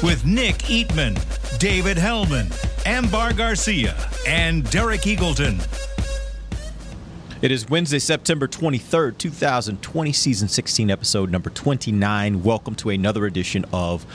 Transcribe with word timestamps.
With 0.00 0.24
Nick 0.24 0.58
Eatman, 0.58 1.18
David 1.58 1.98
Helman, 1.98 2.52
Ambar 2.86 3.32
Garcia, 3.32 3.96
and 4.28 4.62
Derek 4.70 5.00
Eagleton. 5.00 5.58
It 7.42 7.50
is 7.50 7.68
Wednesday, 7.68 7.98
September 7.98 8.46
23rd, 8.46 9.18
2020, 9.18 10.12
season 10.12 10.46
16, 10.46 10.92
episode 10.92 11.32
number 11.32 11.50
29. 11.50 12.44
Welcome 12.44 12.76
to 12.76 12.90
another 12.90 13.26
edition 13.26 13.64
of 13.72 14.06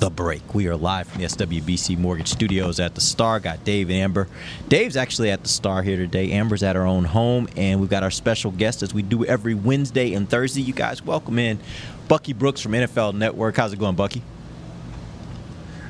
The 0.00 0.10
Break. 0.10 0.56
We 0.56 0.66
are 0.66 0.74
live 0.74 1.06
from 1.06 1.20
the 1.20 1.28
SWBC 1.28 1.96
Mortgage 1.98 2.28
Studios 2.28 2.80
at 2.80 2.96
the 2.96 3.00
Star. 3.00 3.38
Got 3.38 3.62
Dave 3.62 3.90
and 3.90 3.98
Amber. 3.98 4.26
Dave's 4.68 4.96
actually 4.96 5.30
at 5.30 5.44
the 5.44 5.48
Star 5.48 5.84
here 5.84 5.96
today. 5.96 6.32
Amber's 6.32 6.64
at 6.64 6.74
her 6.74 6.84
own 6.84 7.04
home, 7.04 7.46
and 7.56 7.80
we've 7.80 7.90
got 7.90 8.02
our 8.02 8.10
special 8.10 8.50
guest 8.50 8.82
as 8.82 8.92
we 8.92 9.02
do 9.02 9.24
every 9.24 9.54
Wednesday 9.54 10.14
and 10.14 10.28
Thursday. 10.28 10.62
You 10.62 10.72
guys 10.72 11.00
welcome 11.04 11.38
in 11.38 11.60
Bucky 12.08 12.32
Brooks 12.32 12.60
from 12.60 12.72
NFL 12.72 13.14
Network. 13.14 13.56
How's 13.56 13.72
it 13.72 13.78
going, 13.78 13.94
Bucky? 13.94 14.20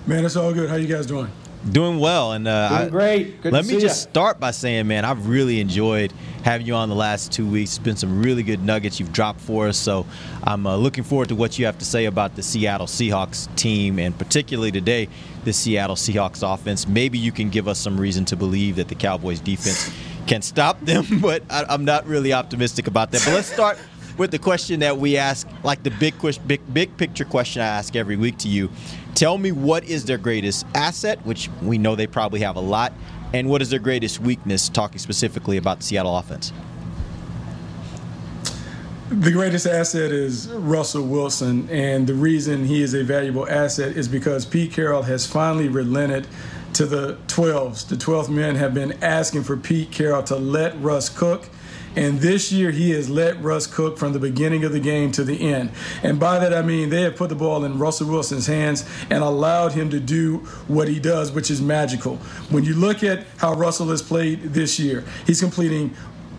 Man, 0.08 0.24
it's 0.24 0.36
all 0.36 0.54
good. 0.54 0.70
How 0.70 0.76
you 0.76 0.86
guys 0.86 1.04
doing? 1.04 1.30
Doing 1.70 1.98
well, 1.98 2.32
and 2.32 2.48
uh, 2.48 2.78
Doing 2.78 2.90
great. 2.90 3.42
Good 3.42 3.52
let 3.52 3.64
to 3.64 3.68
me 3.68 3.74
see 3.74 3.80
just 3.82 4.06
ya. 4.06 4.10
start 4.10 4.40
by 4.40 4.52
saying, 4.52 4.86
man, 4.86 5.04
I've 5.04 5.28
really 5.28 5.60
enjoyed 5.60 6.14
having 6.44 6.66
you 6.66 6.74
on 6.76 6.88
the 6.88 6.94
last 6.94 7.30
two 7.30 7.46
weeks. 7.46 7.72
It's 7.72 7.78
been 7.78 7.96
some 7.96 8.22
really 8.22 8.42
good 8.42 8.64
nuggets 8.64 8.98
you've 8.98 9.12
dropped 9.12 9.38
for 9.42 9.68
us. 9.68 9.76
So 9.76 10.06
I'm 10.44 10.66
uh, 10.66 10.76
looking 10.76 11.04
forward 11.04 11.28
to 11.28 11.34
what 11.34 11.58
you 11.58 11.66
have 11.66 11.76
to 11.80 11.84
say 11.84 12.06
about 12.06 12.36
the 12.36 12.42
Seattle 12.42 12.86
Seahawks 12.86 13.54
team, 13.54 13.98
and 13.98 14.18
particularly 14.18 14.72
today, 14.72 15.10
the 15.44 15.52
Seattle 15.52 15.96
Seahawks 15.96 16.42
offense. 16.42 16.88
Maybe 16.88 17.18
you 17.18 17.30
can 17.30 17.50
give 17.50 17.68
us 17.68 17.78
some 17.78 18.00
reason 18.00 18.24
to 18.26 18.36
believe 18.36 18.76
that 18.76 18.88
the 18.88 18.94
Cowboys 18.94 19.40
defense 19.40 19.92
can 20.26 20.40
stop 20.40 20.80
them, 20.80 21.04
but 21.20 21.42
I, 21.50 21.66
I'm 21.68 21.84
not 21.84 22.06
really 22.06 22.32
optimistic 22.32 22.86
about 22.86 23.10
that. 23.10 23.22
But 23.26 23.34
let's 23.34 23.52
start 23.52 23.78
with 24.16 24.30
the 24.30 24.38
question 24.38 24.80
that 24.80 24.96
we 24.96 25.16
ask, 25.16 25.47
like 25.62 25.82
the 25.82 25.90
big, 25.90 26.14
big, 26.46 26.60
big 26.72 26.96
picture 26.96 27.24
question 27.24 27.62
I 27.62 27.66
ask 27.66 27.96
every 27.96 28.16
week 28.16 28.38
to 28.38 28.48
you. 28.48 28.70
Tell 29.14 29.38
me 29.38 29.52
what 29.52 29.84
is 29.84 30.04
their 30.04 30.18
greatest 30.18 30.66
asset, 30.74 31.24
which 31.26 31.50
we 31.62 31.78
know 31.78 31.94
they 31.94 32.06
probably 32.06 32.40
have 32.40 32.56
a 32.56 32.60
lot, 32.60 32.92
and 33.32 33.48
what 33.48 33.62
is 33.62 33.70
their 33.70 33.80
greatest 33.80 34.20
weakness, 34.20 34.68
talking 34.68 34.98
specifically 34.98 35.56
about 35.56 35.82
Seattle 35.82 36.16
offense? 36.16 36.52
The 39.10 39.32
greatest 39.32 39.66
asset 39.66 40.12
is 40.12 40.48
Russell 40.50 41.06
Wilson, 41.06 41.66
and 41.70 42.06
the 42.06 42.12
reason 42.12 42.66
he 42.66 42.82
is 42.82 42.92
a 42.92 43.02
valuable 43.02 43.48
asset 43.48 43.96
is 43.96 44.06
because 44.06 44.44
Pete 44.44 44.70
Carroll 44.70 45.02
has 45.02 45.26
finally 45.26 45.68
relented 45.68 46.28
to 46.74 46.84
the 46.84 47.16
12s. 47.26 47.88
The 47.88 47.96
12th 47.96 48.28
men 48.28 48.54
have 48.56 48.74
been 48.74 49.02
asking 49.02 49.44
for 49.44 49.56
Pete 49.56 49.90
Carroll 49.90 50.22
to 50.24 50.36
let 50.36 50.78
Russ 50.82 51.08
cook. 51.08 51.48
And 51.96 52.20
this 52.20 52.52
year, 52.52 52.70
he 52.70 52.90
has 52.90 53.08
let 53.08 53.42
Russ 53.42 53.66
cook 53.66 53.98
from 53.98 54.12
the 54.12 54.18
beginning 54.18 54.64
of 54.64 54.72
the 54.72 54.80
game 54.80 55.10
to 55.12 55.24
the 55.24 55.52
end. 55.52 55.70
And 56.02 56.20
by 56.20 56.38
that, 56.38 56.54
I 56.54 56.62
mean 56.62 56.90
they 56.90 57.02
have 57.02 57.16
put 57.16 57.28
the 57.28 57.34
ball 57.34 57.64
in 57.64 57.78
Russell 57.78 58.08
Wilson's 58.08 58.46
hands 58.46 58.88
and 59.10 59.22
allowed 59.22 59.72
him 59.72 59.90
to 59.90 60.00
do 60.00 60.38
what 60.68 60.88
he 60.88 61.00
does, 61.00 61.32
which 61.32 61.50
is 61.50 61.60
magical. 61.60 62.16
When 62.50 62.64
you 62.64 62.74
look 62.74 63.02
at 63.02 63.26
how 63.38 63.54
Russell 63.54 63.88
has 63.88 64.02
played 64.02 64.42
this 64.42 64.78
year, 64.78 65.04
he's 65.26 65.40
completing 65.40 65.94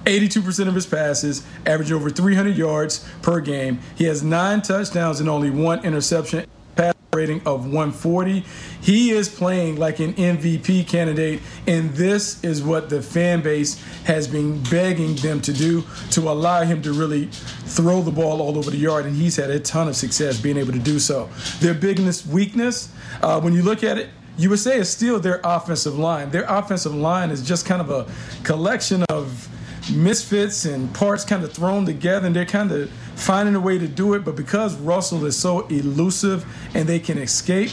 82% 0.05 0.67
of 0.67 0.75
his 0.75 0.85
passes, 0.85 1.45
averaging 1.65 1.95
over 1.95 2.09
300 2.09 2.55
yards 2.55 3.05
per 3.21 3.41
game. 3.41 3.79
He 3.95 4.05
has 4.05 4.23
nine 4.23 4.61
touchdowns 4.61 5.19
and 5.19 5.29
only 5.29 5.49
one 5.49 5.83
interception, 5.83 6.45
pass 6.79 6.93
rating 7.13 7.41
of 7.45 7.65
140. 7.65 8.45
He 8.81 9.11
is 9.11 9.27
playing 9.27 9.75
like 9.75 9.99
an 9.99 10.13
MVP 10.13 10.87
candidate, 10.87 11.41
and 11.67 11.91
this 11.91 12.41
is 12.43 12.63
what 12.63 12.89
the 12.89 13.01
fan 13.01 13.41
base 13.41 13.83
has 14.05 14.27
been 14.27 14.63
begging 14.63 15.15
them 15.15 15.41
to 15.41 15.51
do 15.51 15.83
to 16.11 16.29
allow 16.29 16.63
him 16.63 16.81
to 16.83 16.93
really 16.93 17.25
throw 17.65 18.01
the 18.01 18.11
ball 18.11 18.41
all 18.41 18.57
over 18.57 18.71
the 18.71 18.77
yard, 18.77 19.05
and 19.05 19.15
he's 19.15 19.35
had 19.35 19.49
a 19.49 19.59
ton 19.59 19.89
of 19.89 19.95
success 19.95 20.39
being 20.39 20.57
able 20.57 20.71
to 20.71 20.79
do 20.79 20.99
so. 20.99 21.29
Their 21.59 21.73
biggest 21.73 22.25
weakness, 22.27 22.89
uh, 23.21 23.41
when 23.41 23.53
you 23.53 23.61
look 23.61 23.83
at 23.83 23.97
it, 23.97 24.09
you 24.37 24.49
would 24.49 24.59
say 24.59 24.79
it's 24.79 24.89
still 24.89 25.19
their 25.19 25.41
offensive 25.43 25.99
line. 25.99 26.29
Their 26.31 26.45
offensive 26.47 26.95
line 26.95 27.29
is 27.29 27.45
just 27.45 27.65
kind 27.65 27.81
of 27.81 27.89
a 27.89 28.07
collection 28.43 29.03
of 29.09 29.49
misfits 29.91 30.63
and 30.63 30.93
parts 30.93 31.25
kind 31.25 31.43
of 31.43 31.51
thrown 31.51 31.85
together, 31.85 32.27
and 32.27 32.35
they're 32.35 32.45
kind 32.45 32.71
of 32.71 32.89
finding 33.19 33.55
a 33.55 33.59
way 33.59 33.77
to 33.77 33.87
do 33.87 34.13
it. 34.13 34.23
But 34.23 34.35
because 34.35 34.75
Russell 34.77 35.25
is 35.25 35.37
so 35.37 35.67
elusive 35.67 36.45
and 36.73 36.87
they 36.87 36.99
can 36.99 37.17
escape, 37.17 37.71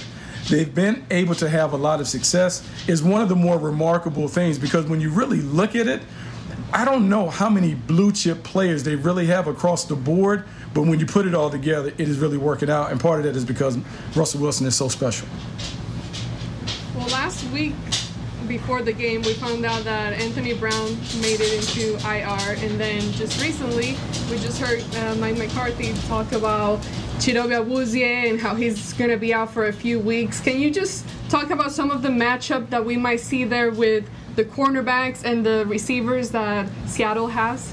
they've 0.51 0.73
been 0.73 1.05
able 1.11 1.34
to 1.37 1.49
have 1.49 1.73
a 1.73 1.77
lot 1.77 2.01
of 2.01 2.09
success. 2.09 2.69
Is 2.87 3.03
one 3.03 3.23
of 3.23 3.29
the 3.29 3.37
more 3.37 3.59
remarkable 3.59 4.29
things 4.29 4.59
because 4.59 4.87
when 4.87 5.01
you 5.01 5.11
really 5.11 5.41
look 5.41 5.75
at 5.75 5.87
it, 5.87 6.03
I 6.73 6.84
don't 6.84 7.09
know 7.09 7.31
how 7.31 7.49
many 7.49 7.75
blue 7.75 8.12
chip 8.12 8.43
players 8.43 8.83
they 8.83 8.97
really 8.97 9.27
have 9.27 9.47
across 9.47 9.84
the 9.84 9.95
board, 9.95 10.45
but 10.75 10.83
when 10.83 10.99
you 10.99 11.07
put 11.07 11.27
it 11.27 11.34
all 11.34 11.49
together, 11.49 11.89
it 11.97 12.01
is 12.01 12.19
really 12.19 12.39
working 12.39 12.69
out. 12.69 12.91
And 12.91 13.01
part 13.01 13.21
of 13.21 13.25
that 13.25 13.37
is 13.37 13.45
because 13.45 13.78
Russell 14.17 14.41
Wilson 14.41 14.67
is 14.67 14.75
so 14.75 14.89
special. 14.89 15.28
Well, 16.95 17.07
last 17.09 17.49
week 17.51 17.75
before 18.47 18.83
the 18.83 18.93
game, 18.93 19.23
we 19.23 19.33
found 19.34 19.65
out 19.65 19.84
that 19.84 20.12
Anthony 20.15 20.55
Brown 20.55 20.97
made 21.21 21.41
it 21.41 21.53
into 21.53 21.95
IR, 22.07 22.57
and 22.65 22.81
then 22.81 23.01
just 23.12 23.41
recently, 23.43 23.97
we 24.31 24.39
just 24.39 24.61
heard 24.61 24.83
uh, 24.97 25.15
Mike 25.17 25.37
McCarthy 25.37 25.93
talk 26.09 26.33
about 26.33 26.79
Chidobe 27.19 27.65
Awuzie 27.65 28.29
and 28.31 28.41
how 28.41 28.55
he's 28.55 28.93
going 28.95 29.11
to 29.11 29.17
be 29.17 29.33
out 29.33 29.51
for 29.51 29.67
a 29.67 29.73
few 29.73 29.99
weeks. 29.99 30.41
Can 30.41 30.61
you 30.61 30.71
just 30.71 31.07
talk 31.29 31.51
about 31.51 31.73
some 31.73 31.91
of 31.91 32.03
the 32.03 32.09
matchup 32.09 32.71
that 32.71 32.84
we 32.84 32.97
might 32.97 33.21
see 33.21 33.45
there 33.45 33.71
with 33.71 34.09
the 34.37 34.45
cornerbacks 34.45 35.25
and 35.25 35.45
the 35.45 35.65
receivers 35.67 36.31
that 36.31 36.69
Seattle 36.87 37.28
has? 37.28 37.73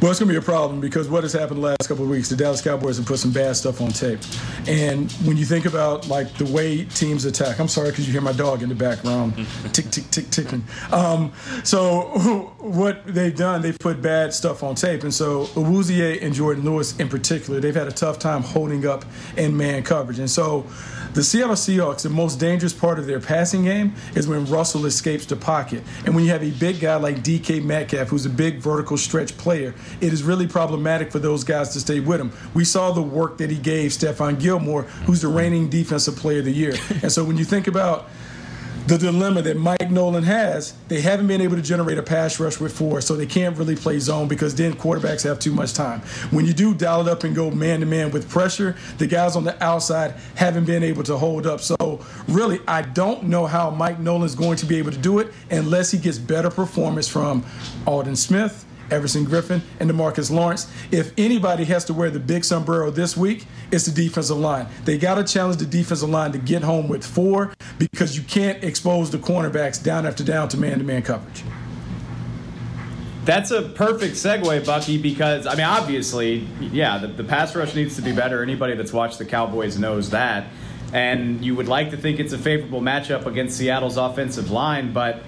Well, 0.00 0.10
it's 0.10 0.18
going 0.18 0.28
to 0.28 0.32
be 0.32 0.38
a 0.38 0.42
problem 0.42 0.80
because 0.80 1.10
what 1.10 1.24
has 1.24 1.34
happened 1.34 1.58
the 1.58 1.66
last 1.66 1.86
couple 1.86 2.04
of 2.04 2.10
weeks, 2.10 2.30
the 2.30 2.36
Dallas 2.36 2.62
Cowboys 2.62 2.96
have 2.96 3.04
put 3.04 3.18
some 3.18 3.32
bad 3.32 3.54
stuff 3.54 3.82
on 3.82 3.90
tape. 3.90 4.18
And 4.66 5.12
when 5.26 5.36
you 5.36 5.44
think 5.44 5.66
about 5.66 6.08
like 6.08 6.32
the 6.38 6.46
way 6.46 6.86
teams 6.86 7.26
attack, 7.26 7.60
I'm 7.60 7.68
sorry 7.68 7.90
because 7.90 8.06
you 8.06 8.12
hear 8.12 8.22
my 8.22 8.32
dog 8.32 8.62
in 8.62 8.70
the 8.70 8.74
background, 8.74 9.34
tick, 9.74 9.90
tick, 9.90 10.10
tick, 10.10 10.30
ticking. 10.30 10.64
Um, 10.90 11.34
so 11.64 12.54
what 12.60 13.06
they've 13.06 13.36
done, 13.36 13.60
they've 13.60 13.78
put 13.78 14.00
bad 14.00 14.32
stuff 14.32 14.62
on 14.62 14.74
tape. 14.74 15.02
And 15.02 15.12
so 15.12 15.44
Awuzie 15.48 16.22
and 16.22 16.34
Jourdan 16.34 16.64
Lewis 16.64 16.98
in 16.98 17.10
particular, 17.10 17.60
they've 17.60 17.74
had 17.74 17.86
a 17.86 17.92
tough 17.92 18.18
time 18.18 18.42
holding 18.42 18.86
up 18.86 19.04
in 19.36 19.54
man 19.54 19.82
coverage. 19.82 20.18
And 20.18 20.30
so 20.30 20.66
the 21.14 21.22
Seattle 21.22 21.56
Seahawks, 21.56 22.02
the 22.02 22.10
most 22.10 22.38
dangerous 22.38 22.72
part 22.72 22.98
of 22.98 23.06
their 23.06 23.20
passing 23.20 23.64
game 23.64 23.94
is 24.14 24.28
when 24.28 24.46
Russell 24.46 24.86
escapes 24.86 25.26
the 25.26 25.36
pocket. 25.36 25.82
And 26.04 26.14
when 26.14 26.24
you 26.24 26.30
have 26.30 26.42
a 26.42 26.50
big 26.52 26.80
guy 26.80 26.96
like 26.96 27.24
DK 27.24 27.64
Metcalf, 27.64 28.08
who's 28.08 28.26
a 28.26 28.30
big 28.30 28.58
vertical 28.58 28.96
stretch 28.96 29.36
player, 29.36 29.74
it 30.00 30.12
is 30.12 30.22
really 30.22 30.46
problematic 30.46 31.10
for 31.10 31.18
those 31.18 31.42
guys 31.42 31.70
to 31.70 31.80
stay 31.80 32.00
with 32.00 32.20
him. 32.20 32.32
We 32.54 32.64
saw 32.64 32.92
the 32.92 33.02
work 33.02 33.38
that 33.38 33.50
he 33.50 33.58
gave 33.58 33.90
Stephon 33.90 34.38
Gilmore, 34.40 34.82
who's 34.82 35.22
the 35.22 35.28
reigning 35.28 35.68
defensive 35.68 36.16
player 36.16 36.38
of 36.38 36.44
the 36.44 36.52
year. 36.52 36.74
And 37.02 37.10
so 37.10 37.24
when 37.24 37.36
you 37.36 37.44
think 37.44 37.66
about 37.66 38.08
the 38.86 38.98
dilemma 38.98 39.42
that 39.42 39.56
Mike 39.56 39.90
Nolan 39.90 40.24
has, 40.24 40.74
they 40.88 41.00
haven't 41.00 41.26
been 41.26 41.40
able 41.40 41.56
to 41.56 41.62
generate 41.62 41.98
a 41.98 42.02
pass 42.02 42.40
rush 42.40 42.58
with 42.58 42.76
four, 42.76 43.00
so 43.00 43.14
they 43.14 43.26
can't 43.26 43.56
really 43.56 43.76
play 43.76 43.98
zone 43.98 44.28
because 44.28 44.54
then 44.54 44.72
quarterbacks 44.74 45.22
have 45.22 45.38
too 45.38 45.52
much 45.52 45.74
time. 45.74 46.00
When 46.30 46.46
you 46.46 46.52
do 46.52 46.74
dial 46.74 47.06
it 47.06 47.08
up 47.08 47.24
and 47.24 47.34
go 47.34 47.50
man 47.50 47.80
to 47.80 47.86
man 47.86 48.10
with 48.10 48.28
pressure, 48.28 48.76
the 48.98 49.06
guys 49.06 49.36
on 49.36 49.44
the 49.44 49.62
outside 49.62 50.14
haven't 50.34 50.64
been 50.64 50.82
able 50.82 51.02
to 51.04 51.16
hold 51.16 51.46
up. 51.46 51.60
So, 51.60 52.00
really, 52.28 52.60
I 52.66 52.82
don't 52.82 53.24
know 53.24 53.46
how 53.46 53.70
Mike 53.70 54.00
Nolan's 54.00 54.34
going 54.34 54.56
to 54.56 54.66
be 54.66 54.76
able 54.76 54.92
to 54.92 54.98
do 54.98 55.18
it 55.18 55.32
unless 55.50 55.90
he 55.90 55.98
gets 55.98 56.18
better 56.18 56.50
performance 56.50 57.08
from 57.08 57.44
Aldon 57.86 58.16
Smith. 58.16 58.66
Everson 58.90 59.24
Griffen 59.24 59.60
and 59.78 59.90
Demarcus 59.90 60.30
Lawrence. 60.30 60.70
If 60.90 61.12
anybody 61.16 61.64
has 61.66 61.84
to 61.86 61.94
wear 61.94 62.10
the 62.10 62.18
big 62.18 62.44
sombrero 62.44 62.90
this 62.90 63.16
week, 63.16 63.46
it's 63.70 63.86
the 63.86 63.92
defensive 63.92 64.36
line. 64.36 64.66
They 64.84 64.98
got 64.98 65.14
to 65.14 65.24
challenge 65.24 65.58
the 65.58 65.66
defensive 65.66 66.08
line 66.08 66.32
to 66.32 66.38
get 66.38 66.62
home 66.62 66.88
with 66.88 67.04
four 67.06 67.52
because 67.80 68.16
you 68.16 68.22
can't 68.22 68.62
expose 68.62 69.10
the 69.10 69.18
cornerbacks 69.18 69.82
down 69.82 70.06
after 70.06 70.22
down 70.22 70.48
to 70.50 70.58
man-to-man 70.58 71.02
coverage. 71.02 71.42
That's 73.24 73.50
a 73.50 73.62
perfect 73.62 74.14
segue, 74.14 74.66
Bucky, 74.66 74.98
because, 74.98 75.46
I 75.46 75.54
mean, 75.54 75.64
obviously, 75.64 76.46
yeah, 76.60 76.98
the, 76.98 77.06
the 77.08 77.24
pass 77.24 77.56
rush 77.56 77.74
needs 77.74 77.96
to 77.96 78.02
be 78.02 78.12
better. 78.12 78.42
Anybody 78.42 78.74
that's 78.74 78.92
watched 78.92 79.18
the 79.18 79.24
Cowboys 79.24 79.78
knows 79.78 80.10
that. 80.10 80.48
And 80.92 81.44
you 81.44 81.54
would 81.54 81.68
like 81.68 81.90
to 81.90 81.96
think 81.96 82.20
it's 82.20 82.32
a 82.32 82.38
favorable 82.38 82.80
matchup 82.80 83.26
against 83.26 83.56
Seattle's 83.56 83.96
offensive 83.96 84.50
line, 84.50 84.92
but 84.92 85.22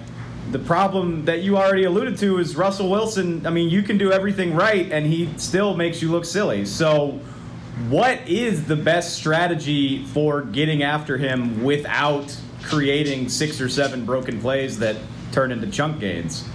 the 0.51 0.59
problem 0.59 1.25
that 1.25 1.41
you 1.41 1.57
already 1.57 1.85
alluded 1.85 2.17
to 2.19 2.37
is 2.37 2.55
Russell 2.55 2.89
Wilson. 2.89 3.47
I 3.47 3.49
mean, 3.49 3.69
you 3.69 3.81
can 3.81 3.97
do 3.97 4.11
everything 4.11 4.53
right, 4.53 4.91
and 4.91 5.05
he 5.05 5.29
still 5.37 5.73
makes 5.73 6.01
you 6.01 6.11
look 6.11 6.25
silly. 6.25 6.65
So, 6.65 7.19
what 7.89 8.27
is 8.27 8.65
the 8.65 8.75
best 8.75 9.15
strategy 9.15 10.05
for 10.05 10.41
getting 10.41 10.83
after 10.83 11.17
him 11.17 11.63
without 11.63 12.35
creating 12.61 13.29
six 13.29 13.59
or 13.59 13.67
seven 13.67 14.05
broken 14.05 14.39
plays 14.39 14.79
that 14.79 14.95
turn 15.31 15.51
into 15.51 15.67
chunk 15.67 15.99
gains. 15.99 16.47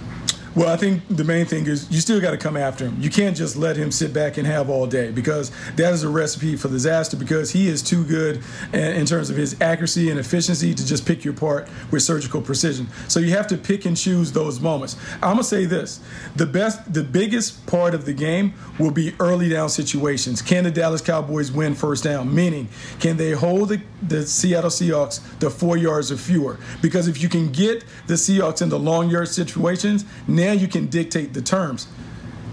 Well, 0.55 0.69
I 0.69 0.77
think 0.77 1.03
the 1.09 1.23
main 1.23 1.45
thing 1.45 1.65
is 1.65 1.89
you 1.91 1.99
still 1.99 2.21
got 2.21 2.31
to 2.31 2.37
come 2.37 2.57
after 2.57 2.85
him. 2.85 2.97
You 2.99 3.09
can't 3.09 3.35
just 3.35 3.55
let 3.55 3.75
him 3.75 3.91
sit 3.91 4.13
back 4.13 4.37
and 4.37 4.45
have 4.45 4.69
all 4.69 4.85
day 4.85 5.11
because 5.11 5.51
that 5.75 5.93
is 5.93 6.03
a 6.03 6.09
recipe 6.09 6.55
for 6.55 6.69
disaster 6.69 7.17
because 7.17 7.51
he 7.51 7.67
is 7.67 7.81
too 7.81 8.03
good 8.03 8.43
in 8.73 9.05
terms 9.05 9.29
of 9.29 9.37
his 9.37 9.59
accuracy 9.61 10.09
and 10.09 10.19
efficiency 10.19 10.73
to 10.73 10.85
just 10.85 11.05
pick 11.05 11.23
your 11.25 11.33
apart 11.39 11.69
with 11.91 12.03
surgical 12.03 12.41
precision. 12.41 12.87
So 13.07 13.19
you 13.19 13.31
have 13.31 13.47
to 13.47 13.57
pick 13.57 13.85
and 13.85 13.95
choose 13.95 14.31
those 14.31 14.59
moments. 14.59 14.97
I'm 15.15 15.33
going 15.33 15.37
to 15.37 15.43
say 15.43 15.65
this. 15.65 16.01
The 16.35 16.45
best 16.45 16.93
the 16.93 17.03
biggest 17.03 17.65
part 17.65 17.95
of 17.95 18.05
the 18.05 18.13
game 18.13 18.53
will 18.77 18.91
be 18.91 19.13
early 19.19 19.49
down 19.49 19.69
situations. 19.69 20.41
Can 20.41 20.65
the 20.65 20.71
Dallas 20.71 21.01
Cowboys 21.01 21.51
win 21.51 21.75
first 21.75 22.03
down? 22.03 22.33
Meaning, 22.33 22.67
can 22.99 23.17
they 23.17 23.31
hold 23.31 23.69
the, 23.69 23.81
the 24.03 24.25
Seattle 24.25 24.69
Seahawks 24.69 25.21
to 25.39 25.49
4 25.49 25.77
yards 25.77 26.11
or 26.11 26.17
fewer? 26.17 26.59
Because 26.81 27.07
if 27.07 27.21
you 27.21 27.29
can 27.29 27.51
get 27.51 27.85
the 28.07 28.15
Seahawks 28.15 28.61
into 28.61 28.77
long 28.77 29.09
yard 29.09 29.29
situations, 29.29 30.05
now 30.39 30.53
you 30.53 30.67
can 30.67 30.87
dictate 30.87 31.33
the 31.33 31.41
terms. 31.41 31.87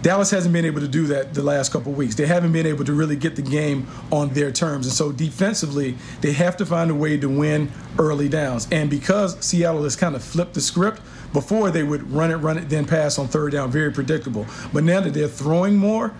Dallas 0.03 0.31
hasn't 0.31 0.53
been 0.53 0.65
able 0.65 0.81
to 0.81 0.89
do 0.89 1.07
that 1.09 1.35
the 1.35 1.43
last 1.43 1.73
couple 1.73 1.91
weeks. 1.93 2.15
They 2.15 2.27
haven't 2.27 2.53
been 2.53 2.67
able 2.67 2.85
to 2.85 2.93
really 2.93 3.17
get 3.17 3.35
the 3.35 3.43
game 3.43 3.89
on 4.13 4.29
their 4.35 4.53
terms. 4.53 4.87
And 4.87 4.95
so 4.95 5.11
defensively, 5.11 5.97
they 6.21 6.33
have 6.33 6.57
to 6.59 6.67
find 6.67 6.91
a 6.91 6.95
way 6.95 7.17
to 7.17 7.29
win 7.29 7.73
early 7.99 8.29
downs. 8.29 8.69
And 8.71 8.89
because 8.89 9.43
Seattle 9.45 9.83
has 9.83 9.97
kind 9.97 10.15
of 10.15 10.23
flipped 10.23 10.55
the 10.55 10.61
script, 10.61 11.01
before 11.33 11.71
they 11.71 11.83
would 11.83 12.09
run 12.11 12.31
it, 12.31 12.37
run 12.37 12.57
it, 12.57 12.69
then 12.69 12.85
pass 12.85 13.19
on 13.19 13.27
third 13.27 13.53
down, 13.53 13.71
very 13.71 13.91
predictable. 13.91 14.47
But 14.73 14.85
now 14.85 15.01
that 15.01 15.13
they're 15.13 15.29
throwing 15.29 15.77
more, 15.77 16.15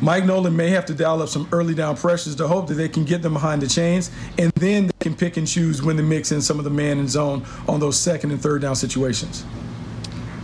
Mike 0.00 0.24
Nolan 0.24 0.54
may 0.54 0.70
have 0.70 0.84
to 0.86 0.94
dial 0.94 1.22
up 1.22 1.28
some 1.28 1.48
early 1.52 1.74
down 1.74 1.96
pressures 1.96 2.36
to 2.36 2.46
hope 2.46 2.68
that 2.68 2.74
they 2.74 2.88
can 2.88 3.04
get 3.04 3.22
them 3.22 3.32
behind 3.32 3.62
the 3.62 3.66
chains, 3.66 4.10
and 4.38 4.52
then 4.52 4.86
they 4.86 4.92
can 5.00 5.16
pick 5.16 5.36
and 5.36 5.48
choose 5.48 5.82
when 5.82 5.96
to 5.96 6.02
mix 6.02 6.32
in 6.32 6.42
some 6.42 6.58
of 6.58 6.64
the 6.64 6.70
man 6.70 6.98
and 6.98 7.08
zone 7.08 7.44
on 7.66 7.80
those 7.80 7.98
second 7.98 8.30
and 8.30 8.40
third 8.40 8.60
down 8.60 8.76
situations. 8.76 9.44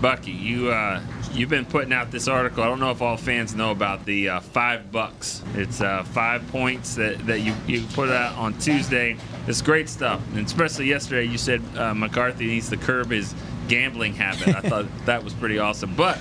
Bucky, 0.03 0.33
you 0.33 0.69
uh, 0.69 1.01
you've 1.33 1.49
been 1.49 1.65
putting 1.65 1.93
out 1.93 2.11
this 2.11 2.27
article. 2.27 2.65
I 2.65 2.67
don't 2.67 2.81
know 2.81 2.91
if 2.91 3.01
all 3.01 3.17
fans 3.17 3.55
know 3.55 3.71
about 3.71 4.05
the 4.05 4.31
uh, 4.31 4.41
five 4.41 4.91
bucks. 4.91 5.45
It's 5.55 5.81
uh, 5.81 6.03
five 6.03 6.45
points 6.49 6.97
that, 6.97 7.25
that 7.27 7.39
you, 7.39 7.55
you 7.69 7.87
put 7.95 8.11
out 8.11 8.37
on 8.37 8.59
Tuesday. 8.59 9.17
It's 9.47 9.63
great 9.63 9.89
stuff, 9.89 10.21
and 10.35 10.45
especially 10.45 10.87
yesterday. 10.87 11.31
You 11.31 11.39
said 11.39 11.63
uh, 11.77 11.95
McCarthy 11.95 12.47
needs 12.47 12.69
to 12.71 12.77
curb 12.77 13.13
his 13.13 13.33
gambling 13.69 14.15
habit. 14.15 14.49
I 14.49 14.61
thought 14.61 14.87
that 15.07 15.23
was 15.23 15.35
pretty 15.35 15.61
awesome. 15.61 15.95
But 15.95 16.19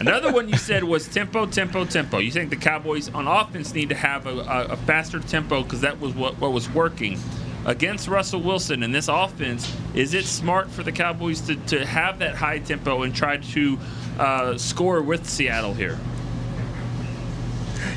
another 0.00 0.32
one 0.32 0.48
you 0.48 0.56
said 0.56 0.82
was 0.82 1.06
tempo, 1.06 1.46
tempo, 1.46 1.84
tempo. 1.84 2.18
You 2.18 2.32
think 2.32 2.50
the 2.50 2.56
Cowboys 2.56 3.08
on 3.14 3.28
offense 3.28 3.72
need 3.72 3.90
to 3.90 3.94
have 3.94 4.26
a, 4.26 4.36
a, 4.40 4.64
a 4.70 4.76
faster 4.78 5.20
tempo 5.20 5.62
because 5.62 5.82
that 5.82 6.00
was 6.00 6.12
what, 6.14 6.40
what 6.40 6.52
was 6.52 6.68
working 6.70 7.20
against 7.64 8.08
Russell 8.08 8.40
Wilson 8.40 8.82
and 8.82 8.94
this 8.94 9.08
offense, 9.08 9.74
is 9.94 10.14
it 10.14 10.24
smart 10.24 10.70
for 10.70 10.82
the 10.82 10.92
Cowboys 10.92 11.40
to, 11.42 11.56
to 11.56 11.84
have 11.84 12.18
that 12.18 12.34
high 12.34 12.58
tempo 12.58 13.02
and 13.02 13.14
try 13.14 13.38
to 13.38 13.78
uh, 14.18 14.58
score 14.58 15.02
with 15.02 15.28
Seattle 15.28 15.74
here? 15.74 15.98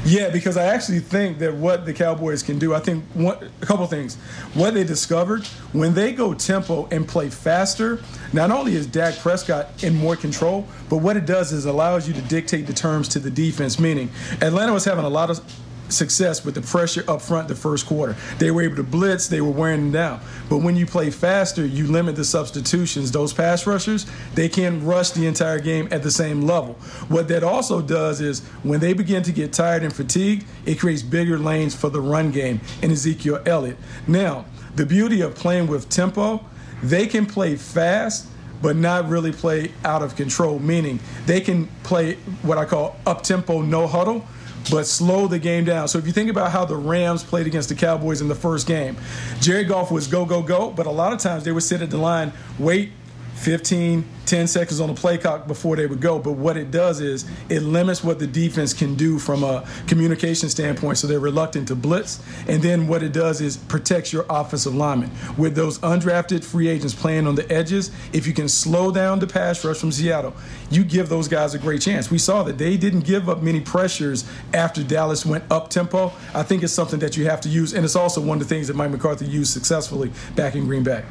Yeah, 0.05 0.29
because 0.29 0.55
I 0.55 0.67
actually 0.67 0.99
think 0.99 1.39
that 1.39 1.53
what 1.55 1.85
the 1.85 1.93
Cowboys 1.93 2.41
can 2.41 2.59
do, 2.59 2.73
I 2.73 2.79
think 2.79 3.03
one, 3.13 3.37
a 3.61 3.65
couple 3.65 3.85
things. 3.87 4.15
What 4.53 4.73
they 4.73 4.85
discovered 4.85 5.45
when 5.73 5.93
they 5.93 6.13
go 6.13 6.33
tempo 6.33 6.87
and 6.91 7.05
play 7.05 7.29
faster, 7.29 8.01
not 8.31 8.49
only 8.49 8.75
is 8.75 8.87
Dak 8.87 9.17
Prescott 9.17 9.83
in 9.83 9.95
more 9.95 10.15
control, 10.15 10.65
but 10.89 10.97
what 10.97 11.17
it 11.17 11.25
does 11.25 11.51
is 11.51 11.65
allows 11.65 12.07
you 12.07 12.13
to 12.13 12.21
dictate 12.21 12.67
the 12.67 12.73
terms 12.73 13.09
to 13.09 13.19
the 13.19 13.29
defense. 13.29 13.79
Meaning, 13.79 14.09
Atlanta 14.41 14.71
was 14.71 14.85
having 14.85 15.03
a 15.03 15.09
lot 15.09 15.29
of 15.29 15.41
success 15.89 16.43
with 16.45 16.55
the 16.55 16.61
pressure 16.61 17.03
up 17.07 17.21
front 17.21 17.47
the 17.47 17.55
first 17.55 17.85
quarter. 17.85 18.15
They 18.39 18.51
were 18.51 18.61
able 18.61 18.75
to 18.77 18.83
blitz, 18.83 19.27
they 19.27 19.41
were 19.41 19.51
wearing 19.51 19.81
them 19.81 19.91
down. 19.91 20.21
But 20.49 20.59
when 20.59 20.75
you 20.75 20.85
play 20.85 21.09
faster, 21.09 21.65
you 21.65 21.87
limit 21.87 22.15
the 22.15 22.25
substitutions. 22.25 23.11
Those 23.11 23.33
pass 23.33 23.65
rushers, 23.67 24.05
they 24.33 24.49
can 24.49 24.85
rush 24.85 25.11
the 25.11 25.27
entire 25.27 25.59
game 25.59 25.87
at 25.91 26.03
the 26.03 26.11
same 26.11 26.41
level. 26.41 26.73
What 27.07 27.27
that 27.29 27.43
also 27.43 27.81
does 27.81 28.21
is 28.21 28.41
when 28.63 28.79
they 28.79 28.93
begin 28.93 29.23
to 29.23 29.31
get 29.31 29.53
tired 29.53 29.83
and 29.83 29.93
fatigued, 29.93 30.45
it 30.65 30.79
creates 30.79 31.01
bigger 31.01 31.37
lanes 31.37 31.75
for 31.75 31.89
the 31.89 32.01
run 32.01 32.31
game 32.31 32.61
and 32.81 32.91
Ezekiel 32.91 33.41
Elliott. 33.45 33.77
Now, 34.07 34.45
the 34.75 34.85
beauty 34.85 35.21
of 35.21 35.35
playing 35.35 35.67
with 35.67 35.89
tempo, 35.89 36.43
they 36.83 37.07
can 37.07 37.25
play 37.25 37.55
fast 37.55 38.27
but 38.61 38.75
not 38.75 39.07
really 39.07 39.31
play 39.31 39.71
out 39.83 40.01
of 40.01 40.15
control, 40.15 40.59
meaning 40.59 40.99
they 41.25 41.41
can 41.41 41.67
play 41.83 42.15
what 42.41 42.57
I 42.57 42.65
call 42.65 42.97
up 43.05 43.21
tempo, 43.23 43.61
no 43.61 43.87
huddle, 43.87 44.25
but 44.69 44.85
slow 44.85 45.27
the 45.27 45.39
game 45.39 45.65
down. 45.65 45.87
So 45.87 45.97
if 45.97 46.05
you 46.05 46.13
think 46.13 46.29
about 46.29 46.51
how 46.51 46.65
the 46.65 46.75
Rams 46.75 47.23
played 47.23 47.47
against 47.47 47.69
the 47.69 47.75
Cowboys 47.75 48.21
in 48.21 48.27
the 48.27 48.35
first 48.35 48.67
game, 48.67 48.97
Jared 49.39 49.67
Goff 49.67 49.91
was 49.91 50.07
go, 50.07 50.25
go, 50.25 50.41
go, 50.41 50.71
but 50.71 50.85
a 50.85 50.91
lot 50.91 51.13
of 51.13 51.19
times 51.19 51.43
they 51.43 51.51
would 51.51 51.63
sit 51.63 51.81
at 51.81 51.89
the 51.89 51.97
line, 51.97 52.31
wait 52.59 52.91
15, 53.37 54.03
10 54.25 54.47
seconds 54.47 54.79
on 54.79 54.87
the 54.89 54.93
play 54.93 55.17
clock 55.17 55.47
before 55.47 55.75
they 55.75 55.85
would 55.85 56.01
go. 56.01 56.17
But 56.19 56.33
what 56.33 56.57
it 56.57 56.71
does 56.71 56.99
is 56.99 57.25
it 57.49 57.61
limits 57.61 58.03
what 58.03 58.19
the 58.19 58.27
defense 58.27 58.73
can 58.73 58.95
do 58.95 59.19
from 59.19 59.43
a 59.43 59.65
communication 59.85 60.49
standpoint. 60.49 60.97
So 60.97 61.07
they're 61.07 61.19
reluctant 61.19 61.67
to 61.69 61.75
blitz. 61.75 62.21
And 62.47 62.61
then 62.61 62.87
what 62.87 63.03
it 63.03 63.13
does 63.13 63.39
is 63.39 63.55
protects 63.55 64.11
your 64.11 64.25
offensive 64.29 64.75
linemen. 64.75 65.11
With 65.37 65.55
those 65.55 65.79
undrafted 65.79 66.43
free 66.43 66.67
agents 66.67 66.95
playing 66.95 67.27
on 67.27 67.35
the 67.35 67.49
edges, 67.51 67.91
if 68.11 68.25
you 68.25 68.33
can 68.33 68.49
slow 68.49 68.91
down 68.91 69.19
the 69.19 69.27
pass 69.27 69.63
rush 69.63 69.77
from 69.77 69.91
Seattle, 69.91 70.35
you 70.71 70.83
give 70.83 71.07
those 71.07 71.27
guys 71.27 71.53
a 71.53 71.59
great 71.59 71.81
chance. 71.81 72.09
We 72.09 72.17
saw 72.17 72.43
that 72.43 72.57
they 72.57 72.75
didn't 72.75 73.01
give 73.01 73.29
up 73.29 73.41
many 73.41 73.61
pressures 73.61 74.25
after 74.53 74.83
Dallas 74.83 75.25
went 75.25 75.43
up 75.51 75.69
tempo. 75.69 76.11
I 76.33 76.43
think 76.43 76.63
it's 76.63 76.73
something 76.73 76.99
that 76.99 77.15
you 77.15 77.25
have 77.25 77.41
to 77.41 77.49
use. 77.49 77.73
And 77.73 77.85
it's 77.85 77.95
also 77.95 78.19
one 78.19 78.41
of 78.41 78.47
the 78.47 78.53
things 78.53 78.67
that 78.67 78.75
Mike 78.75 78.91
McCarthy 78.91 79.25
used 79.25 79.53
successfully 79.53 80.11
back 80.35 80.55
in 80.55 80.65
Green 80.65 80.83
Bay. 80.83 81.03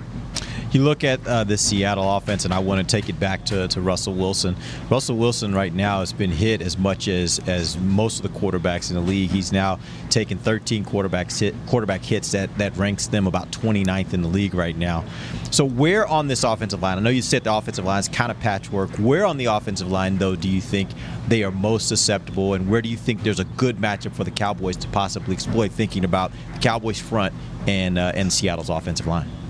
You 0.76 0.82
look 0.82 1.04
at 1.04 1.26
uh, 1.26 1.42
the 1.42 1.56
Seattle 1.56 2.18
offense, 2.18 2.44
and 2.44 2.52
I 2.52 2.58
want 2.58 2.86
to 2.86 2.96
take 2.96 3.08
it 3.08 3.18
back 3.18 3.46
to, 3.46 3.66
to 3.66 3.80
Russell 3.80 4.12
Wilson. 4.12 4.54
Russell 4.90 5.16
Wilson 5.16 5.54
right 5.54 5.72
now 5.72 6.00
has 6.00 6.12
been 6.12 6.30
hit 6.30 6.60
as 6.60 6.76
much 6.76 7.08
as 7.08 7.38
as 7.48 7.78
most 7.78 8.22
of 8.22 8.30
the 8.30 8.38
quarterbacks 8.38 8.90
in 8.90 8.96
the 8.96 9.00
league. 9.00 9.30
He's 9.30 9.52
now 9.52 9.78
taken 10.10 10.36
13 10.36 10.84
quarterbacks 10.84 11.40
hit, 11.40 11.54
quarterback 11.66 12.02
hits 12.02 12.32
that, 12.32 12.54
that 12.58 12.76
ranks 12.76 13.06
them 13.06 13.26
about 13.26 13.50
29th 13.52 14.12
in 14.12 14.20
the 14.20 14.28
league 14.28 14.52
right 14.52 14.76
now. 14.76 15.02
So 15.50 15.64
where 15.64 16.06
on 16.06 16.28
this 16.28 16.44
offensive 16.44 16.82
line? 16.82 16.98
I 16.98 17.00
know 17.00 17.08
you 17.08 17.22
said 17.22 17.44
the 17.44 17.54
offensive 17.54 17.86
line 17.86 18.00
is 18.00 18.08
kind 18.08 18.30
of 18.30 18.38
patchwork. 18.40 18.90
Where 18.98 19.24
on 19.24 19.38
the 19.38 19.46
offensive 19.46 19.90
line 19.90 20.18
though 20.18 20.36
do 20.36 20.46
you 20.46 20.60
think 20.60 20.90
they 21.26 21.42
are 21.42 21.52
most 21.52 21.88
susceptible, 21.88 22.52
and 22.52 22.68
where 22.68 22.82
do 22.82 22.90
you 22.90 22.98
think 22.98 23.22
there's 23.22 23.40
a 23.40 23.44
good 23.44 23.78
matchup 23.78 24.12
for 24.12 24.24
the 24.24 24.30
Cowboys 24.30 24.76
to 24.76 24.88
possibly 24.88 25.32
exploit? 25.32 25.72
Thinking 25.72 26.04
about 26.04 26.32
the 26.52 26.58
Cowboys 26.58 27.00
front 27.00 27.32
and 27.66 27.96
uh, 27.96 28.12
and 28.14 28.30
Seattle's 28.30 28.68
offensive 28.68 29.06
line. 29.06 29.45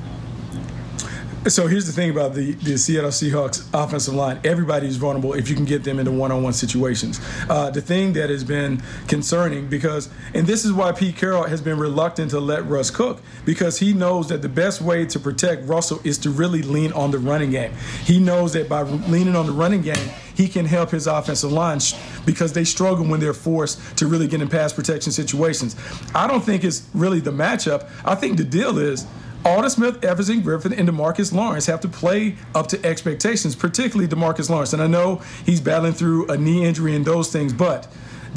So 1.49 1.69
here's 1.69 1.87
the 1.87 1.93
thing 1.93 2.11
about 2.11 2.35
the, 2.35 2.53
the 2.55 2.77
Seattle 2.77 3.11
Seahawks 3.11 3.69
offensive 3.73 4.15
line. 4.15 4.41
Everybody's 4.43 4.97
vulnerable 4.97 5.33
if 5.35 5.49
you 5.49 5.55
can 5.55 5.65
get 5.65 5.85
them 5.85 6.01
into 6.01 6.11
one-on-one 6.11 6.55
situations. 6.55 7.21
Uh, 7.49 7.71
the 7.71 7.81
thing 7.81 8.15
that 8.15 8.31
has 8.31 8.43
been 8.43 8.83
concerning 9.07 9.69
because, 9.69 10.09
and 10.35 10.45
this 10.45 10.65
is 10.65 10.73
why 10.73 10.91
Pete 10.91 11.15
Carroll 11.17 11.45
has 11.45 11.61
been 11.61 11.79
reluctant 11.79 12.33
to 12.33 12.41
let 12.41 12.67
Russ 12.67 12.91
cook 12.91 13.23
because 13.45 13.79
he 13.79 13.93
knows 13.93 14.29
that 14.31 14.43
the 14.43 14.49
best 14.49 14.81
way 14.81 15.07
to 15.07 15.21
protect 15.21 15.69
Russell 15.69 16.01
is 16.03 16.19
to 16.19 16.31
really 16.31 16.63
lean 16.63 16.93
on 16.95 17.13
the 17.13 17.19
running 17.19 17.53
game. 17.53 17.73
He 18.03 18.19
knows 18.19 18.53
that 18.55 18.69
by 18.69 18.83
leaning 18.83 19.37
on 19.37 19.47
the 19.47 19.53
running 19.53 19.83
game, 19.83 20.11
he 20.35 20.49
can 20.49 20.67
help 20.67 20.91
his 20.91 21.07
offensive 21.07 21.53
line 21.53 21.79
because 22.25 22.55
they 22.55 22.65
struggle 22.65 23.07
when 23.07 23.21
they're 23.21 23.33
forced 23.33 23.97
to 23.99 24.09
really 24.09 24.27
get 24.27 24.41
in 24.41 24.49
pass 24.49 24.73
protection 24.73 25.13
situations. 25.13 25.77
I 26.13 26.27
don't 26.27 26.43
think 26.43 26.65
it's 26.65 26.89
really 26.93 27.21
the 27.21 27.31
matchup. 27.31 27.89
I 28.05 28.17
think 28.17 28.37
the 28.37 28.45
deal 28.45 28.79
is 28.79 29.07
Aldon 29.47 29.71
Smith, 29.71 30.05
Everson 30.05 30.43
Griffen, 30.43 30.77
and 30.77 30.89
Demarcus 30.89 31.33
Lawrence 31.33 31.67
have 31.67 31.81
to 31.83 31.89
play 31.89 32.35
up 32.53 32.67
to 32.67 32.85
expectations, 32.85 33.55
particularly 33.55 34.09
Demarcus 34.09 34.51
Lawrence. 34.51 34.73
And 34.73 34.83
I 34.83 34.89
know 34.89 35.23
he's 35.45 35.61
battling 35.61 35.93
through 35.93 36.27
a 36.27 36.37
knee 36.37 36.65
injury 36.65 36.97
and 36.97 37.05
those 37.05 37.31
things, 37.31 37.53
but 37.53 37.87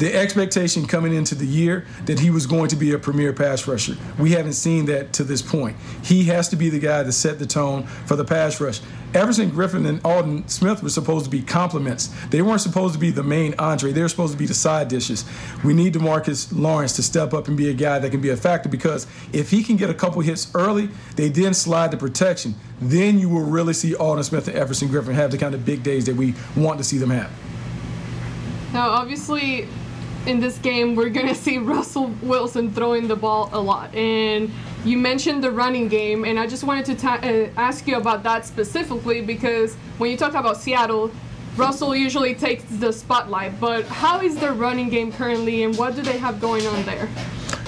the 0.00 0.14
expectation 0.14 0.86
coming 0.86 1.14
into 1.14 1.34
the 1.34 1.46
year 1.46 1.86
that 2.06 2.18
he 2.18 2.30
was 2.30 2.46
going 2.46 2.68
to 2.68 2.76
be 2.76 2.92
a 2.92 2.98
premier 2.98 3.34
pass 3.34 3.68
rusher. 3.68 3.96
We 4.18 4.32
haven't 4.32 4.54
seen 4.54 4.86
that 4.86 5.12
to 5.14 5.24
this 5.24 5.42
point. 5.42 5.76
He 6.02 6.24
has 6.24 6.48
to 6.48 6.56
be 6.56 6.70
the 6.70 6.78
guy 6.78 7.02
to 7.04 7.12
set 7.12 7.38
the 7.38 7.44
tone 7.44 7.84
for 7.84 8.16
the 8.16 8.24
pass 8.24 8.62
rush. 8.62 8.80
Everson 9.12 9.50
Griffen 9.50 9.86
and 9.86 10.00
Aldon 10.02 10.48
Smith 10.48 10.82
were 10.82 10.88
supposed 10.88 11.26
to 11.26 11.30
be 11.30 11.42
complements. 11.42 12.08
They 12.30 12.40
weren't 12.40 12.62
supposed 12.62 12.94
to 12.94 12.98
be 12.98 13.10
the 13.10 13.22
main 13.22 13.54
entree. 13.58 13.92
They 13.92 14.00
were 14.00 14.08
supposed 14.08 14.32
to 14.32 14.38
be 14.38 14.46
the 14.46 14.54
side 14.54 14.88
dishes. 14.88 15.26
We 15.62 15.74
need 15.74 15.92
Demarcus 15.92 16.48
Lawrence 16.50 16.96
to 16.96 17.02
step 17.02 17.34
up 17.34 17.48
and 17.48 17.56
be 17.56 17.68
a 17.68 17.74
guy 17.74 17.98
that 17.98 18.10
can 18.10 18.22
be 18.22 18.30
a 18.30 18.36
factor 18.36 18.70
because 18.70 19.06
if 19.34 19.50
he 19.50 19.62
can 19.62 19.76
get 19.76 19.90
a 19.90 19.94
couple 19.94 20.22
hits 20.22 20.50
early, 20.54 20.88
they 21.16 21.28
then 21.28 21.52
slide 21.52 21.90
the 21.90 21.98
protection. 21.98 22.54
Then 22.80 23.18
you 23.18 23.28
will 23.28 23.44
really 23.44 23.74
see 23.74 23.94
Aldon 23.94 24.24
Smith 24.24 24.48
and 24.48 24.56
Everson 24.56 24.88
Griffen 24.88 25.12
have 25.12 25.30
the 25.30 25.38
kind 25.38 25.54
of 25.54 25.66
big 25.66 25.82
days 25.82 26.06
that 26.06 26.16
we 26.16 26.34
want 26.56 26.78
to 26.78 26.84
see 26.84 26.96
them 26.96 27.10
have. 27.10 27.30
Now, 28.72 28.90
obviously, 28.90 29.66
in 30.26 30.40
this 30.40 30.58
game, 30.58 30.94
we're 30.94 31.08
going 31.08 31.28
to 31.28 31.34
see 31.34 31.58
Russell 31.74 32.12
Wilson 32.22 32.70
throwing 32.72 33.08
the 33.08 33.16
ball 33.16 33.50
a 33.52 33.60
lot. 33.60 33.94
And 33.94 34.50
you 34.84 34.98
mentioned 34.98 35.42
the 35.42 35.50
running 35.50 35.88
game, 35.88 36.24
and 36.24 36.38
I 36.38 36.46
just 36.46 36.64
wanted 36.64 36.84
to 36.86 36.94
ta- 36.94 37.20
uh, 37.22 37.48
ask 37.56 37.86
you 37.86 37.96
about 37.96 38.22
that 38.24 38.46
specifically 38.46 39.20
because 39.20 39.74
when 39.98 40.10
you 40.10 40.16
talk 40.16 40.34
about 40.34 40.56
Seattle, 40.56 41.10
Russell 41.56 41.94
usually 41.94 42.34
takes 42.34 42.64
the 42.64 42.92
spotlight. 42.92 43.58
But 43.60 43.84
how 43.86 44.20
is 44.20 44.36
their 44.36 44.52
running 44.52 44.88
game 44.88 45.12
currently, 45.12 45.62
and 45.62 45.76
what 45.76 45.96
do 45.96 46.02
they 46.02 46.18
have 46.18 46.40
going 46.40 46.66
on 46.66 46.84
there? 46.84 47.08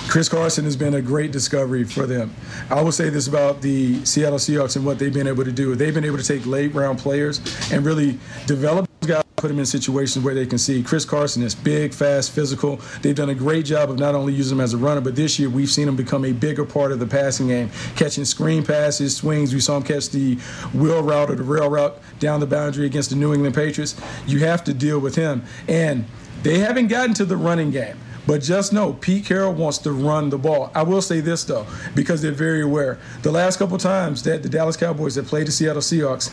Chris 0.09 0.29
Carson 0.29 0.65
has 0.65 0.77
been 0.77 0.95
a 0.95 1.03
great 1.03 1.33
discovery 1.33 1.85
for 1.85 2.07
them. 2.07 2.35
I 2.69 2.83
will 2.83 2.93
say 2.93 3.09
this 3.09 3.29
about 3.29 3.63
the 3.63 4.05
Seattle 4.05 4.39
Seahawks 4.39 4.77
and 4.77 4.85
what 4.85 4.99
they've 4.99 5.13
been 5.13 5.27
able 5.27 5.45
to 5.45 5.53
do. 5.53 5.75
They've 5.75 5.95
been 5.95 6.05
able 6.05 6.19
to 6.19 6.25
take 6.25 6.45
late 6.45 6.75
round 6.75 6.99
players 6.99 7.41
and 7.73 7.85
really 7.85 8.19
develop 8.47 8.92
guys, 9.07 9.23
put 9.37 9.49
them 9.49 9.59
in 9.59 9.67
situations 9.67 10.25
where 10.25 10.35
they 10.35 10.47
can 10.47 10.59
see. 10.59 10.83
Chris 10.83 11.05
Carson 11.05 11.43
is 11.43 11.55
big, 11.55 11.93
fast, 11.93 12.31
physical. 12.31 12.81
They've 13.03 13.15
done 13.15 13.31
a 13.31 13.35
great 13.35 13.65
job 13.65 13.91
of 13.91 13.99
not 13.99 14.15
only 14.15 14.33
using 14.33 14.57
him 14.57 14.61
as 14.61 14.73
a 14.73 14.77
runner, 14.77 15.01
but 15.01 15.17
this 15.17 15.39
year 15.39 15.51
we've 15.51 15.71
seen 15.71 15.89
him 15.89 15.97
become 15.97 16.25
a 16.25 16.33
bigger 16.33 16.65
part 16.65 16.93
of 16.93 17.01
the 17.01 17.07
passing 17.07 17.49
game, 17.49 17.71
catching 17.97 18.25
screen 18.25 18.65
passes, 18.65 19.17
swings. 19.17 19.53
We 19.53 19.61
saw 19.61 19.77
him 19.77 19.83
catch 19.83 20.11
the 20.11 20.37
wheel 20.75 21.03
route 21.03 21.31
or 21.31 21.35
the 21.35 21.43
rail 21.43 21.69
route 21.69 21.99
down 22.21 22.41
the 22.41 22.47
boundary 22.47 22.87
against 22.87 23.11
the 23.11 23.17
New 23.17 23.35
England 23.35 23.55
Patriots. 23.55 24.01
You 24.27 24.41
have 24.41 24.63
to 24.65 24.75
deal 24.75 24.99
with 25.01 25.17
him. 25.17 25.45
And 25.67 26.05
they 26.43 26.59
haven't 26.59 26.89
gotten 26.89 27.15
to 27.15 27.25
the 27.25 27.37
running 27.37 27.71
game. 27.71 27.99
But 28.27 28.43
just 28.43 28.73
know, 28.73 28.93
Pete 28.93 29.25
Carroll 29.25 29.53
wants 29.53 29.79
to 29.79 29.93
run 29.93 30.31
the 30.31 30.39
ball. 30.39 30.71
I 30.75 30.85
will 30.85 31.03
say 31.03 31.21
this 31.21 31.43
though, 31.45 31.67
because 31.95 32.23
they're 32.23 32.31
very 32.31 32.63
aware. 32.63 32.99
The 33.23 33.33
last 33.33 33.59
couple 33.59 33.77
times 33.79 34.23
that 34.23 34.43
the 34.43 34.49
Dallas 34.49 34.77
Cowboys 34.77 35.17
have 35.17 35.27
played 35.27 35.49
the 35.49 35.53
Seattle 35.53 35.83
Seahawks, 35.83 36.31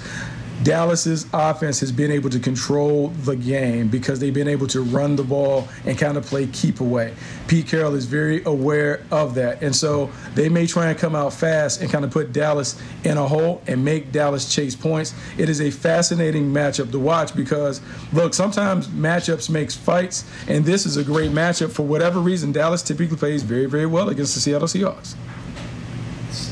Dallas's 0.63 1.25
offense 1.33 1.79
has 1.79 1.91
been 1.91 2.11
able 2.11 2.29
to 2.29 2.39
control 2.39 3.09
the 3.09 3.35
game 3.35 3.87
because 3.87 4.19
they've 4.19 4.33
been 4.33 4.47
able 4.47 4.67
to 4.67 4.81
run 4.81 5.15
the 5.15 5.23
ball 5.23 5.67
and 5.85 5.97
kind 5.97 6.17
of 6.17 6.25
play 6.25 6.47
keep 6.47 6.81
away. 6.81 7.13
Pete 7.47 7.67
Carroll 7.67 7.95
is 7.95 8.05
very 8.05 8.43
aware 8.43 9.03
of 9.09 9.35
that. 9.35 9.61
And 9.61 9.75
so 9.75 10.11
they 10.35 10.49
may 10.49 10.67
try 10.67 10.89
and 10.89 10.99
come 10.99 11.15
out 11.15 11.33
fast 11.33 11.81
and 11.81 11.89
kind 11.89 12.03
of 12.03 12.11
put 12.11 12.33
Dallas 12.33 12.81
in 13.03 13.17
a 13.17 13.27
hole 13.27 13.61
and 13.67 13.83
make 13.83 14.11
Dallas 14.11 14.53
chase 14.53 14.75
points. 14.75 15.13
It 15.37 15.49
is 15.49 15.61
a 15.61 15.71
fascinating 15.71 16.51
matchup 16.51 16.91
to 16.91 16.99
watch 16.99 17.35
because, 17.35 17.81
look, 18.11 18.33
sometimes 18.33 18.87
matchups 18.87 19.49
makes 19.49 19.75
fights, 19.75 20.25
and 20.47 20.65
this 20.65 20.85
is 20.85 20.97
a 20.97 21.03
great 21.03 21.31
matchup 21.31 21.71
for 21.71 21.83
whatever 21.83 22.19
reason. 22.19 22.51
Dallas 22.51 22.81
typically 22.81 23.17
plays 23.17 23.43
very, 23.43 23.65
very 23.65 23.85
well 23.85 24.09
against 24.09 24.33
the 24.33 24.41
Seattle 24.41 24.67
Seahawks 24.67 25.15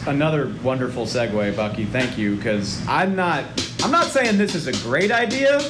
another 0.07 0.53
wonderful 0.63 1.05
segue, 1.05 1.55
Bucky. 1.55 1.85
Thank 1.85 2.17
you, 2.17 2.35
because 2.35 2.85
I'm 2.87 3.15
not 3.15 3.43
I'm 3.87 3.93
not 3.93 4.07
saying 4.07 4.37
this 4.37 4.53
is 4.53 4.67
a 4.67 4.73
great 4.83 5.11
idea, 5.11 5.61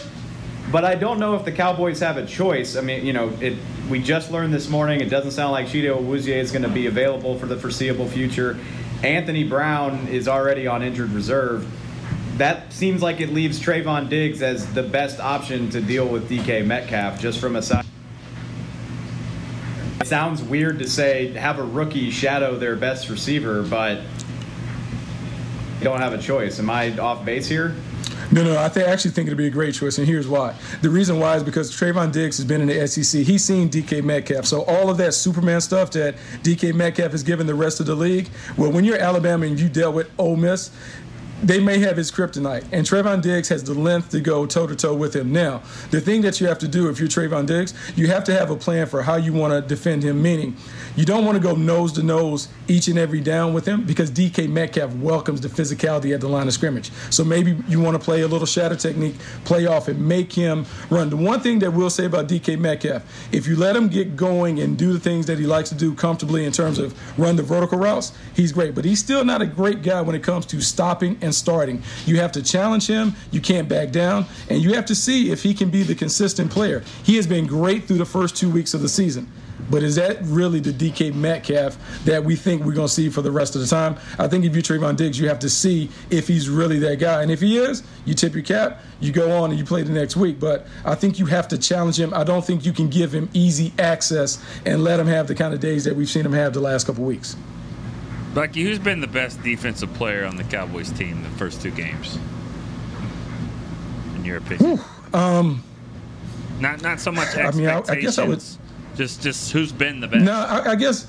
but 0.72 0.84
I 0.84 0.96
don't 0.96 1.20
know 1.20 1.36
if 1.36 1.46
the 1.46 1.52
Cowboys 1.52 2.00
have 2.00 2.18
a 2.18 2.26
choice. 2.26 2.76
I 2.76 2.82
mean, 2.82 3.06
you 3.06 3.14
know, 3.14 3.32
it 3.40 3.60
we 3.92 4.02
just 4.02 4.32
learned 4.32 4.52
this 4.52 4.70
morning. 4.70 5.02
It 5.02 5.12
doesn't 5.12 5.34
sound 5.34 5.52
like 5.52 5.68
Chido 5.68 6.02
Awuzie 6.02 6.36
is 6.36 6.52
going 6.52 6.64
to 6.64 6.68
be 6.68 6.88
available 6.88 7.38
for 7.38 7.46
the 7.46 7.56
foreseeable 7.56 8.08
future. 8.08 8.58
Anthony 9.04 9.44
Brown 9.44 10.08
is 10.08 10.28
already 10.28 10.66
on 10.66 10.82
injured 10.82 11.12
reserve. 11.12 11.68
That 12.40 12.74
seems 12.74 13.04
like 13.04 13.22
it 13.22 13.32
leaves 13.34 13.60
Trevon 13.60 14.10
Diggs 14.10 14.42
as 14.42 14.66
the 14.74 14.82
best 14.82 15.20
option 15.20 15.70
to 15.70 15.80
deal 15.80 16.08
with 16.08 16.28
DK 16.28 16.66
Metcalf, 16.66 17.20
just 17.20 17.40
from 17.40 17.56
a 17.56 17.62
side. 17.62 17.86
It 20.02 20.08
sounds 20.08 20.42
weird 20.42 20.80
to 20.80 20.90
say 20.90 21.34
have 21.34 21.60
a 21.60 21.64
rookie 21.64 22.10
shadow 22.10 22.56
their 22.56 22.78
best 22.78 23.10
receiver, 23.10 23.62
but 23.62 24.02
don't 25.84 26.00
have 26.00 26.14
a 26.14 26.18
choice. 26.18 26.58
Am 26.58 26.72
I 26.72 26.98
off 26.98 27.24
base 27.24 27.48
here? 27.48 27.76
No, 28.32 28.44
no, 28.44 28.62
I 28.62 28.68
th- 28.68 28.86
actually 28.86 29.12
think 29.12 29.28
it'd 29.28 29.38
be 29.38 29.48
a 29.48 29.52
great 29.52 29.74
choice, 29.74 29.98
and 29.98 30.06
here's 30.06 30.28
why. 30.28 30.54
The 30.82 30.90
reason 30.90 31.20
why 31.20 31.38
is 31.38 31.44
because 31.44 31.72
Trevon 31.72 32.12
Diggs 32.12 32.38
has 32.38 32.46
been 32.46 32.60
in 32.62 32.68
the 32.68 32.88
SEC. 32.88 33.22
He's 33.22 33.44
seen 33.44 33.70
DK 33.70 34.04
Metcalf. 34.04 34.46
So 34.46 34.64
all 34.64 34.90
of 34.90 34.98
that 34.98 35.14
Superman 35.14 35.62
stuff 35.62 35.92
that 35.92 36.16
DK 36.44 36.74
Metcalf 36.74 37.12
has 37.14 37.24
given 37.24 37.48
the 37.48 37.56
rest 37.56 37.80
of 37.80 37.86
the 37.86 37.96
league, 37.96 38.28
well, 38.58 38.72
when 38.72 38.84
you're 38.84 38.98
Alabama 38.98 39.46
and 39.46 39.58
you 39.58 39.70
dealt 39.70 39.96
with 39.96 40.10
Ole 40.18 40.36
Miss, 40.36 40.72
they 41.44 41.60
may 41.60 41.80
have 41.80 41.98
his 41.98 42.12
kryptonite. 42.12 42.66
And 42.72 42.86
Trevon 42.86 43.22
Diggs 43.22 43.50
has 43.50 43.64
the 43.64 43.74
length 43.74 44.10
to 44.12 44.20
go 44.20 44.46
toe 44.46 44.68
to 44.68 44.76
toe 44.76 44.96
with 44.96 45.16
him. 45.16 45.32
Now, 45.32 45.62
the 45.92 46.02
thing 46.02 46.22
that 46.22 46.42
you 46.42 46.48
have 46.48 46.60
to 46.60 46.68
do 46.68 46.90
if 46.90 47.00
you're 47.00 47.10
Trevon 47.10 47.46
Diggs, 47.46 47.74
you 47.96 48.08
have 48.08 48.24
to 48.26 48.34
have 48.34 48.50
a 48.50 48.56
plan 48.56 48.88
for 48.88 49.04
how 49.04 49.16
you 49.16 49.34
want 49.34 49.54
to 49.54 49.62
defend 49.62 50.04
him, 50.04 50.22
meaning 50.22 50.56
you 50.96 51.06
don't 51.06 51.26
want 51.26 51.36
to 51.36 51.42
go 51.42 51.56
nose 51.56 51.94
to 51.94 52.04
nose 52.04 52.48
each 52.68 52.88
and 52.88 52.98
every 52.98 53.22
down 53.22 53.54
with 53.54 53.66
him 53.66 53.84
because 53.84 54.10
DK 54.10 54.50
Metcalf 54.50 54.94
welcomes 54.96 55.42
the 55.42 55.48
physicality 55.48 56.14
at 56.14 56.22
the 56.22 56.28
line 56.28 56.48
of 56.48 56.54
scrimmage. 56.54 56.92
So 57.12 57.24
maybe 57.24 57.58
you 57.68 57.80
want 57.80 57.96
to 57.96 58.04
play 58.04 58.22
a 58.22 58.28
little 58.28 58.48
shadow 58.48 58.76
technique, 58.76 59.16
play 59.46 59.68
off 59.68 59.88
and 59.88 60.06
make 60.06 60.34
him 60.34 60.66
run. 60.90 61.10
The 61.10 61.18
one 61.18 61.40
thing 61.40 61.60
that 61.60 61.72
we'll 61.72 61.90
say 61.90 62.06
about 62.06 62.28
DK 62.28 62.58
Metcalf, 62.58 63.04
if 63.32 63.48
you 63.48 63.56
let 63.56 63.76
him 63.76 63.90
get 63.90 64.16
going 64.16 64.60
and 64.60 64.78
do 64.78 64.92
the 64.92 65.00
things 65.00 65.28
that 65.28 65.38
he 65.38 65.46
likes 65.46 65.70
to 65.70 65.76
do 65.76 65.94
comfortably 65.94 66.46
in 66.46 66.52
terms 66.52 66.80
of 66.80 66.98
run 67.20 67.36
the 67.36 67.44
vertical 67.44 67.78
routes, 67.78 68.12
he's 68.34 68.52
great. 68.52 68.74
But 68.74 68.86
he's 68.86 69.00
still 69.00 69.24
not 69.24 69.42
a 69.42 69.46
great 69.46 69.84
guy 69.84 70.02
when 70.02 70.16
it 70.16 70.24
comes 70.24 70.46
to 70.48 70.62
stopping 70.62 71.18
and 71.28 71.36
starting. 71.36 71.84
You 72.08 72.20
have 72.20 72.32
to 72.32 72.42
challenge 72.42 72.88
him, 72.88 73.14
you 73.32 73.40
can't 73.40 73.70
back 73.70 73.92
down, 73.92 74.26
and 74.50 74.62
you 74.62 74.74
have 74.74 74.86
to 74.88 74.96
see 74.96 75.30
if 75.32 75.44
he 75.44 75.54
can 75.54 75.70
be 75.70 75.84
the 75.84 75.94
consistent 75.94 76.50
player. 76.50 76.84
He 77.04 77.16
has 77.18 77.28
been 77.28 77.46
great 77.46 77.84
through 77.84 78.00
the 78.00 78.06
first 78.06 78.36
two 78.36 78.50
weeks 78.50 78.74
of 78.74 78.82
the 78.82 78.90
season. 78.90 79.32
But 79.70 79.84
is 79.84 79.96
that 79.96 80.20
really 80.24 80.60
the 80.60 80.72
DK 80.72 81.14
Metcalf 81.14 81.78
that 82.06 82.24
we 82.24 82.36
think 82.36 82.64
we're 82.64 82.74
going 82.74 82.88
to 82.88 82.94
see 82.94 83.10
for 83.10 83.22
the 83.22 83.32
rest 83.32 83.56
of 83.56 83.62
the 83.62 83.68
time? 83.68 83.98
I 84.18 84.28
think 84.28 84.46
if 84.46 84.54
you're 84.54 84.62
Trevon 84.62 84.96
Diggs, 84.96 85.20
you 85.20 85.28
have 85.28 85.40
to 85.40 85.50
see 85.50 85.90
if 86.10 86.28
he's 86.28 86.50
really 86.50 86.80
that 86.80 87.00
guy. 87.00 87.22
And 87.22 87.32
if 87.32 87.42
he 87.42 87.58
is, 87.58 87.84
you 88.06 88.14
tip 88.14 88.34
your 88.34 88.44
cap, 88.44 88.82
you 89.00 89.12
go 89.12 89.32
on 89.44 89.50
and 89.50 89.60
you 89.60 89.66
play 89.66 89.84
the 89.84 89.92
next 89.92 90.16
week. 90.16 90.40
But 90.40 90.68
I 90.86 90.96
think 90.96 91.20
you 91.20 91.26
have 91.26 91.48
to 91.50 91.58
challenge 91.58 92.00
him. 92.00 92.14
I 92.14 92.24
don't 92.24 92.46
think 92.46 92.66
you 92.66 92.72
can 92.72 92.88
give 92.90 93.14
him 93.14 93.30
easy 93.34 93.74
access 93.80 94.42
and 94.66 94.84
let 94.84 95.00
him 95.00 95.08
have 95.08 95.28
the 95.28 95.36
kind 95.36 95.54
of 95.54 95.60
days 95.60 95.84
that 95.84 95.96
we've 95.96 96.10
seen 96.10 96.26
him 96.26 96.34
have 96.34 96.54
the 96.54 96.62
last 96.62 96.88
couple 96.88 97.04
weeks. 97.04 97.36
Bucky, 98.38 98.62
who's 98.62 98.78
been 98.78 99.02
the 99.02 99.08
best 99.08 99.42
defensive 99.42 99.92
player 99.96 100.24
on 100.24 100.36
the 100.36 100.44
Cowboys 100.44 100.92
team 100.92 101.24
the 101.24 101.30
first 101.40 101.60
two 101.60 101.72
games? 101.72 102.20
In 104.14 104.24
your 104.24 104.38
opinion? 104.38 104.80
Um, 105.12 105.64
not 106.60 106.84
not 106.84 107.00
so 107.00 107.12
much 107.12 107.30
expectations. 107.30 107.58
I 107.58 107.60
mean, 107.60 107.68
I, 107.90 107.94
I 107.94 108.00
guess 108.00 108.20
I 108.20 108.26
would 108.26 108.44
just, 108.96 109.24
just 109.24 109.52
who's 109.52 109.72
been 109.72 110.02
the 110.02 110.08
best? 110.08 110.24
No, 110.24 110.34
I, 110.34 110.74
I 110.74 110.76
guess. 110.76 111.08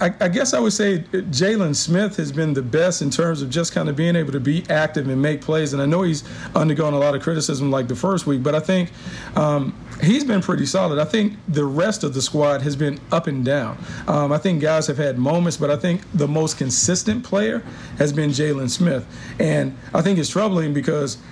I, 0.00 0.14
I, 0.20 0.28
guess 0.28 0.54
I 0.54 0.60
would 0.60 0.72
say 0.72 1.00
Jaylon 1.00 1.76
Smith 1.76 2.16
has 2.16 2.32
been 2.32 2.54
the 2.54 2.62
best 2.62 3.02
in 3.02 3.10
terms 3.10 3.42
of 3.42 3.50
just 3.50 3.72
kind 3.72 3.88
of 3.88 3.96
being 3.96 4.16
able 4.16 4.32
to 4.32 4.40
be 4.40 4.64
active 4.70 5.08
and 5.08 5.20
make 5.20 5.42
plays. 5.42 5.72
And 5.74 5.82
I 5.82 5.86
know 5.86 6.02
he's 6.02 6.24
undergone 6.54 6.94
a 6.94 6.98
lot 6.98 7.14
of 7.14 7.22
criticism 7.22 7.70
like 7.70 7.88
the 7.88 7.96
first 7.96 8.26
week, 8.26 8.42
but 8.42 8.54
I 8.54 8.60
think 8.60 8.90
um, 9.34 9.74
he's 10.00 10.24
been 10.24 10.40
pretty 10.40 10.64
solid. 10.64 10.98
I 10.98 11.04
think 11.04 11.34
the 11.46 11.64
rest 11.64 12.04
of 12.04 12.14
the 12.14 12.22
squad 12.22 12.62
has 12.62 12.74
been 12.74 12.98
up 13.12 13.26
and 13.26 13.44
down. 13.44 13.78
Um, 14.08 14.32
I 14.32 14.38
think 14.38 14.62
guys 14.62 14.86
have 14.86 14.98
had 14.98 15.18
moments, 15.18 15.58
but 15.58 15.70
I 15.70 15.76
think 15.76 16.02
the 16.14 16.28
most 16.28 16.56
consistent 16.56 17.22
player 17.22 17.62
has 17.98 18.12
been 18.12 18.30
Jaylon 18.30 18.70
Smith. 18.70 19.06
And 19.38 19.76
I 19.92 20.00
think 20.00 20.18
it's 20.18 20.30
troubling 20.30 20.72
because– 20.72 21.18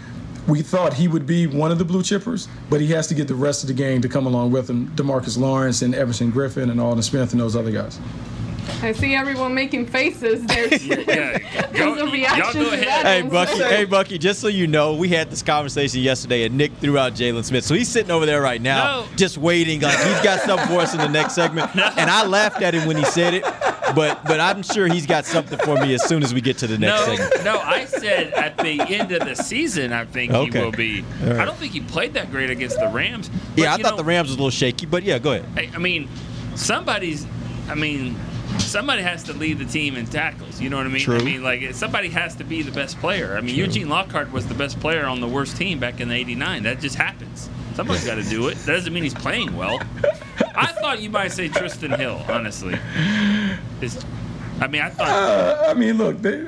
we 0.46 0.62
thought 0.62 0.94
he 0.94 1.08
would 1.08 1.26
be 1.26 1.46
one 1.46 1.70
of 1.70 1.78
the 1.78 1.84
blue 1.84 2.02
chippers, 2.02 2.48
but 2.68 2.80
he 2.80 2.88
has 2.88 3.06
to 3.08 3.14
get 3.14 3.28
the 3.28 3.34
rest 3.34 3.62
of 3.62 3.68
the 3.68 3.74
game 3.74 4.02
to 4.02 4.08
come 4.08 4.26
along 4.26 4.50
with 4.50 4.68
him. 4.68 4.88
Demarcus 4.94 5.38
Lawrence 5.38 5.82
and 5.82 5.94
Everson 5.94 6.30
Griffen 6.30 6.70
and 6.70 6.80
Aldon 6.80 7.02
Smith 7.02 7.32
and 7.32 7.40
those 7.40 7.56
other 7.56 7.70
guys. 7.70 7.98
I 8.82 8.92
see 8.92 9.14
everyone 9.14 9.54
making 9.54 9.86
faces. 9.86 10.44
There's, 10.46 10.86
yeah, 10.86 11.38
go, 11.72 11.94
a 12.06 12.10
reaction 12.10 12.62
go 12.62 12.72
ahead. 12.72 13.06
Hey 13.06 13.22
Bucky, 13.28 13.62
hey 13.62 13.84
Bucky, 13.84 14.18
just 14.18 14.40
so 14.40 14.48
you 14.48 14.66
know, 14.66 14.94
we 14.94 15.08
had 15.08 15.30
this 15.30 15.42
conversation 15.42 16.00
yesterday, 16.00 16.44
and 16.44 16.56
Nick 16.56 16.72
threw 16.74 16.98
out 16.98 17.14
Jaylon 17.14 17.44
Smith, 17.44 17.64
so 17.64 17.74
he's 17.74 17.88
sitting 17.88 18.10
over 18.10 18.26
there 18.26 18.42
right 18.42 18.60
now, 18.60 19.00
no. 19.00 19.06
just 19.16 19.38
waiting, 19.38 19.80
like 19.80 19.96
he's 19.98 20.20
got 20.22 20.40
something 20.40 20.68
for 20.68 20.80
us 20.80 20.92
in 20.94 20.98
the 20.98 21.08
next 21.08 21.34
segment. 21.34 21.74
No. 21.74 21.90
And 21.96 22.10
I 22.10 22.26
laughed 22.26 22.62
at 22.62 22.74
him 22.74 22.86
when 22.86 22.96
he 22.96 23.04
said 23.04 23.34
it, 23.34 23.42
but 23.94 24.22
but 24.24 24.40
I'm 24.40 24.62
sure 24.62 24.86
he's 24.86 25.06
got 25.06 25.24
something 25.24 25.58
for 25.58 25.76
me 25.76 25.94
as 25.94 26.04
soon 26.04 26.22
as 26.22 26.34
we 26.34 26.40
get 26.40 26.58
to 26.58 26.66
the 26.66 26.78
next 26.78 27.06
no, 27.06 27.16
segment. 27.16 27.44
No, 27.44 27.58
I 27.58 27.84
said 27.86 28.32
at 28.34 28.58
the 28.58 28.80
end 28.82 29.12
of 29.12 29.26
the 29.26 29.34
season, 29.34 29.92
I 29.92 30.04
think 30.04 30.32
okay. 30.32 30.58
he 30.58 30.64
will 30.64 30.72
be. 30.72 31.04
Right. 31.22 31.40
I 31.40 31.44
don't 31.44 31.56
think 31.56 31.72
he 31.72 31.80
played 31.80 32.14
that 32.14 32.30
great 32.30 32.50
against 32.50 32.78
the 32.78 32.88
Rams. 32.88 33.28
But, 33.54 33.62
yeah, 33.62 33.74
I 33.74 33.78
thought 33.78 33.92
know, 33.92 33.96
the 33.98 34.04
Rams 34.04 34.28
was 34.28 34.36
a 34.36 34.38
little 34.38 34.50
shaky, 34.50 34.86
but 34.86 35.02
yeah, 35.02 35.18
go 35.18 35.32
ahead. 35.32 35.46
I, 35.56 35.74
I 35.74 35.78
mean, 35.78 36.08
somebody's. 36.54 37.26
I 37.66 37.74
mean, 37.74 38.14
somebody 38.58 39.02
has 39.02 39.22
to 39.24 39.32
lead 39.32 39.58
the 39.58 39.64
team 39.64 39.96
in 39.96 40.06
tackles. 40.06 40.60
You 40.60 40.70
know 40.70 40.76
what 40.76 40.86
I 40.86 40.90
mean? 40.90 41.02
True. 41.02 41.16
I 41.16 41.22
mean, 41.22 41.42
like 41.42 41.74
somebody 41.74 42.08
has 42.08 42.36
to 42.36 42.44
be 42.44 42.62
the 42.62 42.72
best 42.72 42.98
player. 42.98 43.36
I 43.36 43.40
mean, 43.40 43.54
True. 43.54 43.64
Eugene 43.64 43.88
Lockhart 43.88 44.32
was 44.32 44.46
the 44.46 44.54
best 44.54 44.80
player 44.80 45.06
on 45.06 45.20
the 45.20 45.28
worst 45.28 45.56
team 45.56 45.78
back 45.78 46.00
in 46.00 46.08
the 46.08 46.14
'89. 46.14 46.62
That 46.64 46.80
just 46.80 46.96
happens. 46.96 47.48
Somebody's 47.74 48.06
got 48.06 48.16
to 48.16 48.22
do 48.22 48.48
it. 48.48 48.56
That 48.58 48.72
doesn't 48.72 48.92
mean 48.92 49.02
he's 49.02 49.14
playing 49.14 49.56
well. 49.56 49.80
I 50.54 50.66
thought 50.66 51.00
you 51.00 51.10
might 51.10 51.32
say 51.32 51.48
Trysten 51.48 51.96
Hill. 51.98 52.22
Honestly, 52.28 52.78
it's, 53.80 54.04
I 54.60 54.68
mean, 54.68 54.82
I 54.82 54.90
thought. 54.90 55.08
Uh, 55.08 55.64
I 55.66 55.74
mean, 55.74 55.98
look. 55.98 56.18
They, 56.18 56.46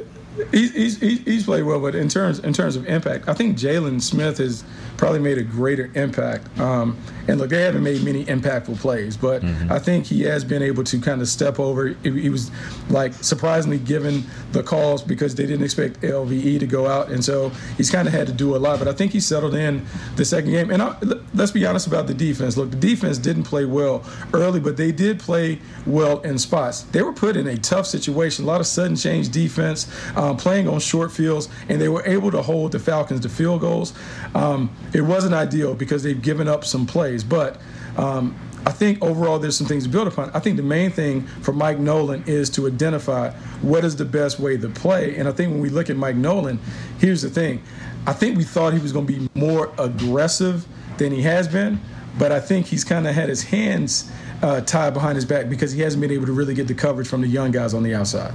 he's, 0.53 0.99
he's, 0.99 1.21
he's 1.25 1.45
played 1.45 1.65
well, 1.65 1.81
but 1.81 1.95
in 1.95 2.09
terms 2.09 2.39
in 2.41 2.53
terms 2.53 2.77
of 2.77 2.87
impact, 2.87 3.29
I 3.29 3.35
think 3.35 3.59
Jaylon 3.59 4.01
Smith 4.01 4.39
has 4.39 4.65
probably 4.97 5.21
made 5.21 5.39
a 5.39 5.43
greater 5.43 5.91
impact. 5.95 6.59
Um, 6.59 6.99
and 7.29 7.39
look, 7.39 7.51
they 7.51 7.63
haven't 7.63 7.83
made 7.83 8.05
many 8.05 8.25
impactful 8.25 8.79
plays, 8.79 9.17
but 9.17 9.43
mm-hmm. 9.43 9.73
I 9.73 9.79
think 9.79 10.07
he 10.07 10.23
has 10.23 10.45
been 10.45 10.63
able 10.63 10.85
to 10.85 11.01
kind 11.01 11.21
of 11.21 11.29
step 11.29 11.59
over. 11.59 11.89
He 12.03 12.29
was 12.29 12.51
like 12.89 13.15
surprisingly 13.15 13.79
given 13.79 14.25
the 14.53 14.63
calls 14.63 15.03
because 15.03 15.35
they 15.35 15.45
didn't 15.47 15.65
expect 15.65 16.01
LVE 16.03 16.61
to 16.61 16.67
go 16.67 16.87
out, 16.87 17.11
and 17.11 17.25
so 17.25 17.51
he's 17.77 17.91
kind 17.91 18.07
of 18.07 18.15
had 18.15 18.27
to 18.29 18.33
do 18.33 18.55
a 18.55 18.59
lot. 18.59 18.79
But 18.79 18.89
I 18.89 18.93
think 18.93 19.13
he 19.13 19.21
settled 19.21 19.55
in 19.55 19.85
the 20.17 20.25
second 20.25 20.51
game. 20.51 20.71
And 20.71 20.83
I, 20.83 20.97
let's 21.35 21.51
be 21.51 21.67
honest 21.67 21.87
about 21.87 22.07
the 22.07 22.15
defense. 22.15 22.57
Look, 22.57 22.71
the 22.71 22.77
defense 22.77 23.19
didn't 23.19 23.45
play 23.45 23.65
well 23.65 24.05
early, 24.33 24.61
but 24.61 24.77
they 24.77 24.93
did 24.93 25.19
play 25.19 25.61
well 25.85 26.21
in 26.21 26.39
spots. 26.39 26.83
They 26.83 27.03
were 27.03 27.13
put 27.13 27.37
in 27.37 27.47
a 27.49 27.57
tough 27.57 27.87
situation, 27.87 28.45
a 28.45 28.49
lot 28.49 28.61
of 28.61 28.67
sudden 28.67 28.97
change 28.97 29.31
defense, 29.31 29.91
um, 30.17 30.37
playing 30.37 30.69
on 30.69 30.81
short 30.81 31.13
fields, 31.13 31.49
and 31.69 31.81
they 31.81 31.89
were 31.89 32.05
able 32.07 32.31
to 32.31 32.43
hold 32.43 32.73
the 32.73 32.79
Falcons 32.79 33.21
to 33.21 33.29
field 33.29 33.61
goals. 33.61 33.95
Um, 34.35 34.71
it 34.93 35.03
wasn't 35.03 35.35
ideal 35.35 35.75
because 35.75 36.03
they've 36.03 36.21
given 36.21 36.49
up 36.49 36.65
some 36.65 36.87
plays, 36.87 37.25
but 37.25 37.61
um, 37.97 38.37
I 38.67 38.73
think 38.73 39.03
overall 39.03 39.39
there's 39.39 39.57
some 39.57 39.67
things 39.67 39.85
to 39.85 39.89
build 39.89 40.09
upon. 40.09 40.31
I 40.31 40.41
think 40.41 40.57
the 40.57 40.63
main 40.63 40.91
thing 40.91 41.23
for 41.23 41.53
Mike 41.53 41.79
Nolan 41.79 42.25
is 42.27 42.51
to 42.51 42.67
identify 42.67 43.31
what 43.63 43.85
is 43.85 43.95
the 43.97 44.05
best 44.05 44.41
way 44.41 44.57
to 44.57 44.69
play. 44.69 45.17
And 45.17 45.29
I 45.29 45.33
think 45.33 45.53
when 45.53 45.61
we 45.61 45.69
look 45.71 45.89
at 45.89 45.97
Mike 45.97 46.17
Nolan, 46.17 46.59
here's 46.99 47.23
the 47.23 47.31
thing. 47.31 47.63
I 48.07 48.13
think 48.13 48.37
we 48.37 48.45
thought 48.45 48.73
he 48.73 48.81
was 48.81 48.93
going 48.93 49.07
to 49.07 49.13
be 49.13 49.31
more 49.35 49.73
aggressive 49.79 50.67
than 50.99 51.13
he 51.13 51.23
has 51.23 51.47
been, 51.47 51.81
but 52.19 52.33
I 52.33 52.41
think 52.41 52.67
he's 52.67 52.83
kind 52.83 53.07
of 53.07 53.15
had 53.15 53.29
his 53.29 53.45
hands 53.45 54.11
uh, 54.43 54.61
tied 54.63 54.95
behind 54.95 55.17
his 55.17 55.25
back 55.25 55.49
because 55.49 55.73
he 55.73 55.81
hasn't 55.83 56.01
been 56.01 56.11
able 56.11 56.27
to 56.27 56.33
really 56.33 56.55
get 56.55 56.67
the 56.67 56.75
coverage 56.75 57.09
from 57.09 57.21
the 57.21 57.29
young 57.29 57.53
guys 57.53 57.73
on 57.73 57.83
the 57.83 57.95
outside. 57.95 58.35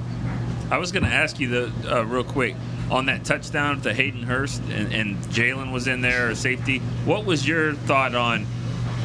I 0.70 0.78
was 0.78 0.94
going 0.94 1.04
to 1.04 1.10
ask 1.10 1.40
you 1.40 1.50
the 1.50 1.98
uh, 1.98 2.04
real 2.04 2.24
quick 2.24 2.56
on 2.92 3.06
that 3.06 3.24
touchdown 3.24 3.82
to 3.82 3.94
Hayden 3.94 4.24
Hurst 4.24 4.62
and, 4.70 4.94
and 4.94 5.16
Jaylon 5.26 5.72
was 5.72 5.88
in 5.88 6.02
there, 6.02 6.30
a 6.30 6.36
safety. 6.36 6.80
What 7.06 7.26
was 7.26 7.48
your 7.48 7.74
thought 7.74 8.14
on? 8.14 8.46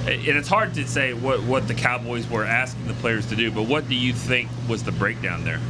And 0.06 0.26
it's 0.26 0.48
hard 0.48 0.74
to 0.74 0.86
say 0.86 1.14
what, 1.14 1.42
what 1.44 1.68
the 1.68 1.74
Cowboys 1.74 2.28
were 2.28 2.44
asking 2.44 2.86
the 2.88 2.94
players 2.94 3.26
to 3.26 3.36
do, 3.36 3.50
but 3.50 3.62
what 3.62 3.88
do 3.88 3.94
you 3.94 4.12
think 4.12 4.50
was 4.68 4.82
the 4.82 4.92
breakdown 4.92 5.44
there? 5.44 5.60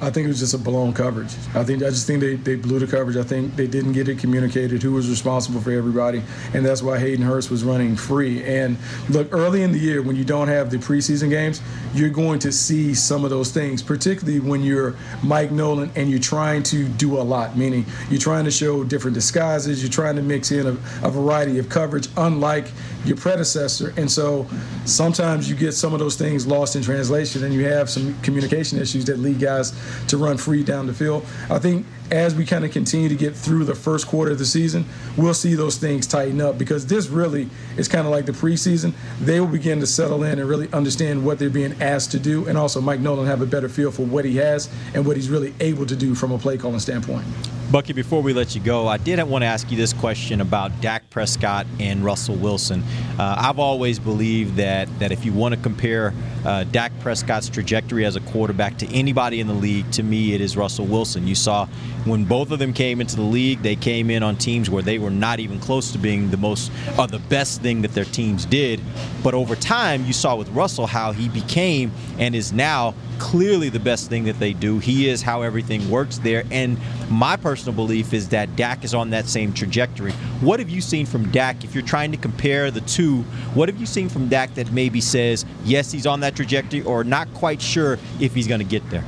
I 0.00 0.10
think 0.10 0.26
it 0.26 0.28
was 0.28 0.40
just 0.40 0.54
a 0.54 0.58
blown 0.58 0.92
coverage. 0.92 1.34
I 1.54 1.64
think 1.64 1.82
I 1.82 1.90
just 1.90 2.06
think 2.06 2.20
they, 2.20 2.36
they 2.36 2.56
blew 2.56 2.78
the 2.78 2.86
coverage. 2.86 3.16
I 3.16 3.22
think 3.22 3.56
they 3.56 3.66
didn't 3.66 3.92
get 3.92 4.08
it 4.08 4.18
communicated 4.18 4.82
who 4.82 4.92
was 4.92 5.08
responsible 5.08 5.60
for 5.60 5.72
everybody, 5.72 6.22
and 6.54 6.64
that's 6.64 6.82
why 6.82 6.98
Hayden 6.98 7.24
Hurst 7.24 7.50
was 7.50 7.64
running 7.64 7.96
free. 7.96 8.44
And 8.44 8.76
look, 9.08 9.28
early 9.32 9.62
in 9.62 9.72
the 9.72 9.78
year 9.78 10.02
when 10.02 10.16
you 10.16 10.24
don't 10.24 10.48
have 10.48 10.70
the 10.70 10.76
preseason 10.76 11.30
games, 11.30 11.60
you're 11.94 12.10
going 12.10 12.38
to 12.40 12.52
see 12.52 12.94
some 12.94 13.24
of 13.24 13.30
those 13.30 13.50
things, 13.50 13.82
particularly 13.82 14.40
when 14.40 14.62
you're 14.62 14.94
Mike 15.22 15.50
Nolan 15.50 15.90
and 15.96 16.10
you're 16.10 16.18
trying 16.18 16.62
to 16.64 16.88
do 16.88 17.18
a 17.18 17.22
lot, 17.22 17.56
meaning 17.56 17.84
you're 18.10 18.20
trying 18.20 18.44
to 18.44 18.50
show 18.50 18.84
different 18.84 19.14
disguises, 19.14 19.82
you're 19.82 19.90
trying 19.90 20.16
to 20.16 20.22
mix 20.22 20.50
in 20.50 20.66
a, 20.66 21.06
a 21.06 21.10
variety 21.10 21.58
of 21.58 21.68
coverage, 21.68 22.08
unlike 22.16 22.66
your 23.04 23.16
predecessor. 23.16 23.94
And 23.96 24.10
so 24.10 24.46
sometimes 24.84 25.48
you 25.48 25.56
get 25.56 25.72
some 25.72 25.92
of 25.92 26.00
those 26.00 26.16
things 26.16 26.46
lost 26.46 26.76
in 26.76 26.82
translation, 26.82 27.44
and 27.44 27.54
you 27.54 27.64
have 27.66 27.88
some 27.88 28.18
communication 28.22 28.78
issues 28.78 29.04
that 29.06 29.18
lead 29.18 29.38
guys 29.38 29.72
to 30.08 30.16
run 30.16 30.36
free 30.36 30.62
down 30.62 30.86
the 30.86 30.94
field. 30.94 31.24
I 31.50 31.58
think 31.58 31.86
as 32.10 32.34
we 32.34 32.46
kind 32.46 32.64
of 32.64 32.70
continue 32.70 33.08
to 33.08 33.14
get 33.14 33.36
through 33.36 33.64
the 33.64 33.74
first 33.74 34.06
quarter 34.06 34.30
of 34.30 34.38
the 34.38 34.46
season, 34.46 34.84
we'll 35.16 35.34
see 35.34 35.54
those 35.54 35.76
things 35.76 36.06
tighten 36.06 36.40
up 36.40 36.56
because 36.56 36.86
this 36.86 37.08
really 37.08 37.48
is 37.76 37.86
kind 37.86 38.06
of 38.06 38.12
like 38.12 38.26
the 38.26 38.32
preseason. 38.32 38.94
They 39.20 39.40
will 39.40 39.46
begin 39.46 39.80
to 39.80 39.86
settle 39.86 40.24
in 40.24 40.38
and 40.38 40.48
really 40.48 40.72
understand 40.72 41.24
what 41.24 41.38
they're 41.38 41.50
being 41.50 41.80
asked 41.82 42.12
to 42.12 42.18
do, 42.18 42.46
and 42.46 42.56
also 42.56 42.80
Mike 42.80 43.00
Nolan 43.00 43.26
have 43.26 43.42
a 43.42 43.46
better 43.46 43.68
feel 43.68 43.90
for 43.90 44.06
what 44.06 44.24
he 44.24 44.36
has 44.36 44.68
and 44.94 45.06
what 45.06 45.16
he's 45.16 45.28
really 45.28 45.54
able 45.60 45.86
to 45.86 45.96
do 45.96 46.14
from 46.14 46.32
a 46.32 46.38
play 46.38 46.56
calling 46.56 46.80
standpoint. 46.80 47.26
Bucky, 47.70 47.92
before 47.92 48.22
we 48.22 48.32
let 48.32 48.54
you 48.54 48.62
go, 48.62 48.88
I 48.88 48.96
did 48.96 49.22
want 49.24 49.42
to 49.42 49.46
ask 49.46 49.70
you 49.70 49.76
this 49.76 49.92
question 49.92 50.40
about 50.40 50.80
Dak 50.80 51.10
Prescott 51.10 51.66
and 51.78 52.02
Russell 52.02 52.36
Wilson. 52.36 52.82
Uh, 53.18 53.36
I've 53.38 53.58
always 53.58 53.98
believed 53.98 54.56
that 54.56 54.88
that 55.00 55.12
if 55.12 55.26
you 55.26 55.34
want 55.34 55.54
to 55.54 55.60
compare 55.60 56.14
uh, 56.48 56.64
Dak 56.64 56.98
Prescott's 57.00 57.50
trajectory 57.50 58.06
as 58.06 58.16
a 58.16 58.20
quarterback 58.20 58.78
to 58.78 58.86
anybody 58.88 59.38
in 59.38 59.46
the 59.46 59.52
league, 59.52 59.90
to 59.92 60.02
me 60.02 60.32
it 60.32 60.40
is 60.40 60.56
Russell 60.56 60.86
Wilson. 60.86 61.26
You 61.26 61.34
saw 61.34 61.66
when 62.06 62.24
both 62.24 62.50
of 62.50 62.58
them 62.58 62.72
came 62.72 63.02
into 63.02 63.16
the 63.16 63.22
league, 63.22 63.60
they 63.60 63.76
came 63.76 64.08
in 64.08 64.22
on 64.22 64.36
teams 64.36 64.70
where 64.70 64.82
they 64.82 64.98
were 64.98 65.10
not 65.10 65.40
even 65.40 65.60
close 65.60 65.92
to 65.92 65.98
being 65.98 66.30
the 66.30 66.38
most 66.38 66.72
or 66.98 67.06
the 67.06 67.18
best 67.18 67.60
thing 67.60 67.82
that 67.82 67.92
their 67.92 68.06
teams 68.06 68.46
did. 68.46 68.80
But 69.22 69.34
over 69.34 69.56
time, 69.56 70.06
you 70.06 70.14
saw 70.14 70.36
with 70.36 70.48
Russell 70.48 70.86
how 70.86 71.12
he 71.12 71.28
became 71.28 71.92
and 72.18 72.34
is 72.34 72.50
now 72.50 72.94
clearly 73.18 73.68
the 73.68 73.80
best 73.80 74.08
thing 74.08 74.24
that 74.24 74.38
they 74.38 74.52
do. 74.52 74.78
He 74.78 75.08
is 75.08 75.20
how 75.20 75.42
everything 75.42 75.90
works 75.90 76.18
there. 76.18 76.44
And 76.50 76.78
my 77.10 77.36
personal 77.36 77.74
belief 77.74 78.14
is 78.14 78.28
that 78.30 78.54
Dak 78.56 78.84
is 78.84 78.94
on 78.94 79.10
that 79.10 79.28
same 79.28 79.52
trajectory. 79.52 80.12
What 80.40 80.60
have 80.60 80.70
you 80.70 80.80
seen 80.80 81.04
from 81.04 81.30
Dak? 81.30 81.64
If 81.64 81.74
you're 81.74 81.84
trying 81.84 82.12
to 82.12 82.16
compare 82.16 82.70
the 82.70 82.80
two, 82.82 83.22
what 83.54 83.68
have 83.68 83.78
you 83.78 83.86
seen 83.86 84.08
from 84.08 84.28
Dak 84.28 84.54
that 84.54 84.72
maybe 84.72 85.00
says, 85.00 85.44
yes, 85.64 85.90
he's 85.90 86.06
on 86.06 86.20
that 86.20 86.36
trajectory, 86.38 86.82
or 86.82 87.04
not 87.04 87.32
quite 87.34 87.60
sure 87.60 87.98
if 88.20 88.34
he's 88.34 88.46
going 88.46 88.60
to 88.60 88.66
get 88.66 88.88
there? 88.90 89.04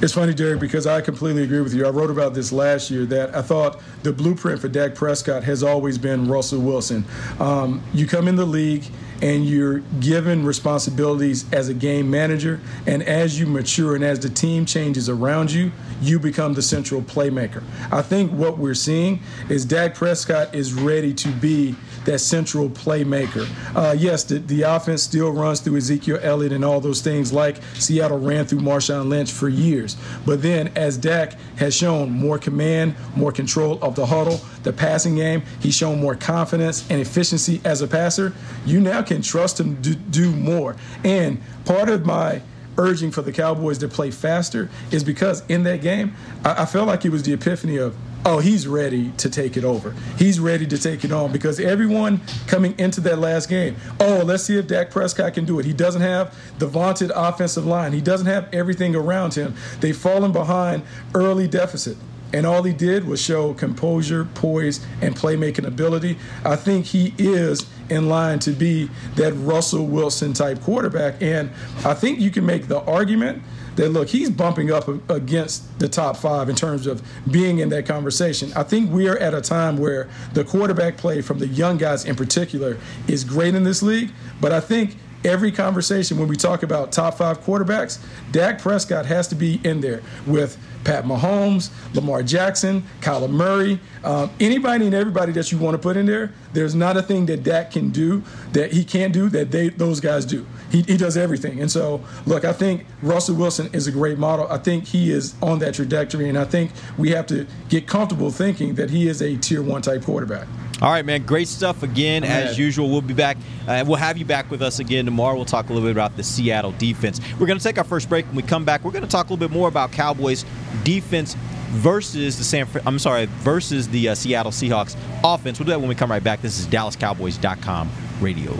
It's 0.00 0.14
funny, 0.14 0.34
Derek, 0.34 0.58
because 0.58 0.86
I 0.86 1.00
completely 1.00 1.44
agree 1.44 1.60
with 1.60 1.74
you. 1.74 1.86
I 1.86 1.90
wrote 1.90 2.10
about 2.10 2.34
this 2.34 2.50
last 2.50 2.90
year 2.90 3.06
that 3.06 3.36
I 3.36 3.42
thought 3.42 3.80
the 4.02 4.12
blueprint 4.12 4.60
for 4.60 4.66
Dak 4.66 4.96
Prescott 4.96 5.44
has 5.44 5.62
always 5.62 5.96
been 5.96 6.28
Russell 6.28 6.60
Wilson. 6.60 7.04
Um, 7.38 7.80
you 7.94 8.08
come 8.08 8.26
in 8.26 8.34
the 8.34 8.44
league 8.44 8.84
and 9.22 9.46
you're 9.46 9.78
given 10.00 10.44
responsibilities 10.44 11.50
as 11.52 11.68
a 11.68 11.74
game 11.74 12.10
manager. 12.10 12.60
And 12.84 13.04
as 13.04 13.38
you 13.38 13.46
mature 13.46 13.94
and 13.94 14.02
as 14.02 14.18
the 14.18 14.28
team 14.28 14.66
changes 14.66 15.08
around 15.08 15.52
you, 15.52 15.70
you 16.00 16.18
become 16.18 16.54
the 16.54 16.62
central 16.62 17.00
playmaker. 17.00 17.62
I 17.92 18.02
think 18.02 18.32
what 18.32 18.58
we're 18.58 18.74
seeing 18.74 19.20
is 19.48 19.64
Dak 19.64 19.94
Prescott 19.94 20.52
is 20.52 20.74
ready 20.74 21.14
to 21.14 21.28
be 21.28 21.76
that 22.04 22.18
central 22.18 22.68
playmaker. 22.68 23.48
Uh, 23.76 23.94
yes, 23.96 24.24
the, 24.24 24.38
the 24.38 24.62
offense 24.62 25.02
still 25.02 25.30
runs 25.30 25.60
through 25.60 25.76
Ezekiel 25.76 26.18
Elliott 26.22 26.52
and 26.52 26.64
all 26.64 26.80
those 26.80 27.00
things 27.00 27.32
like 27.32 27.60
Seattle 27.74 28.18
ran 28.18 28.44
through 28.44 28.60
Marshawn 28.60 29.08
Lynch 29.08 29.30
for 29.30 29.48
years. 29.48 29.96
But 30.26 30.42
then 30.42 30.68
as 30.76 30.96
Dak 30.96 31.38
has 31.56 31.74
shown 31.74 32.10
more 32.10 32.38
command, 32.38 32.94
more 33.16 33.32
control 33.32 33.78
of 33.82 33.94
the 33.94 34.06
huddle, 34.06 34.40
the 34.62 34.72
passing 34.72 35.16
game, 35.16 35.42
he's 35.60 35.74
shown 35.74 36.00
more 36.00 36.14
confidence 36.14 36.88
and 36.90 37.00
efficiency 37.00 37.60
as 37.64 37.82
a 37.82 37.88
passer, 37.88 38.32
you 38.64 38.80
now 38.80 39.02
can 39.02 39.22
trust 39.22 39.58
him 39.58 39.80
to 39.82 39.94
do 39.94 40.30
more. 40.32 40.76
And 41.04 41.40
part 41.64 41.88
of 41.88 42.06
my 42.06 42.42
urging 42.78 43.10
for 43.10 43.22
the 43.22 43.32
Cowboys 43.32 43.78
to 43.78 43.88
play 43.88 44.10
faster 44.10 44.70
is 44.90 45.04
because 45.04 45.42
in 45.48 45.62
that 45.64 45.82
game, 45.82 46.14
I, 46.44 46.62
I 46.62 46.66
felt 46.66 46.86
like 46.86 47.04
it 47.04 47.10
was 47.10 47.22
the 47.22 47.32
epiphany 47.32 47.76
of, 47.76 47.96
oh, 48.24 48.38
he's 48.38 48.66
ready 48.66 49.10
to 49.18 49.28
take 49.28 49.56
it 49.56 49.64
over. 49.64 49.94
He's 50.16 50.38
ready 50.38 50.66
to 50.66 50.78
take 50.78 51.04
it 51.04 51.12
on 51.12 51.32
because 51.32 51.58
everyone 51.58 52.20
coming 52.46 52.78
into 52.78 53.00
that 53.02 53.18
last 53.18 53.48
game, 53.48 53.76
oh, 54.00 54.22
let's 54.24 54.44
see 54.44 54.58
if 54.58 54.66
Dak 54.66 54.90
Prescott 54.90 55.34
can 55.34 55.44
do 55.44 55.58
it. 55.58 55.66
He 55.66 55.72
doesn't 55.72 56.02
have 56.02 56.36
the 56.58 56.66
vaunted 56.66 57.10
offensive 57.14 57.66
line, 57.66 57.92
he 57.92 58.00
doesn't 58.00 58.26
have 58.26 58.52
everything 58.52 58.94
around 58.94 59.34
him. 59.34 59.54
They've 59.80 59.96
fallen 59.96 60.32
behind 60.32 60.82
early 61.14 61.48
deficit. 61.48 61.96
And 62.34 62.46
all 62.46 62.62
he 62.62 62.72
did 62.72 63.06
was 63.06 63.20
show 63.20 63.52
composure, 63.52 64.24
poise, 64.24 64.84
and 65.02 65.14
playmaking 65.14 65.66
ability. 65.66 66.18
I 66.44 66.56
think 66.56 66.86
he 66.86 67.14
is 67.18 67.66
in 67.92 68.08
line 68.08 68.38
to 68.40 68.50
be 68.50 68.90
that 69.16 69.32
Russell 69.34 69.86
Wilson 69.86 70.32
type 70.32 70.60
quarterback. 70.62 71.22
And 71.22 71.50
I 71.84 71.94
think 71.94 72.18
you 72.18 72.30
can 72.30 72.44
make 72.44 72.68
the 72.68 72.80
argument 72.82 73.42
that 73.76 73.88
look, 73.90 74.08
he's 74.08 74.30
bumping 74.30 74.70
up 74.70 74.88
against 75.10 75.78
the 75.78 75.88
top 75.88 76.16
five 76.16 76.48
in 76.48 76.56
terms 76.56 76.86
of 76.86 77.02
being 77.30 77.58
in 77.58 77.68
that 77.70 77.86
conversation. 77.86 78.52
I 78.54 78.62
think 78.64 78.90
we 78.90 79.08
are 79.08 79.16
at 79.16 79.34
a 79.34 79.40
time 79.40 79.78
where 79.78 80.08
the 80.34 80.44
quarterback 80.44 80.96
play 80.96 81.22
from 81.22 81.38
the 81.38 81.46
young 81.46 81.78
guys 81.78 82.04
in 82.04 82.16
particular 82.16 82.76
is 83.08 83.24
great 83.24 83.54
in 83.54 83.64
this 83.64 83.82
league, 83.82 84.12
but 84.40 84.52
I 84.52 84.60
think 84.60 84.96
every 85.24 85.52
conversation 85.52 86.18
when 86.18 86.28
we 86.28 86.36
talk 86.36 86.62
about 86.62 86.92
top 86.92 87.14
five 87.14 87.40
quarterbacks, 87.40 87.98
Dak 88.30 88.60
Prescott 88.60 89.06
has 89.06 89.28
to 89.28 89.34
be 89.34 89.60
in 89.64 89.80
there 89.80 90.02
with 90.26 90.58
Pat 90.84 91.04
Mahomes, 91.04 91.70
Lamar 91.94 92.22
Jackson, 92.22 92.84
Kyler 93.00 93.30
Murray, 93.30 93.78
um, 94.04 94.30
anybody 94.40 94.86
and 94.86 94.94
everybody 94.94 95.32
that 95.32 95.52
you 95.52 95.58
want 95.58 95.74
to 95.74 95.78
put 95.78 95.96
in 95.96 96.06
there. 96.06 96.32
There's 96.52 96.74
not 96.74 96.96
a 96.96 97.02
thing 97.02 97.26
that 97.26 97.42
Dak 97.42 97.70
can 97.70 97.90
do 97.90 98.22
that 98.52 98.72
he 98.72 98.84
can't 98.84 99.12
do 99.12 99.28
that 99.30 99.50
they 99.50 99.68
those 99.70 100.00
guys 100.00 100.24
do. 100.24 100.46
He, 100.70 100.82
he 100.82 100.96
does 100.96 101.16
everything. 101.16 101.60
And 101.60 101.70
so, 101.70 102.02
look, 102.26 102.44
I 102.44 102.52
think 102.52 102.86
Russell 103.02 103.36
Wilson 103.36 103.70
is 103.72 103.86
a 103.86 103.92
great 103.92 104.18
model. 104.18 104.46
I 104.50 104.58
think 104.58 104.86
he 104.86 105.10
is 105.10 105.34
on 105.42 105.58
that 105.60 105.74
trajectory, 105.74 106.28
and 106.28 106.38
I 106.38 106.44
think 106.44 106.72
we 106.98 107.10
have 107.10 107.26
to 107.28 107.46
get 107.68 107.86
comfortable 107.86 108.30
thinking 108.30 108.74
that 108.74 108.90
he 108.90 109.08
is 109.08 109.22
a 109.22 109.36
tier 109.36 109.62
one 109.62 109.82
type 109.82 110.04
quarterback. 110.04 110.46
All 110.82 110.90
right, 110.90 111.04
man. 111.04 111.22
Great 111.22 111.46
stuff 111.46 111.84
again. 111.84 112.24
As 112.24 112.58
usual, 112.58 112.90
we'll 112.90 113.02
be 113.02 113.14
back. 113.14 113.36
Uh, 113.68 113.84
we'll 113.86 113.94
have 113.94 114.18
you 114.18 114.24
back 114.24 114.50
with 114.50 114.62
us 114.62 114.80
again 114.80 115.04
tomorrow. 115.04 115.36
We'll 115.36 115.44
talk 115.44 115.68
a 115.68 115.72
little 115.72 115.86
bit 115.86 115.92
about 115.92 116.16
the 116.16 116.24
Seattle 116.24 116.72
defense. 116.72 117.20
We're 117.38 117.46
going 117.46 117.58
to 117.58 117.62
take 117.62 117.78
our 117.78 117.84
first 117.84 118.08
break. 118.08 118.26
When 118.26 118.34
we 118.34 118.42
come 118.42 118.64
back, 118.64 118.82
we're 118.82 118.90
going 118.90 119.04
to 119.04 119.08
talk 119.08 119.28
a 119.28 119.32
little 119.32 119.48
bit 119.48 119.54
more 119.56 119.68
about 119.68 119.92
Cowboys 119.92 120.44
defense 120.84 121.34
versus 121.70 122.38
the 122.38 122.44
San. 122.44 122.66
I'm 122.86 122.98
sorry, 122.98 123.26
versus 123.26 123.88
the 123.88 124.10
uh, 124.10 124.14
Seattle 124.14 124.52
Seahawks 124.52 124.96
offense. 125.24 125.58
We'll 125.58 125.66
do 125.66 125.72
that 125.72 125.80
when 125.80 125.88
we 125.88 125.94
come 125.94 126.10
right 126.10 126.22
back. 126.22 126.42
This 126.42 126.58
is 126.58 126.66
DallasCowboys.com 126.66 127.90
radio. 128.20 128.56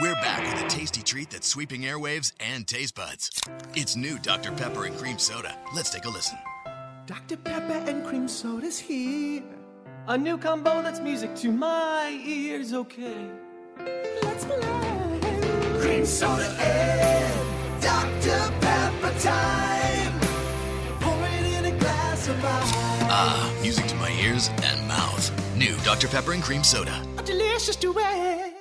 We're 0.00 0.14
back 0.14 0.54
with 0.54 0.64
a 0.64 0.68
tasty 0.68 1.02
treat 1.02 1.30
that's 1.30 1.48
sweeping 1.48 1.80
airwaves 1.82 2.32
and 2.38 2.66
taste 2.66 2.94
buds. 2.94 3.30
It's 3.74 3.96
new 3.96 4.18
Dr. 4.20 4.52
Pepper 4.52 4.84
and 4.84 4.96
Cream 4.96 5.18
Soda. 5.18 5.58
Let's 5.74 5.90
take 5.90 6.04
a 6.04 6.08
listen. 6.08 6.38
Dr. 7.06 7.36
Pepper 7.36 7.90
and 7.90 8.06
Cream 8.06 8.28
Soda's 8.28 8.78
here. 8.78 9.42
A 10.08 10.16
new 10.16 10.38
combo 10.38 10.82
that's 10.82 11.00
music 11.00 11.34
to 11.36 11.50
my 11.50 12.18
ears, 12.24 12.72
okay. 12.72 13.28
Let's 14.22 14.44
play. 14.44 14.60
Cream 15.80 16.06
soda 16.06 16.48
and 16.60 17.82
Dr. 17.82 18.52
Pepper 18.60 19.18
time. 19.20 19.77
Ah, 22.30 23.58
music 23.62 23.86
to 23.86 23.94
my 23.94 24.10
ears 24.20 24.50
and 24.62 24.86
mouth. 24.86 25.56
New 25.56 25.76
Dr. 25.78 26.08
Pepper 26.08 26.32
and 26.32 26.42
Cream 26.42 26.62
Soda. 26.62 27.02
A 27.16 27.22
delicious 27.22 27.74
duet. 27.74 28.54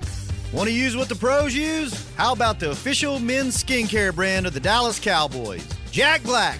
Want 0.53 0.69
to 0.69 0.73
use 0.73 0.95
what 0.95 1.09
the 1.09 1.15
pros 1.15 1.53
use? 1.53 2.09
How 2.15 2.31
about 2.31 2.59
the 2.59 2.71
official 2.71 3.19
men's 3.19 3.61
skincare 3.61 4.15
brand 4.15 4.47
of 4.47 4.53
the 4.53 4.61
Dallas 4.61 4.99
Cowboys? 4.99 5.67
Jack 5.91 6.23
Black 6.23 6.59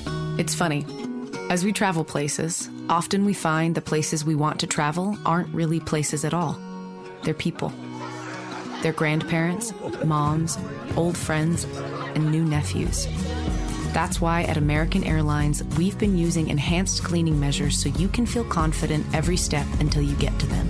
It's 0.37 0.55
funny. 0.55 0.85
As 1.49 1.65
we 1.65 1.73
travel 1.73 2.05
places, 2.05 2.69
often 2.89 3.25
we 3.25 3.33
find 3.33 3.75
the 3.75 3.81
places 3.81 4.23
we 4.23 4.35
want 4.35 4.59
to 4.61 4.67
travel 4.67 5.17
aren't 5.25 5.53
really 5.53 5.79
places 5.79 6.23
at 6.23 6.33
all. 6.33 6.57
They're 7.23 7.33
people. 7.33 7.73
They're 8.81 8.93
grandparents, 8.93 9.73
moms, 10.05 10.57
old 10.95 11.17
friends, 11.17 11.65
and 12.15 12.31
new 12.31 12.43
nephews. 12.43 13.07
That's 13.93 14.21
why 14.21 14.43
at 14.43 14.55
American 14.55 15.03
Airlines, 15.03 15.63
we've 15.77 15.99
been 15.99 16.17
using 16.17 16.47
enhanced 16.47 17.03
cleaning 17.03 17.39
measures 17.39 17.77
so 17.77 17.89
you 17.89 18.07
can 18.07 18.25
feel 18.25 18.45
confident 18.45 19.05
every 19.13 19.37
step 19.37 19.67
until 19.79 20.01
you 20.01 20.15
get 20.15 20.37
to 20.39 20.47
them. 20.47 20.69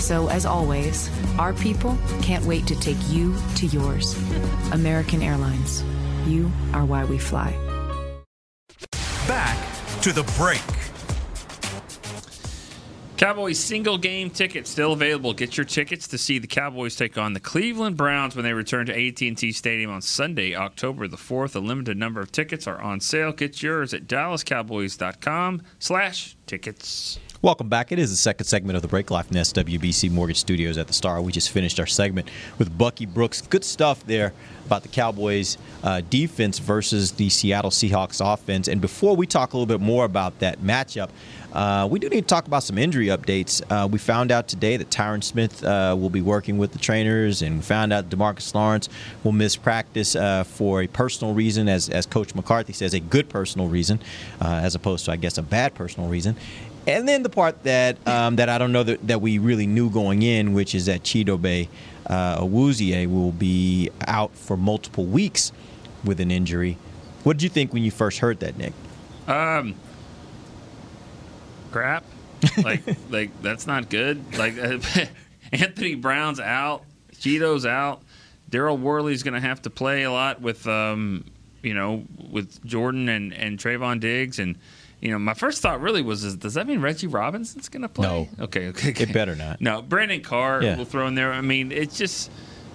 So, 0.00 0.28
as 0.28 0.46
always, 0.46 1.10
our 1.38 1.52
people 1.52 1.98
can't 2.22 2.46
wait 2.46 2.66
to 2.68 2.80
take 2.80 2.96
you 3.10 3.36
to 3.56 3.66
yours. 3.66 4.16
American 4.72 5.22
Airlines. 5.22 5.84
You 6.26 6.50
are 6.72 6.84
why 6.84 7.04
we 7.04 7.18
fly. 7.18 7.67
To 10.08 10.14
the 10.14 10.32
break. 10.38 10.62
Cowboys 13.18 13.58
single 13.58 13.98
game 13.98 14.30
tickets 14.30 14.70
still 14.70 14.94
available. 14.94 15.34
Get 15.34 15.58
your 15.58 15.66
tickets 15.66 16.08
to 16.08 16.16
see 16.16 16.38
the 16.38 16.46
Cowboys 16.46 16.96
take 16.96 17.18
on 17.18 17.34
the 17.34 17.40
Cleveland 17.40 17.98
Browns 17.98 18.34
when 18.34 18.42
they 18.42 18.54
return 18.54 18.86
to 18.86 18.94
AT&T 18.94 19.52
Stadium 19.52 19.90
on 19.90 20.00
Sunday, 20.00 20.54
October 20.54 21.08
the 21.08 21.18
4th. 21.18 21.56
A 21.56 21.58
limited 21.58 21.98
number 21.98 22.22
of 22.22 22.32
tickets 22.32 22.66
are 22.66 22.80
on 22.80 23.00
sale. 23.00 23.32
Get 23.32 23.62
yours 23.62 23.92
at 23.92 24.06
dallascowboys.com 24.06 25.60
slash 25.78 26.38
tickets. 26.46 27.18
Welcome 27.40 27.68
back. 27.68 27.92
It 27.92 28.00
is 28.00 28.10
the 28.10 28.16
second 28.16 28.46
segment 28.46 28.74
of 28.74 28.82
the 28.82 28.88
break 28.88 29.06
from 29.06 29.22
the 29.30 29.38
SWBC 29.38 30.10
Mortgage 30.10 30.38
Studios 30.38 30.76
at 30.76 30.88
the 30.88 30.92
Star. 30.92 31.22
We 31.22 31.30
just 31.30 31.50
finished 31.50 31.78
our 31.78 31.86
segment 31.86 32.28
with 32.58 32.76
Bucky 32.76 33.06
Brooks. 33.06 33.42
Good 33.42 33.62
stuff 33.62 34.04
there 34.06 34.32
about 34.66 34.82
the 34.82 34.88
Cowboys' 34.88 35.56
uh, 35.84 36.00
defense 36.10 36.58
versus 36.58 37.12
the 37.12 37.28
Seattle 37.30 37.70
Seahawks 37.70 38.20
offense. 38.20 38.66
And 38.66 38.80
before 38.80 39.14
we 39.14 39.24
talk 39.24 39.52
a 39.52 39.56
little 39.56 39.72
bit 39.72 39.80
more 39.80 40.04
about 40.04 40.40
that 40.40 40.58
matchup, 40.62 41.10
uh, 41.52 41.88
we 41.90 41.98
do 41.98 42.08
need 42.08 42.22
to 42.22 42.26
talk 42.26 42.46
about 42.46 42.62
some 42.62 42.76
injury 42.76 43.06
updates. 43.06 43.62
Uh, 43.70 43.86
we 43.86 43.98
found 43.98 44.30
out 44.30 44.48
today 44.48 44.76
that 44.76 44.90
Tyron 44.90 45.24
Smith 45.24 45.64
uh, 45.64 45.96
will 45.98 46.10
be 46.10 46.20
working 46.20 46.58
with 46.58 46.72
the 46.72 46.78
trainers, 46.78 47.40
and 47.40 47.56
we 47.56 47.62
found 47.62 47.92
out 47.92 48.10
Demarcus 48.10 48.54
Lawrence 48.54 48.88
will 49.24 49.32
miss 49.32 49.56
practice 49.56 50.14
uh, 50.14 50.44
for 50.44 50.82
a 50.82 50.86
personal 50.86 51.32
reason, 51.32 51.68
as, 51.68 51.88
as 51.88 52.04
Coach 52.04 52.34
McCarthy 52.34 52.74
says, 52.74 52.92
a 52.92 53.00
good 53.00 53.30
personal 53.30 53.68
reason, 53.68 53.98
uh, 54.42 54.60
as 54.62 54.74
opposed 54.74 55.06
to, 55.06 55.12
I 55.12 55.16
guess, 55.16 55.38
a 55.38 55.42
bad 55.42 55.74
personal 55.74 56.08
reason. 56.08 56.36
And 56.88 57.06
then 57.06 57.22
the 57.22 57.28
part 57.28 57.64
that 57.64 57.98
um, 58.08 58.36
that 58.36 58.48
I 58.48 58.56
don't 58.56 58.72
know 58.72 58.82
that, 58.82 59.06
that 59.06 59.20
we 59.20 59.36
really 59.36 59.66
knew 59.66 59.90
going 59.90 60.22
in, 60.22 60.54
which 60.54 60.74
is 60.74 60.86
that 60.86 61.02
Chidobe 61.02 61.68
uh, 62.06 62.40
Awuzie 62.40 63.06
will 63.06 63.30
be 63.30 63.90
out 64.06 64.34
for 64.34 64.56
multiple 64.56 65.04
weeks 65.04 65.52
with 66.02 66.18
an 66.18 66.30
injury. 66.30 66.78
What 67.24 67.36
did 67.36 67.42
you 67.42 67.50
think 67.50 67.74
when 67.74 67.82
you 67.82 67.90
first 67.90 68.20
heard 68.20 68.40
that, 68.40 68.56
Nick? 68.56 68.72
Um, 69.26 69.74
crap. 71.72 72.04
Like, 72.56 72.80
like 73.10 73.42
that's 73.42 73.66
not 73.66 73.90
good. 73.90 74.38
Like, 74.38 74.56
Anthony 75.52 75.94
Brown's 75.94 76.40
out, 76.40 76.84
Cheeto's 77.12 77.66
out. 77.66 78.00
Daryl 78.50 78.78
Worley's 78.78 79.22
going 79.22 79.34
to 79.34 79.46
have 79.46 79.60
to 79.62 79.70
play 79.70 80.04
a 80.04 80.10
lot 80.10 80.40
with, 80.40 80.66
um, 80.66 81.26
you 81.62 81.74
know, 81.74 82.06
with 82.30 82.64
Jourdan 82.64 83.14
and 83.14 83.34
and 83.34 83.58
Trevon 83.58 84.00
Diggs 84.00 84.38
and 84.38 84.56
you 85.00 85.10
know, 85.10 85.18
my 85.18 85.34
first 85.34 85.62
thought 85.62 85.80
really 85.80 86.02
was, 86.02 86.24
is, 86.24 86.36
does 86.36 86.54
that 86.54 86.66
mean 86.66 86.80
Reggie 86.80 87.06
Robinson's 87.06 87.68
going 87.68 87.82
to 87.82 87.88
play? 87.88 88.06
No. 88.08 88.44
Okay, 88.44 88.68
okay, 88.68 88.90
okay. 88.90 89.04
It 89.04 89.12
better 89.12 89.36
not. 89.36 89.60
No, 89.60 89.80
Brandon 89.82 90.20
Carr 90.20 90.62
Yeah. 90.62 90.76
will 90.76 90.84
throw 90.84 91.06
in 91.06 91.14
there. 91.14 91.32
I 91.32 91.40
mean, 91.40 91.70
it's 91.72 91.96
just, 91.96 92.30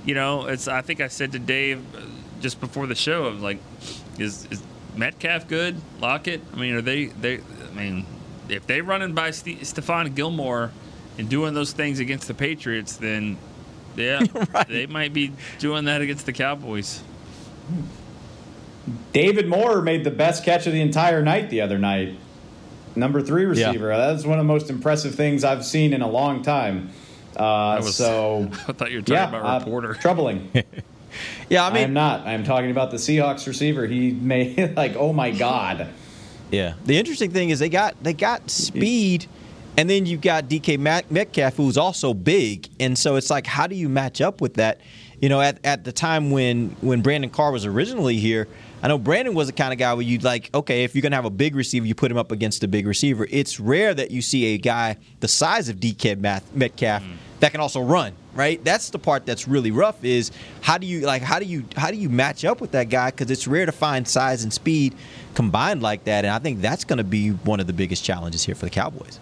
you 0.05 0.15
know, 0.15 0.45
it's. 0.47 0.67
I 0.67 0.81
think 0.81 1.01
I 1.01 1.07
said 1.09 1.31
to 1.33 1.39
Dave 1.39 1.81
uh, 1.95 2.01
just 2.41 2.59
before 2.61 2.87
the 2.87 2.95
show, 2.95 3.27
I'm 3.27 3.41
like, 3.41 3.59
is 4.19 4.47
is 4.51 4.61
Metcalf 4.95 5.47
good? 5.47 5.75
Lockett? 5.99 6.41
I 6.53 6.57
mean, 6.57 6.75
are 6.75 6.81
they 6.81 7.05
they? 7.05 7.39
I 7.39 7.73
mean, 7.75 8.05
if 8.49 8.67
they 8.67 8.81
running 8.81 9.13
by 9.13 9.31
Ste 9.31 9.59
Stephon 9.61 10.13
Gilmore 10.15 10.71
and 11.17 11.29
doing 11.29 11.53
those 11.53 11.71
things 11.73 11.99
against 11.99 12.27
the 12.27 12.33
Patriots, 12.33 12.97
then 12.97 13.37
yeah, 13.95 14.23
they 14.67 14.85
might 14.87 15.13
be 15.13 15.31
doing 15.59 15.85
that 15.85 16.01
against 16.01 16.25
the 16.25 16.33
Cowboys. 16.33 17.01
David 19.11 19.47
Moore 19.47 19.81
made 19.81 20.03
the 20.03 20.11
best 20.11 20.43
catch 20.43 20.67
of 20.67 20.73
the 20.73 20.81
entire 20.81 21.21
night 21.21 21.49
the 21.49 21.61
other 21.61 21.77
night. 21.77 22.17
Number 22.95 23.21
three 23.21 23.45
receiver. 23.45 23.87
That's 23.87 24.23
one 24.23 24.39
of 24.39 24.45
the 24.45 24.51
most 24.51 24.69
impressive 24.69 25.15
things 25.15 25.43
I've 25.43 25.65
seen 25.65 25.93
in 25.93 26.01
a 26.01 26.09
long 26.09 26.43
time. 26.43 26.89
Uh, 27.35 27.79
was- 27.81 27.95
so 27.95 28.49
I 28.67 28.73
thought 28.73 28.91
you 28.91 28.97
were 28.97 29.01
talking 29.01 29.15
yeah, 29.15 29.29
about 29.29 29.45
uh, 29.45 29.59
reporter. 29.59 29.93
troubling. 30.01 30.51
yeah, 31.49 31.65
I 31.65 31.73
mean, 31.73 31.83
I'm 31.83 31.93
not. 31.93 32.27
I'm 32.27 32.43
talking 32.43 32.71
about 32.71 32.91
the 32.91 32.97
Seahawks 32.97 33.47
receiver. 33.47 33.87
He 33.87 34.11
made 34.11 34.75
like, 34.75 34.95
oh 34.95 35.13
my 35.13 35.31
god. 35.31 35.89
Yeah. 36.51 36.73
The 36.85 36.97
interesting 36.97 37.31
thing 37.31 37.49
is 37.49 37.59
they 37.59 37.69
got 37.69 38.01
they 38.03 38.13
got 38.13 38.51
speed, 38.51 39.25
and 39.75 39.89
then 39.89 40.05
you've 40.05 40.21
got 40.21 40.47
DK 40.47 40.77
Metcalf, 41.09 41.55
who's 41.55 41.77
also 41.77 42.13
big, 42.13 42.69
and 42.79 42.97
so 42.97 43.15
it's 43.15 43.31
like, 43.31 43.47
how 43.47 43.65
do 43.65 43.75
you 43.75 43.89
match 43.89 44.21
up 44.21 44.39
with 44.39 44.55
that? 44.55 44.81
You 45.19 45.29
know, 45.29 45.41
at, 45.41 45.57
at 45.63 45.83
the 45.83 45.91
time 45.91 46.29
when 46.29 46.75
when 46.81 47.01
Brandon 47.01 47.31
Carr 47.31 47.51
was 47.51 47.65
originally 47.65 48.17
here, 48.17 48.47
I 48.83 48.89
know 48.89 48.97
Brandon 48.97 49.33
was 49.33 49.47
the 49.47 49.53
kind 49.53 49.71
of 49.71 49.79
guy 49.79 49.93
where 49.93 50.03
you'd 50.03 50.25
like, 50.25 50.49
okay, 50.53 50.83
if 50.83 50.93
you're 50.93 51.01
gonna 51.01 51.15
have 51.15 51.23
a 51.23 51.29
big 51.29 51.55
receiver, 51.55 51.85
you 51.85 51.95
put 51.95 52.11
him 52.11 52.17
up 52.17 52.33
against 52.33 52.65
a 52.65 52.67
big 52.67 52.85
receiver. 52.85 53.25
It's 53.31 53.57
rare 53.57 53.93
that 53.93 54.11
you 54.11 54.21
see 54.21 54.53
a 54.53 54.57
guy 54.57 54.97
the 55.21 55.29
size 55.29 55.69
of 55.69 55.77
DK 55.77 56.19
Math- 56.19 56.53
Metcalf 56.53 57.01
that 57.39 57.51
can 57.51 57.61
also 57.61 57.81
run. 57.81 58.13
Right, 58.35 58.63
that's 58.63 58.89
the 58.89 58.99
part 58.99 59.25
that's 59.25 59.47
really 59.47 59.71
rough. 59.71 60.03
Is 60.03 60.31
how 60.61 60.77
do 60.77 60.85
you 60.85 61.01
like 61.01 61.21
how 61.21 61.39
do 61.39 61.45
you 61.45 61.63
how 61.77 61.91
do 61.91 61.97
you 61.97 62.09
match 62.09 62.43
up 62.43 62.59
with 62.59 62.71
that 62.71 62.89
guy? 62.89 63.11
Because 63.11 63.31
it's 63.31 63.47
rare 63.47 63.65
to 63.65 63.71
find 63.71 64.05
size 64.05 64.43
and 64.43 64.51
speed 64.51 64.95
combined 65.33 65.81
like 65.81 66.03
that, 66.03 66.25
and 66.25 66.33
I 66.33 66.39
think 66.39 66.59
that's 66.59 66.83
going 66.83 66.97
to 66.97 67.03
be 67.03 67.29
one 67.29 67.59
of 67.59 67.67
the 67.67 67.73
biggest 67.73 68.03
challenges 68.03 68.43
here 68.43 68.55
for 68.55 68.65
the 68.65 68.71
Cowboys. 68.71 69.19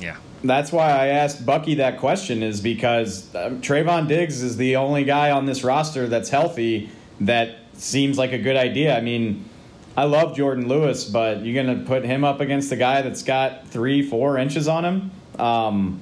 Yeah. 0.00 0.16
That's 0.44 0.70
why 0.70 0.90
I 0.90 1.06
asked 1.08 1.44
Bucky 1.44 1.74
that 1.76 1.98
question, 1.98 2.42
is 2.42 2.60
because 2.60 3.34
um, 3.34 3.60
Trevon 3.60 4.06
Diggs 4.06 4.42
is 4.42 4.56
the 4.56 4.76
only 4.76 5.04
guy 5.04 5.30
on 5.32 5.46
this 5.46 5.64
roster 5.64 6.06
that's 6.06 6.28
healthy 6.28 6.90
that 7.20 7.67
seems 7.80 8.18
like 8.18 8.32
a 8.32 8.38
good 8.38 8.56
idea. 8.56 8.96
I 8.96 9.00
mean, 9.00 9.48
I 9.96 10.04
love 10.04 10.36
Jourdan 10.36 10.66
Lewis, 10.66 11.04
but 11.04 11.44
you're 11.44 11.62
going 11.62 11.78
to 11.78 11.84
put 11.84 12.04
him 12.04 12.24
up 12.24 12.40
against 12.40 12.70
a 12.72 12.76
guy 12.76 13.02
that's 13.02 13.22
got 13.22 13.68
three, 13.68 14.02
four 14.02 14.38
inches 14.38 14.68
on 14.68 14.84
him. 14.84 15.10
Um, 15.38 16.00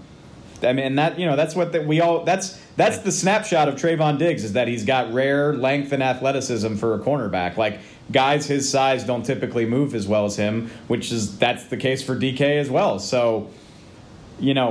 I 0.62 0.72
mean, 0.72 0.96
that 0.96 1.18
you 1.18 1.26
know, 1.26 1.36
that's 1.36 1.54
what 1.54 1.72
the, 1.72 1.82
we 1.82 2.00
all. 2.00 2.24
That's 2.24 2.60
that's 2.76 2.98
the 2.98 3.12
snapshot 3.12 3.68
of 3.68 3.74
Trevon 3.76 4.18
Diggs 4.18 4.44
is 4.44 4.54
that 4.54 4.68
he's 4.68 4.84
got 4.84 5.12
rare 5.12 5.54
length 5.54 5.92
and 5.92 6.02
athleticism 6.02 6.76
for 6.76 6.94
a 6.94 6.98
cornerback. 6.98 7.56
Like 7.56 7.80
guys 8.12 8.46
his 8.46 8.70
size 8.70 9.04
don't 9.04 9.24
typically 9.24 9.66
move 9.66 9.94
as 9.94 10.06
well 10.06 10.24
as 10.24 10.36
him, 10.36 10.70
which 10.88 11.12
is 11.12 11.38
that's 11.38 11.64
the 11.64 11.76
case 11.76 12.02
for 12.02 12.16
DK 12.16 12.40
as 12.58 12.70
well. 12.70 12.98
So, 12.98 13.50
you 14.38 14.54
know, 14.54 14.70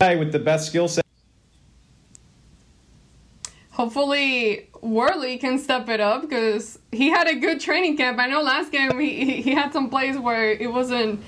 with 0.00 0.32
the 0.32 0.38
best 0.38 0.66
skill 0.66 0.88
set. 0.88 1.03
Hopefully, 3.74 4.68
Worley 4.82 5.36
can 5.36 5.58
step 5.58 5.88
it 5.88 5.98
up 5.98 6.22
because 6.22 6.78
he 6.92 7.10
had 7.10 7.26
a 7.26 7.34
good 7.34 7.60
training 7.60 7.96
camp. 7.96 8.20
I 8.20 8.28
know 8.28 8.40
last 8.40 8.70
game 8.70 8.96
he, 9.00 9.42
he- 9.42 9.54
had 9.54 9.72
some 9.72 9.90
plays 9.90 10.16
where 10.16 10.52
it 10.52 10.72
wasn't 10.72 11.20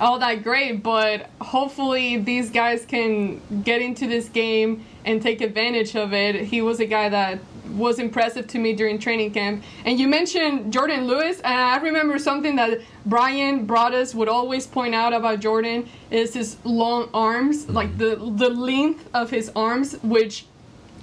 all 0.00 0.18
that 0.18 0.42
great, 0.42 0.82
but 0.82 1.30
hopefully 1.40 2.16
these 2.16 2.50
guys 2.50 2.84
can 2.84 3.40
get 3.62 3.80
into 3.80 4.08
this 4.08 4.28
game 4.28 4.84
and 5.04 5.22
take 5.22 5.40
advantage 5.40 5.94
of 5.94 6.12
it. 6.12 6.34
He 6.44 6.60
was 6.60 6.80
a 6.80 6.86
guy 6.86 7.08
that 7.08 7.38
was 7.70 8.00
impressive 8.00 8.48
to 8.48 8.58
me 8.58 8.72
during 8.72 8.98
training 8.98 9.30
camp. 9.30 9.62
And 9.84 10.00
you 10.00 10.08
mentioned 10.08 10.72
Jourdan 10.72 11.06
Lewis, 11.06 11.38
and 11.42 11.54
I 11.54 11.76
remember 11.76 12.18
something 12.18 12.56
that 12.56 12.80
Bryan 13.06 13.64
Broaddus 13.64 14.12
would 14.12 14.28
always 14.28 14.66
point 14.66 14.96
out 14.96 15.12
about 15.12 15.38
Jourdan 15.38 15.86
is 16.10 16.34
his 16.34 16.56
long 16.64 17.08
arms, 17.14 17.68
like 17.68 17.96
the 17.96 18.16
the 18.16 18.50
length 18.50 19.08
of 19.14 19.30
his 19.30 19.52
arms, 19.54 19.94
which 20.02 20.46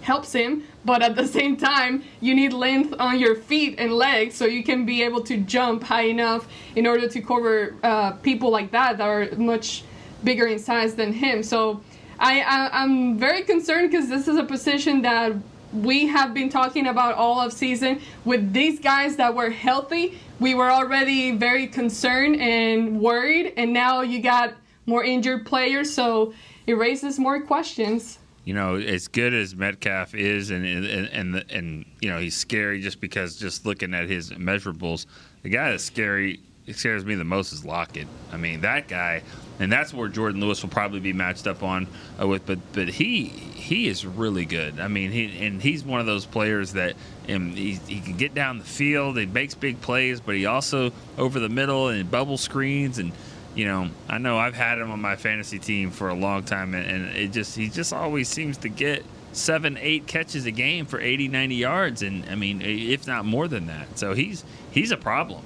helps 0.02 0.34
him. 0.34 0.64
But 0.90 1.04
at 1.04 1.16
the 1.16 1.28
same 1.28 1.56
time, 1.56 2.04
you 2.20 2.34
need 2.34 2.52
length 2.52 2.96
on 3.00 3.20
your 3.20 3.36
feet 3.36 3.76
and 3.78 3.94
legs 3.94 4.34
so 4.34 4.46
you 4.46 4.64
can 4.64 4.88
be 4.88 5.04
able 5.04 5.22
to 5.22 5.38
jump 5.38 5.84
high 5.84 6.08
enough 6.16 6.48
in 6.76 6.88
order 6.88 7.08
to 7.08 7.22
cover 7.22 7.76
uh, 7.84 8.14
people 8.14 8.50
like 8.50 8.72
that 8.72 8.98
that 8.98 9.08
are 9.08 9.30
much 9.38 9.84
bigger 10.24 10.48
in 10.48 10.58
size 10.58 10.96
than 10.96 11.14
him. 11.14 11.44
So 11.44 11.82
I, 12.18 12.42
I 12.42 12.82
I'm 12.82 13.20
very 13.20 13.44
concerned 13.44 13.92
because 13.92 14.10
this 14.10 14.28
is 14.28 14.36
a 14.38 14.44
position 14.44 15.04
that 15.04 15.34
we 15.74 16.08
have 16.08 16.34
been 16.34 16.50
talking 16.50 16.88
about 16.88 17.14
all 17.14 17.40
of 17.40 17.54
season 17.54 18.02
with 18.26 18.52
these 18.52 18.80
guys 18.80 19.16
that 19.18 19.36
were 19.36 19.52
healthy. 19.52 20.18
We 20.40 20.56
were 20.56 20.72
already 20.72 21.30
very 21.38 21.68
concerned 21.68 22.38
and 22.38 23.00
worried, 23.00 23.54
and 23.58 23.74
now 23.74 24.02
you 24.02 24.24
got 24.24 24.56
more 24.88 25.04
injured 25.04 25.46
players, 25.46 25.94
so 25.94 26.34
it 26.66 26.74
raises 26.74 27.20
more 27.20 27.40
questions. 27.42 28.18
You 28.46 28.54
know, 28.54 28.76
as 28.76 29.08
good 29.08 29.34
as 29.34 29.56
Metcalf 29.56 30.16
is, 30.16 30.50
and 30.50 30.66
and 30.66 30.86
and, 31.10 31.46
and 31.52 31.86
you 32.02 32.10
know 32.10 32.20
he's 32.20 32.36
scary 32.36 32.82
just 32.82 33.00
because 33.00 33.38
just 33.38 33.66
looking 33.66 33.94
at 33.94 34.10
his 34.10 34.32
measurables, 34.32 35.06
the 35.44 35.50
guy 35.50 35.72
that's 35.72 35.84
scary 35.84 36.40
scares 36.74 37.06
me 37.06 37.16
the 37.16 37.24
most 37.24 37.52
is 37.52 37.66
Lockett. 37.66 38.08
I 38.32 38.38
mean, 38.38 38.62
that 38.62 38.88
guy, 38.88 39.24
and 39.60 39.72
that's 39.72 39.94
where 39.94 40.10
Jourdan 40.10 40.40
Lewis 40.40 40.62
will 40.62 40.70
probably 40.70 41.00
be 41.00 41.14
matched 41.14 41.48
up 41.48 41.64
on 41.64 41.88
uh, 42.22 42.28
with. 42.28 42.46
But 42.46 42.60
but 42.74 42.88
he 42.88 43.26
he 43.26 43.88
is 43.88 44.06
really 44.06 44.46
good. 44.46 44.80
I 44.80 44.88
mean, 44.88 45.12
he 45.12 45.46
and 45.46 45.62
he's 45.62 45.84
one 45.84 46.00
of 46.00 46.06
those 46.06 46.26
players 46.26 46.74
that 46.74 46.96
um, 47.30 47.52
he, 47.52 47.74
he 47.88 48.02
can 48.02 48.18
get 48.18 48.34
down 48.34 48.60
the 48.60 48.66
field. 48.66 49.18
He 49.18 49.26
makes 49.26 49.56
big 49.56 49.82
plays, 49.82 50.20
but 50.22 50.36
he 50.36 50.46
also 50.46 50.92
over 51.18 51.40
the 51.40 51.50
middle 51.50 51.90
and 51.90 52.10
bubble 52.10 52.38
screens 52.38 53.00
and. 53.00 53.12
You 53.60 53.66
know, 53.66 53.90
I 54.08 54.20
know 54.20 54.38
I've 54.38 54.56
had 54.56 54.80
him 54.80 54.90
on 54.90 55.02
my 55.02 55.18
fantasy 55.18 55.60
team 55.60 55.92
for 55.92 56.08
a 56.08 56.14
long 56.14 56.44
time, 56.44 56.74
and, 56.74 56.90
and 56.90 57.14
it 57.18 57.34
just 57.34 57.58
he 57.58 57.68
just 57.68 57.92
always 57.92 58.30
seems 58.30 58.58
to 58.60 58.70
get 58.70 59.04
seven, 59.34 59.78
eight 59.82 60.08
catches 60.08 60.46
a 60.46 60.52
game 60.52 60.86
for 60.86 60.98
80, 60.98 61.28
90 61.28 61.56
yards, 61.56 62.02
and 62.02 62.24
I 62.30 62.36
mean, 62.36 62.62
if 62.62 63.06
not 63.06 63.26
more 63.26 63.50
than 63.50 63.68
that. 63.68 64.00
So 64.00 64.14
he's 64.14 64.46
he's 64.72 64.92
a 64.92 64.98
problem. 64.98 65.42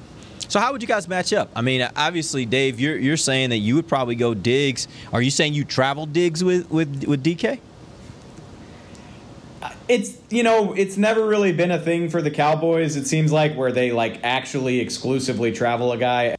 So 0.47 0.59
how 0.59 0.71
would 0.71 0.83
you 0.83 0.87
guys 0.87 1.07
match 1.07 1.33
up? 1.33 1.49
I 1.55 1.61
mean, 1.61 1.89
obviously, 1.95 2.45
Dave, 2.45 2.79
you're 2.79 2.97
you're 2.97 3.17
saying 3.17 3.49
that 3.49 3.57
you 3.57 3.73
would 3.73 3.87
probably 3.87 4.13
go 4.13 4.35
Diggs. 4.35 4.87
Are 5.11 5.23
you 5.23 5.31
saying 5.31 5.55
you 5.55 5.65
travel 5.65 6.05
Diggs 6.05 6.43
with 6.43 6.69
with 6.69 7.05
with 7.05 7.23
DK? 7.23 7.57
It's 9.87 10.19
you 10.29 10.43
know 10.43 10.73
it's 10.73 10.97
never 10.97 11.25
really 11.25 11.51
been 11.51 11.71
a 11.71 11.79
thing 11.79 12.09
for 12.09 12.21
the 12.21 12.29
Cowboys. 12.29 12.95
It 12.95 13.07
seems 13.07 13.31
like 13.31 13.55
where 13.55 13.71
they 13.71 13.91
like 13.91 14.19
actually 14.21 14.81
exclusively 14.81 15.51
travel 15.51 15.91
a 15.91 15.97
guy. 15.97 16.35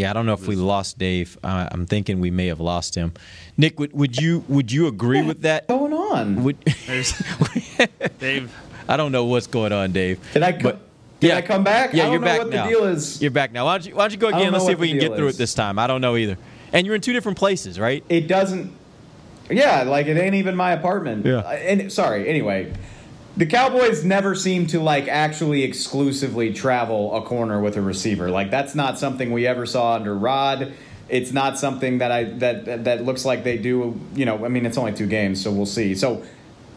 Yeah, 0.00 0.08
I 0.08 0.12
don't 0.14 0.24
know 0.24 0.32
if 0.32 0.48
we 0.48 0.56
lost 0.56 0.96
Dave. 0.96 1.36
Uh, 1.44 1.68
I'm 1.70 1.84
thinking 1.84 2.20
we 2.20 2.30
may 2.30 2.46
have 2.46 2.58
lost 2.58 2.94
him. 2.94 3.12
Nick, 3.58 3.78
would, 3.78 3.92
would 3.92 4.16
you 4.16 4.42
would 4.48 4.72
you 4.72 4.86
agree 4.86 5.20
with 5.20 5.42
that? 5.42 5.68
Going 5.68 5.92
on? 5.92 6.42
Would, 6.42 6.56
Dave, 8.18 8.50
I 8.88 8.96
don't 8.96 9.12
know 9.12 9.26
what's 9.26 9.46
going 9.46 9.72
on, 9.72 9.92
Dave. 9.92 10.18
Did 10.32 10.42
I? 10.42 10.52
But, 10.52 10.80
did 11.20 11.32
I 11.32 11.42
come 11.42 11.64
back? 11.64 11.92
Yeah, 11.92 12.04
I 12.04 12.06
don't 12.06 12.12
you're 12.12 12.20
know 12.22 12.26
back 12.26 12.38
what 12.38 12.48
now. 12.48 12.64
the 12.64 12.70
deal 12.70 12.84
is. 12.84 13.20
You're 13.20 13.30
back 13.30 13.52
now. 13.52 13.66
Why 13.66 13.76
don't 13.76 13.88
you, 13.88 13.94
why 13.94 14.04
don't 14.04 14.12
you 14.12 14.16
go 14.16 14.28
again? 14.28 14.54
Let's 14.54 14.64
see 14.64 14.72
if 14.72 14.78
we 14.78 14.88
can 14.88 14.98
get 14.98 15.16
through 15.16 15.28
is. 15.28 15.34
it 15.34 15.38
this 15.38 15.52
time. 15.52 15.78
I 15.78 15.86
don't 15.86 16.00
know 16.00 16.16
either. 16.16 16.38
And 16.72 16.86
you're 16.86 16.94
in 16.94 17.02
two 17.02 17.12
different 17.12 17.36
places, 17.36 17.78
right? 17.78 18.02
It 18.08 18.26
doesn't. 18.26 18.72
Yeah, 19.50 19.82
like 19.82 20.06
it 20.06 20.16
ain't 20.16 20.36
even 20.36 20.56
my 20.56 20.72
apartment. 20.72 21.26
Yeah. 21.26 21.40
Uh, 21.40 21.50
And 21.50 21.92
sorry. 21.92 22.26
Anyway, 22.26 22.72
the 23.40 23.46
Cowboys 23.46 24.04
never 24.04 24.34
seem 24.34 24.66
to 24.66 24.80
like 24.80 25.08
actually 25.08 25.62
exclusively 25.62 26.52
travel 26.52 27.16
a 27.16 27.22
corner 27.22 27.58
with 27.58 27.74
a 27.78 27.80
receiver. 27.80 28.28
Like 28.28 28.50
that's 28.50 28.74
not 28.74 28.98
something 28.98 29.32
we 29.32 29.46
ever 29.46 29.64
saw 29.64 29.94
under 29.94 30.14
Rod. 30.14 30.74
It's 31.08 31.32
not 31.32 31.58
something 31.58 31.98
that 31.98 32.12
I 32.12 32.24
that 32.24 32.84
that 32.84 33.02
looks 33.06 33.24
like 33.24 33.42
they 33.42 33.56
do. 33.56 33.98
You 34.14 34.26
know, 34.26 34.44
I 34.44 34.48
mean, 34.48 34.66
it's 34.66 34.76
only 34.76 34.92
two 34.92 35.06
games, 35.06 35.42
so 35.42 35.50
we'll 35.50 35.64
see. 35.64 35.94
So 35.94 36.22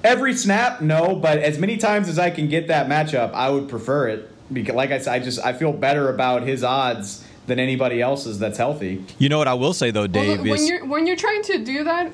every 0.05 0.33
snap, 0.33 0.79
no, 0.79 1.17
but 1.17 1.39
as 1.39 1.59
many 1.59 1.75
times 1.75 2.07
as 2.07 2.17
I 2.17 2.29
can 2.29 2.47
get 2.47 2.69
that 2.69 2.87
matchup, 2.87 3.33
I 3.33 3.49
would 3.49 3.67
prefer 3.67 4.07
it 4.07 4.31
because, 4.53 4.73
like 4.73 4.91
I 4.91 4.99
said, 4.99 5.15
I 5.15 5.19
just 5.19 5.45
I 5.45 5.51
feel 5.51 5.73
better 5.73 6.07
about 6.07 6.43
his 6.43 6.63
odds 6.63 7.27
than 7.45 7.59
anybody 7.59 8.01
else's 8.01 8.39
that's 8.39 8.57
healthy. 8.57 9.03
You 9.17 9.27
know 9.27 9.37
what 9.37 9.49
I 9.49 9.53
will 9.53 9.73
say 9.73 9.91
though, 9.91 10.07
Dave 10.07 10.37
Well, 10.37 10.47
when 10.47 10.61
is. 10.61 10.69
you're 10.69 10.85
when 10.85 11.07
you're 11.07 11.17
trying 11.17 11.43
to 11.43 11.57
do 11.57 11.83
that, 11.83 12.13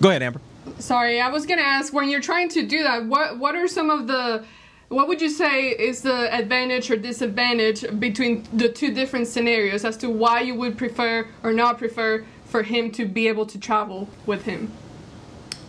Go 0.00 0.08
ahead, 0.08 0.22
Amber. 0.22 0.40
Sorry, 0.78 1.20
I 1.20 1.28
was 1.28 1.46
gonna 1.46 1.62
ask 1.62 1.92
when 1.92 2.08
you're 2.08 2.20
trying 2.20 2.48
to 2.50 2.66
do 2.66 2.82
that. 2.82 3.06
What 3.06 3.38
what 3.38 3.54
are 3.54 3.68
some 3.68 3.90
of 3.90 4.06
the 4.06 4.44
what 4.88 5.06
would 5.06 5.22
you 5.22 5.30
say 5.30 5.68
is 5.68 6.02
the 6.02 6.34
advantage 6.34 6.90
or 6.90 6.96
disadvantage 6.96 7.84
between 8.00 8.46
the 8.52 8.68
two 8.68 8.92
different 8.92 9.28
scenarios 9.28 9.84
as 9.84 9.96
to 9.98 10.10
why 10.10 10.40
you 10.40 10.56
would 10.56 10.76
prefer 10.76 11.28
or 11.44 11.52
not 11.52 11.78
prefer 11.78 12.24
for 12.44 12.64
him 12.64 12.90
to 12.90 13.06
be 13.06 13.28
able 13.28 13.46
to 13.46 13.58
travel 13.58 14.08
with 14.26 14.42
him? 14.42 14.72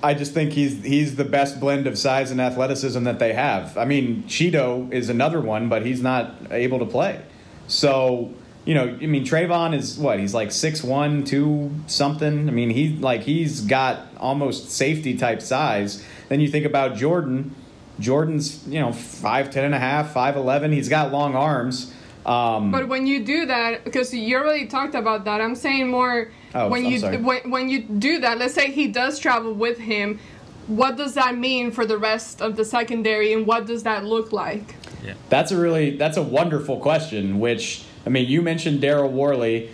I 0.04 0.16
just 0.16 0.34
think 0.34 0.54
he's 0.54 0.84
he's 0.84 1.16
the 1.16 1.26
best 1.26 1.60
blend 1.60 1.86
of 1.86 1.98
size 1.98 2.32
and 2.32 2.42
athleticism 2.42 3.04
that 3.04 3.20
they 3.20 3.34
have. 3.34 3.78
I 3.78 3.86
mean, 3.86 4.24
Cheeto 4.24 4.92
is 4.92 5.10
another 5.10 5.40
one, 5.40 5.70
but 5.70 5.86
he's 5.86 6.02
not 6.02 6.36
able 6.50 6.80
to 6.80 6.86
play. 6.86 7.22
So, 7.68 8.34
you 8.66 8.76
know, 8.76 8.84
I 9.02 9.06
mean, 9.08 9.26
Trevon 9.26 9.74
is 9.76 9.98
what? 9.98 10.20
He's 10.20 10.34
like 10.34 10.52
six 10.52 10.84
one, 10.84 11.24
two 11.24 11.72
something. 11.88 12.48
I 12.48 12.52
mean, 12.52 12.70
he 12.70 12.96
like 12.98 13.22
he's 13.22 13.62
got 13.62 14.08
almost 14.18 14.70
safety 14.70 15.18
type 15.18 15.42
size. 15.42 16.06
Then 16.30 16.40
you 16.40 16.48
think 16.48 16.66
about 16.66 16.94
Jourdan. 16.94 17.52
Jourdan's 18.00 18.68
you 18.68 18.80
know 18.80 18.92
five 18.94 19.50
ten 19.52 19.64
and 19.66 19.76
a 19.76 19.80
half, 19.80 20.14
five 20.14 20.36
eleven. 20.36 20.72
He's 20.72 20.90
got 20.90 21.12
long 21.12 21.36
arms. 21.36 21.94
Um, 22.26 22.70
But 22.72 22.88
when 22.88 23.08
you 23.08 23.24
do 23.26 23.48
that, 23.48 23.84
because 23.84 24.14
you 24.14 24.38
already 24.38 24.68
talked 24.68 24.94
about 24.94 25.26
that, 25.26 25.42
I'm 25.42 25.56
saying 25.56 25.90
more 25.90 26.30
Oh, 26.54 26.70
when 26.70 26.86
I'm 26.86 26.92
you 26.92 27.00
sorry. 27.00 27.18
when, 27.18 27.50
when 27.50 27.70
you 27.70 27.82
do 27.82 28.20
that. 28.20 28.38
Let's 28.38 28.54
say 28.54 28.70
he 28.72 28.88
does 28.88 29.18
travel 29.18 29.54
with 29.54 29.80
him. 29.80 30.20
What 30.68 30.98
does 30.98 31.16
that 31.16 31.36
mean 31.36 31.72
for 31.72 31.86
the 31.86 31.98
rest 31.98 32.42
of 32.42 32.56
the 32.58 32.64
secondary, 32.64 33.34
and 33.34 33.48
what 33.48 33.66
does 33.66 33.84
that 33.84 34.06
look 34.06 34.32
like? 34.32 34.76
Yeah. 35.04 35.16
That's 35.30 35.52
a 35.52 35.58
really 35.58 35.98
that's 35.98 36.18
a 36.18 36.22
wonderful 36.22 36.80
question. 36.80 37.40
Which 37.40 37.84
I 38.06 38.10
mean, 38.10 38.28
you 38.28 38.42
mentioned 38.42 38.82
Daryl 38.82 39.12
Worley. 39.12 39.70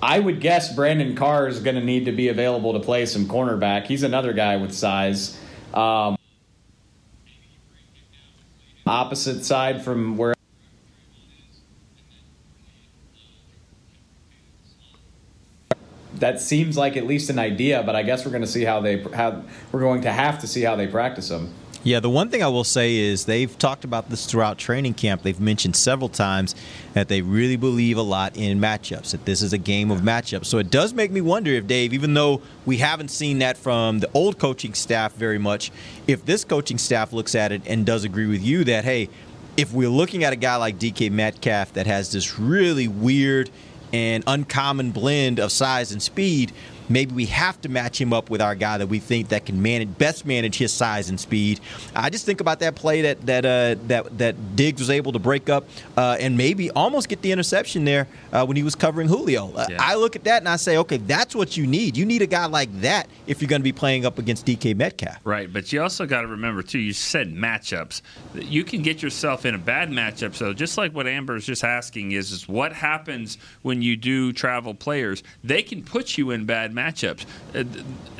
I 0.00 0.18
would 0.18 0.40
guess 0.40 0.74
Brandon 0.74 1.14
Carr 1.14 1.46
is 1.48 1.60
going 1.60 1.76
to 1.76 1.84
need 1.84 2.06
to 2.06 2.12
be 2.12 2.28
available 2.28 2.72
to 2.72 2.80
play 2.80 3.06
some 3.06 3.26
cornerback. 3.26 3.86
He's 3.86 4.02
another 4.02 4.32
guy 4.32 4.56
with 4.56 4.72
size. 4.72 5.38
Um, 5.72 6.16
opposite 8.86 9.44
side 9.44 9.84
from 9.84 10.16
where. 10.16 10.34
That 16.14 16.40
seems 16.40 16.76
like 16.76 16.96
at 16.96 17.06
least 17.06 17.30
an 17.30 17.38
idea, 17.38 17.82
but 17.84 17.96
I 17.96 18.04
guess 18.04 18.24
we're 18.24 18.30
going 18.30 18.42
to 18.42 18.48
see 18.48 18.64
how 18.64 18.80
they 18.80 19.02
how 19.02 19.42
we're 19.72 19.80
going 19.80 20.02
to 20.02 20.12
have 20.12 20.40
to 20.40 20.46
see 20.46 20.62
how 20.62 20.76
they 20.76 20.86
practice 20.86 21.28
them. 21.28 21.52
Yeah, 21.84 21.98
the 21.98 22.10
one 22.10 22.28
thing 22.28 22.44
I 22.44 22.46
will 22.46 22.62
say 22.62 22.94
is 22.96 23.24
they've 23.24 23.58
talked 23.58 23.82
about 23.82 24.08
this 24.08 24.26
throughout 24.26 24.56
training 24.56 24.94
camp. 24.94 25.22
They've 25.22 25.40
mentioned 25.40 25.74
several 25.74 26.08
times 26.08 26.54
that 26.92 27.08
they 27.08 27.22
really 27.22 27.56
believe 27.56 27.96
a 27.96 28.02
lot 28.02 28.36
in 28.36 28.60
matchups, 28.60 29.10
that 29.10 29.24
this 29.24 29.42
is 29.42 29.52
a 29.52 29.58
game 29.58 29.90
of 29.90 30.00
matchups. 30.00 30.46
So 30.46 30.58
it 30.58 30.70
does 30.70 30.94
make 30.94 31.10
me 31.10 31.20
wonder 31.20 31.50
if, 31.50 31.66
Dave, 31.66 31.92
even 31.92 32.14
though 32.14 32.40
we 32.66 32.76
haven't 32.76 33.08
seen 33.08 33.40
that 33.40 33.56
from 33.56 33.98
the 33.98 34.08
old 34.14 34.38
coaching 34.38 34.74
staff 34.74 35.12
very 35.14 35.38
much, 35.38 35.72
if 36.06 36.24
this 36.24 36.44
coaching 36.44 36.78
staff 36.78 37.12
looks 37.12 37.34
at 37.34 37.50
it 37.50 37.62
and 37.66 37.84
does 37.84 38.04
agree 38.04 38.26
with 38.26 38.44
you 38.44 38.62
that, 38.62 38.84
hey, 38.84 39.08
if 39.56 39.72
we're 39.72 39.88
looking 39.88 40.22
at 40.22 40.32
a 40.32 40.36
guy 40.36 40.54
like 40.54 40.78
DK 40.78 41.10
Metcalf 41.10 41.72
that 41.72 41.88
has 41.88 42.12
this 42.12 42.38
really 42.38 42.86
weird 42.86 43.50
and 43.92 44.22
uncommon 44.28 44.92
blend 44.92 45.40
of 45.40 45.50
size 45.50 45.90
and 45.90 46.00
speed, 46.00 46.52
maybe 46.92 47.14
we 47.14 47.26
have 47.26 47.60
to 47.62 47.68
match 47.68 48.00
him 48.00 48.12
up 48.12 48.30
with 48.30 48.40
our 48.40 48.54
guy 48.54 48.78
that 48.78 48.86
we 48.86 48.98
think 48.98 49.28
that 49.28 49.46
can 49.46 49.60
manage 49.62 49.96
best 49.98 50.26
manage 50.26 50.56
his 50.56 50.72
size 50.72 51.08
and 51.08 51.18
speed. 51.18 51.60
I 51.94 52.10
just 52.10 52.26
think 52.26 52.40
about 52.40 52.60
that 52.60 52.74
play 52.74 53.02
that 53.02 53.24
that 53.26 53.44
uh, 53.44 53.80
that 53.88 54.18
that 54.18 54.56
Diggs 54.56 54.80
was 54.80 54.90
able 54.90 55.12
to 55.12 55.18
break 55.18 55.48
up 55.48 55.64
uh, 55.96 56.16
and 56.20 56.36
maybe 56.36 56.70
almost 56.70 57.08
get 57.08 57.22
the 57.22 57.32
interception 57.32 57.84
there 57.84 58.06
uh, 58.32 58.44
when 58.44 58.56
he 58.56 58.62
was 58.62 58.74
covering 58.74 59.08
Julio. 59.08 59.52
Uh, 59.52 59.66
I 59.78 59.94
look 59.94 60.16
at 60.16 60.24
that 60.24 60.42
and 60.42 60.48
I 60.48 60.56
say, 60.56 60.76
okay, 60.78 60.98
that's 60.98 61.34
what 61.34 61.56
you 61.56 61.66
need. 61.66 61.96
You 61.96 62.04
need 62.04 62.22
a 62.22 62.26
guy 62.26 62.46
like 62.46 62.72
that 62.80 63.08
if 63.26 63.40
you're 63.40 63.48
going 63.48 63.62
to 63.62 63.64
be 63.64 63.72
playing 63.72 64.04
up 64.04 64.18
against 64.18 64.46
DK 64.46 64.76
Metcalf. 64.76 65.18
Right, 65.24 65.52
but 65.52 65.72
you 65.72 65.82
also 65.82 66.06
got 66.06 66.22
to 66.22 66.26
remember 66.26 66.62
too. 66.62 66.78
You 66.78 66.92
said 66.92 67.32
matchups. 67.32 68.02
You 68.34 68.64
can 68.64 68.82
get 68.82 69.02
yourself 69.02 69.46
in 69.46 69.54
a 69.54 69.58
bad 69.58 69.90
matchup. 69.90 70.34
So 70.34 70.52
just 70.52 70.76
like 70.76 70.92
what 70.92 71.06
Amber 71.06 71.36
is 71.36 71.46
just 71.46 71.64
asking 71.64 72.12
is, 72.12 72.32
is 72.32 72.48
what 72.48 72.72
happens 72.72 73.38
when 73.62 73.80
you 73.82 73.96
do 73.96 74.32
travel 74.32 74.74
players? 74.74 75.22
They 75.42 75.62
can 75.62 75.82
put 75.82 76.18
you 76.18 76.30
in 76.30 76.44
bad 76.44 76.72
matchups 76.72 76.81
matchups. 76.82 77.24
Uh, 77.54 77.64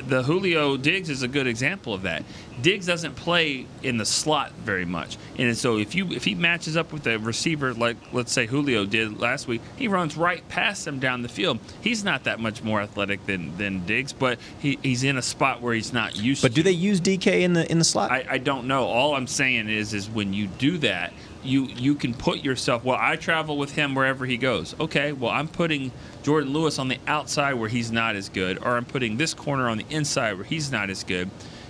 the 0.07 0.23
Julio 0.23 0.77
Diggs 0.77 1.09
is 1.09 1.23
a 1.23 1.27
good 1.27 1.47
example 1.47 1.93
of 1.93 2.03
that. 2.03 2.23
Diggs 2.61 2.85
doesn't 2.85 3.15
play 3.15 3.65
in 3.81 3.97
the 3.97 4.05
slot 4.05 4.51
very 4.53 4.85
much, 4.85 5.17
and 5.37 5.57
so 5.57 5.77
if 5.77 5.95
you 5.95 6.11
if 6.11 6.23
he 6.23 6.35
matches 6.35 6.77
up 6.77 6.93
with 6.93 7.07
a 7.07 7.17
receiver 7.17 7.73
like 7.73 7.97
let's 8.11 8.31
say 8.31 8.45
Julio 8.45 8.85
did 8.85 9.19
last 9.19 9.47
week, 9.47 9.61
he 9.75 9.87
runs 9.87 10.15
right 10.15 10.47
past 10.49 10.85
him 10.85 10.99
down 10.99 11.23
the 11.23 11.29
field. 11.29 11.59
He's 11.81 12.03
not 12.03 12.25
that 12.25 12.39
much 12.39 12.63
more 12.63 12.81
athletic 12.81 13.25
than 13.25 13.57
than 13.57 13.85
Diggs, 13.85 14.13
but 14.13 14.39
he, 14.59 14.77
he's 14.83 15.03
in 15.03 15.17
a 15.17 15.21
spot 15.21 15.61
where 15.61 15.73
he's 15.73 15.93
not 15.93 16.15
used. 16.15 16.41
To 16.41 16.45
But 16.47 16.49
to. 16.51 16.55
do 16.55 16.63
they 16.63 16.71
use 16.71 17.01
DK 17.01 17.41
in 17.41 17.53
the 17.53 17.69
in 17.71 17.79
the 17.79 17.83
slot? 17.85 18.11
I, 18.11 18.25
I 18.29 18.37
don't 18.37 18.67
know. 18.67 18.83
All 18.85 19.15
I'm 19.15 19.27
saying 19.27 19.67
is, 19.69 19.93
is 19.93 20.09
when 20.09 20.33
you 20.33 20.47
do 20.47 20.77
that, 20.79 21.11
you 21.43 21.65
you 21.65 21.95
can 21.95 22.13
put 22.13 22.43
yourself. 22.43 22.83
Well, 22.83 22.97
I 22.99 23.15
travel 23.15 23.57
with 23.57 23.73
him 23.73 23.95
wherever 23.95 24.25
he 24.25 24.37
goes. 24.37 24.75
Okay. 24.79 25.11
Well, 25.11 25.31
I'm 25.31 25.47
putting 25.47 25.91
Jourdan 26.23 26.53
Lewis 26.53 26.77
on 26.79 26.87
the 26.87 26.99
outside 27.07 27.53
where 27.55 27.69
he's 27.69 27.91
not 27.91 28.15
as 28.15 28.29
good, 28.29 28.59
or 28.59 28.77
I'm 28.77 28.85
putting 28.85 29.17
this 29.17 29.33
corner 29.33 29.67
on 29.67 29.77
the 29.79 29.85
inside 29.89 30.33
where 30.35 30.45
he's 30.45 30.71
not 30.71 30.89
as 30.89 31.03
good. 31.03 31.29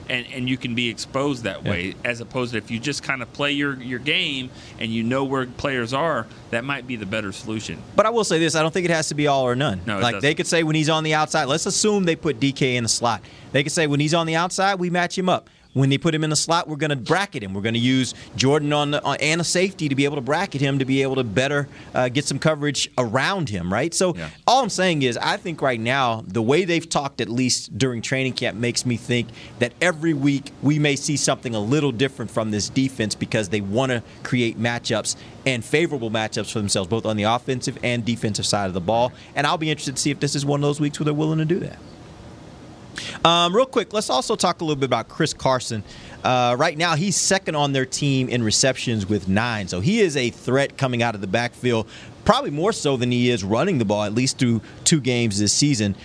And, 0.10 0.28
and 0.34 0.50
you 0.50 0.58
can 0.58 0.76
be 0.76 0.90
exposed 0.90 1.44
that 1.44 1.64
way 1.64 1.96
as 2.04 2.20
opposed 2.20 2.52
to 2.52 2.58
if 2.58 2.70
you 2.70 2.80
just 2.80 3.04
kind 3.04 3.22
of 3.22 3.32
play 3.32 3.52
your, 3.54 3.76
your 3.82 4.00
game 4.00 4.50
and 4.80 4.92
you 4.92 5.02
know 5.04 5.24
where 5.24 5.46
players 5.46 5.94
are 5.94 6.28
that 6.52 6.64
might 6.66 6.86
be 6.88 6.96
the 6.98 7.06
better 7.06 7.32
solution 7.32 7.82
But 7.96 8.06
I 8.06 8.10
will 8.10 8.24
say 8.26 8.38
this: 8.40 8.56
I 8.56 8.62
don't 8.62 8.74
think 8.74 8.86
it 8.86 8.92
has 8.92 9.08
to 9.10 9.16
be 9.16 9.28
all 9.28 9.44
or 9.44 9.56
none. 9.56 9.82
No, 9.86 10.00
like 10.00 10.20
they 10.20 10.36
could 10.36 10.48
say 10.48 10.64
when 10.64 10.76
he's 10.76 10.90
on 10.90 11.04
the 11.04 11.14
outside. 11.14 11.46
Let's 11.46 11.66
assume 11.66 12.04
they 12.04 12.16
put 12.16 12.40
DK 12.40 12.76
in 12.76 12.84
the 12.84 12.90
slot. 12.90 13.22
They 13.54 13.64
could 13.64 13.72
say 13.72 13.88
when 13.88 14.00
he's 14.00 14.14
on 14.14 14.28
the 14.28 14.36
outside, 14.36 14.76
we 14.76 14.90
match 14.90 15.18
him 15.18 15.30
up. 15.30 15.50
When 15.74 15.90
they 15.90 15.98
put 15.98 16.14
him 16.14 16.24
in 16.24 16.30
the 16.30 16.36
slot, 16.36 16.68
we're 16.68 16.76
going 16.76 16.92
to 16.92 16.96
bracket 16.96 17.44
him. 17.44 17.54
We're 17.54 17.62
going 17.62 17.74
to 17.74 17.80
use 17.80 18.14
Jourdan 18.38 18.76
on, 18.76 18.92
the, 18.92 19.04
on 19.04 19.18
and 19.20 19.42
a 19.42 19.44
safety 19.44 19.90
to 19.90 19.96
be 19.96 20.06
able 20.06 20.16
to 20.16 20.22
bracket 20.22 20.62
him 20.62 20.80
to 20.80 20.86
be 20.86 21.02
able 21.02 21.16
to 21.16 21.24
better 21.24 21.68
uh, 21.94 22.10
get 22.10 22.26
some 22.26 22.40
coverage 22.40 22.90
around 22.98 23.50
him. 23.50 23.74
Right. 23.74 23.94
So 23.94 24.16
all 24.46 24.62
I'm 24.64 24.70
saying 24.70 25.02
is, 25.02 25.18
I 25.18 25.38
think 25.38 25.62
right 25.62 25.80
now 25.80 26.24
the 26.28 26.42
way 26.42 26.66
they've 26.66 26.88
talked, 26.88 27.22
at 27.22 27.30
least 27.30 27.78
during 27.78 28.02
training 28.02 28.34
camp, 28.34 28.58
makes 28.58 28.86
me 28.86 28.98
think 28.98 29.30
that 29.60 29.74
every 29.82 30.14
week 30.14 30.52
we 30.62 30.80
may 30.80 30.96
see 30.96 31.18
something 31.18 31.56
a 31.56 31.60
little 31.60 31.92
different 31.92 32.30
from 32.30 32.52
this 32.52 32.70
defense 32.70 33.16
because 33.16 33.50
they 33.50 33.62
want 33.62 33.92
to 33.92 34.04
create 34.24 34.60
matchups 34.60 35.16
and 35.46 35.66
favorable 35.66 36.10
matchups 36.10 36.52
for 36.52 36.60
themselves, 36.60 36.90
both 36.90 37.06
on 37.06 37.18
the 37.18 37.24
offensive 37.24 37.78
and 37.84 38.06
defensive 38.06 38.46
side 38.46 38.68
of 38.68 38.74
the 38.74 38.82
ball. 38.82 39.12
And 39.36 39.46
I'll 39.46 39.58
be 39.58 39.70
interested 39.70 39.96
to 39.96 40.02
see 40.02 40.12
if 40.12 40.20
this 40.20 40.36
is 40.36 40.46
one 40.46 40.60
of 40.60 40.62
those 40.62 40.80
weeks 40.80 41.00
where 41.00 41.06
they're 41.06 41.14
willing 41.14 41.40
to 41.40 41.46
do 41.46 41.60
that. 41.60 41.78
Um, 43.26 43.56
real 43.56 43.66
quick, 43.66 43.94
let's 43.94 44.10
also 44.10 44.36
talk 44.36 44.62
a 44.62 44.64
little 44.64 44.80
bit 44.80 44.86
about 44.86 45.08
Chris 45.08 45.34
Carson. 45.34 45.84
Uh, 46.24 46.56
right 46.58 46.78
now, 46.78 46.96
he's 46.96 47.16
second 47.16 47.56
on 47.56 47.74
their 47.74 47.86
team 47.86 48.30
in 48.30 48.44
receptions 48.44 49.08
with 49.08 49.28
nine. 49.28 49.68
So 49.68 49.80
he 49.80 50.00
is 50.00 50.16
a 50.16 50.30
threat 50.30 50.78
coming 50.78 51.04
out 51.04 51.16
of 51.16 51.22
the 51.22 51.28
backfield, 51.28 51.88
probably 52.26 52.52
more 52.52 52.72
so 52.72 52.96
than 52.98 53.12
he 53.12 53.30
is 53.30 53.44
running 53.44 53.78
the 53.78 53.86
ball, 53.86 54.04
at 54.04 54.14
least 54.14 54.38
through 54.38 54.62
two 54.84 55.02
games 55.02 55.40
this 55.40 55.54
season. 55.54 55.96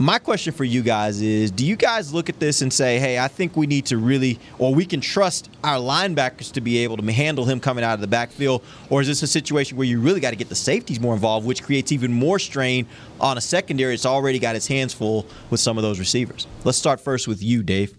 My 0.00 0.18
question 0.18 0.52
for 0.54 0.64
you 0.64 0.80
guys 0.80 1.20
is 1.20 1.50
do 1.50 1.66
you 1.66 1.76
guys 1.76 2.14
look 2.14 2.30
at 2.30 2.40
this 2.40 2.62
and 2.62 2.72
say, 2.72 2.98
hey, 2.98 3.18
I 3.18 3.28
think 3.28 3.54
we 3.54 3.66
need 3.66 3.84
to 3.86 3.98
really, 3.98 4.40
or 4.58 4.74
we 4.74 4.86
can 4.86 5.02
trust 5.02 5.50
our 5.62 5.76
linebackers 5.76 6.50
to 6.52 6.62
be 6.62 6.78
able 6.78 6.96
to 6.96 7.12
handle 7.12 7.44
him 7.44 7.60
coming 7.60 7.84
out 7.84 7.92
of 7.92 8.00
the 8.00 8.06
backfield? 8.06 8.64
Or 8.88 9.02
is 9.02 9.08
this 9.08 9.22
a 9.22 9.26
situation 9.26 9.76
where 9.76 9.86
you 9.86 10.00
really 10.00 10.20
got 10.20 10.30
to 10.30 10.36
get 10.36 10.48
the 10.48 10.54
safeties 10.54 10.98
more 11.00 11.12
involved, 11.12 11.46
which 11.46 11.62
creates 11.62 11.92
even 11.92 12.14
more 12.14 12.38
strain 12.38 12.86
on 13.20 13.36
a 13.36 13.42
secondary 13.42 13.92
that's 13.92 14.06
already 14.06 14.38
got 14.38 14.56
its 14.56 14.66
hands 14.66 14.94
full 14.94 15.26
with 15.50 15.60
some 15.60 15.76
of 15.76 15.82
those 15.82 15.98
receivers? 15.98 16.46
Let's 16.64 16.78
start 16.78 16.98
first 16.98 17.28
with 17.28 17.42
you, 17.42 17.62
Dave. 17.62 17.94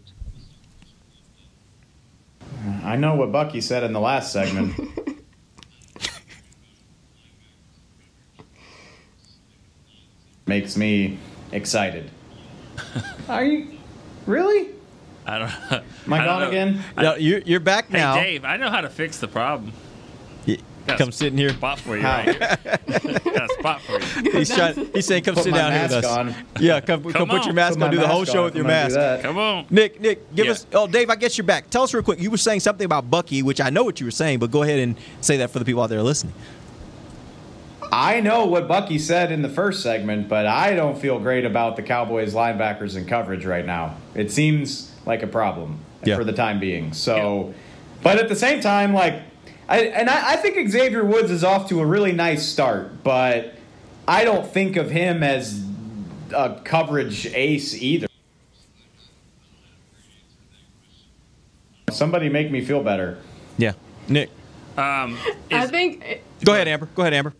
I 2.83 2.95
know 2.95 3.13
what 3.13 3.31
Bucky 3.31 3.61
said 3.61 3.83
in 3.83 3.93
the 3.93 3.99
last 3.99 4.33
segment. 4.33 4.73
Makes 10.47 10.75
me 10.75 11.19
excited. 11.51 12.09
Are 13.29 13.43
you 13.43 13.77
really? 14.25 14.69
I 15.25 15.39
don't. 15.39 15.51
Am 15.71 16.13
I 16.13 16.17
don't 16.17 16.25
gone 16.25 16.41
know. 16.41 16.47
again? 16.49 16.83
No, 16.97 17.15
you're, 17.15 17.39
you're 17.39 17.59
back 17.59 17.87
Hey, 17.89 17.97
now. 17.97 18.15
Dave, 18.15 18.43
I 18.45 18.57
know 18.57 18.69
how 18.69 18.81
to 18.81 18.89
fix 18.89 19.17
the 19.19 19.27
problem. 19.27 19.71
Got 20.87 20.97
come 20.97 21.11
sit 21.11 21.27
in 21.31 21.37
here. 21.37 21.49
Spot 21.49 21.77
for 21.79 21.95
you 21.95 22.01
How? 22.01 22.25
right 22.25 22.35
here. 22.35 22.57
Got 23.23 23.51
a 23.51 23.53
spot 23.59 23.81
for 23.81 23.99
you. 24.23 24.31
He's 24.39 24.49
trying. 24.49 24.89
He's 24.95 25.05
saying, 25.05 25.21
"Come 25.23 25.35
Put 25.35 25.43
sit 25.43 25.53
down 25.53 25.73
here 25.73 25.83
with 25.83 25.91
us." 25.91 26.05
on. 26.05 26.33
Yeah, 26.59 26.81
come, 26.81 27.03
come, 27.03 27.11
Come 27.13 27.29
put 27.29 27.45
your 27.45 27.53
mask 27.53 27.75
Put 27.77 27.83
on. 27.83 27.89
my 27.89 27.95
Do 27.95 28.01
the 28.01 28.07
whole 28.07 28.25
show 28.25 28.39
on 28.39 28.45
with 28.45 28.55
your 28.55 28.65
I'm 28.65 28.71
gonna 28.71 28.89
do 28.89 28.95
mask. 28.95 29.21
Come 29.21 29.37
on. 29.37 29.67
Nick, 29.69 30.01
Nick, 30.01 30.33
give 30.33 30.47
Yeah. 30.47 30.53
us. 30.53 30.65
Oh, 30.73 30.87
Dave, 30.87 31.11
I 31.11 31.17
guess 31.17 31.37
you're 31.37 31.45
back. 31.45 31.69
Tell 31.69 31.83
us 31.83 31.93
real 31.93 32.01
quick. 32.01 32.19
You 32.19 32.31
were 32.31 32.37
saying 32.37 32.61
something 32.61 32.83
about 32.85 33.11
Bucky, 33.11 33.43
which 33.43 33.61
I 33.61 33.69
know 33.69 33.83
what 33.83 33.99
you 33.99 34.07
were 34.07 34.11
saying, 34.11 34.39
but 34.39 34.49
go 34.49 34.63
ahead 34.63 34.79
and 34.79 34.95
say 35.21 35.37
that 35.37 35.51
for 35.51 35.59
the 35.59 35.65
people 35.65 35.83
out 35.83 35.91
there 35.91 36.01
listening. 36.01 36.33
I 37.91 38.21
know 38.21 38.45
what 38.45 38.67
Bucky 38.67 38.97
said 38.97 39.31
in 39.31 39.41
the 39.41 39.49
first 39.49 39.83
segment, 39.83 40.29
but 40.29 40.45
I 40.45 40.75
don't 40.75 40.97
feel 40.97 41.19
great 41.19 41.43
about 41.45 41.75
the 41.75 41.83
Cowboys 41.83 42.33
linebackers 42.33 42.95
and 42.95 43.07
coverage 43.07 43.45
right 43.45 43.65
now. 43.65 43.97
It 44.15 44.31
seems 44.31 44.91
like 45.05 45.23
a 45.23 45.27
problem 45.27 45.79
Yeah. 46.05 46.15
for 46.15 46.23
the 46.23 46.31
time 46.31 46.59
being. 46.59 46.93
So, 46.93 47.53
but 48.01 48.17
at 48.17 48.29
the 48.29 48.35
same 48.35 48.61
time, 48.61 48.93
like, 48.93 49.21
I, 49.67 49.79
and 49.87 50.09
I, 50.09 50.33
I 50.33 50.35
think 50.37 50.69
Xavier 50.69 51.03
Woods 51.03 51.31
is 51.31 51.43
off 51.43 51.67
to 51.69 51.81
a 51.81 51.85
really 51.85 52.13
nice 52.13 52.45
start, 52.47 53.03
but 53.03 53.55
I 54.07 54.23
don't 54.23 54.47
think 54.47 54.77
of 54.77 54.89
him 54.89 55.21
as 55.21 55.61
a 56.33 56.61
coverage 56.63 57.25
ace 57.27 57.73
either. 57.75 58.07
Somebody 61.89 62.29
make 62.29 62.49
me 62.51 62.61
feel 62.63 62.81
better. 62.83 63.17
Yeah, 63.57 63.73
Nick. 64.07 64.29
Um, 64.77 65.17
I 65.51 65.63
is- 65.65 65.69
think. 65.71 66.21
Go 66.43 66.53
ahead, 66.53 66.67
Amber. 66.69 66.87
Go 66.95 67.01
ahead, 67.03 67.13
Amber. 67.13 67.33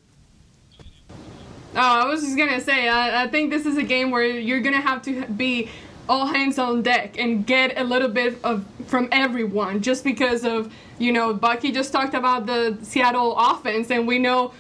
Oh, 1.74 1.80
I 1.80 2.06
was 2.06 2.22
just 2.22 2.38
gonna 2.38 2.60
say, 2.60 2.90
I, 2.90 3.24
I 3.24 3.28
think 3.28 3.50
this 3.50 3.66
is 3.66 3.78
a 3.78 3.84
game 3.84 4.12
where 4.12 4.26
you're 4.26 4.60
gonna 4.60 4.82
have 4.82 5.02
to 5.04 5.26
be 5.28 5.70
all 6.10 6.26
hands 6.26 6.60
on 6.60 6.82
deck 6.82 7.18
and 7.18 7.46
get 7.46 7.80
a 7.80 7.84
little 7.84 8.10
bit 8.10 8.38
of 8.44 8.66
from 8.88 9.08
everyone, 9.12 9.82
just 9.82 10.04
because 10.04 10.44
of 10.44 10.74
you 11.00 11.14
know 11.14 11.34
Bucky 11.34 11.72
just 11.72 11.94
talked 11.94 12.14
about 12.14 12.46
the 12.46 12.78
Seattle 12.82 13.38
offense, 13.38 13.90
and 13.90 14.06
we 14.06 14.20
know 14.20 14.54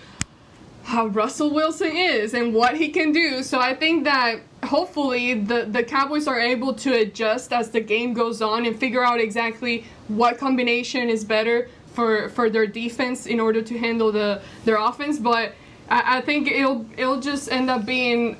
how 0.83 1.07
Russell 1.07 1.51
Wilson 1.51 1.91
is 1.91 2.33
and 2.33 2.53
what 2.53 2.77
he 2.77 2.89
can 2.89 3.11
do. 3.11 3.43
So 3.43 3.59
I 3.59 3.75
think 3.75 4.05
that 4.05 4.39
hopefully 4.63 5.33
the 5.33 5.65
the 5.65 5.83
Cowboys 5.83 6.27
are 6.27 6.39
able 6.39 6.73
to 6.75 6.93
adjust 6.93 7.51
as 7.51 7.71
the 7.71 7.81
game 7.81 8.13
goes 8.13 8.41
on 8.41 8.65
and 8.65 8.79
figure 8.79 9.03
out 9.03 9.19
exactly 9.19 9.85
what 10.07 10.37
combination 10.37 11.09
is 11.09 11.25
better 11.25 11.69
for 11.93 12.29
for 12.29 12.49
their 12.49 12.67
defense 12.67 13.25
in 13.25 13.41
order 13.41 13.61
to 13.61 13.77
handle 13.77 14.13
the 14.13 14.41
their 14.63 14.77
offense. 14.77 15.19
But 15.19 15.53
I, 15.91 16.17
I 16.17 16.21
think 16.21 16.47
it'll 16.49 16.85
it'll 16.97 17.19
just 17.19 17.51
end 17.51 17.69
up 17.69 17.85
being 17.85 18.37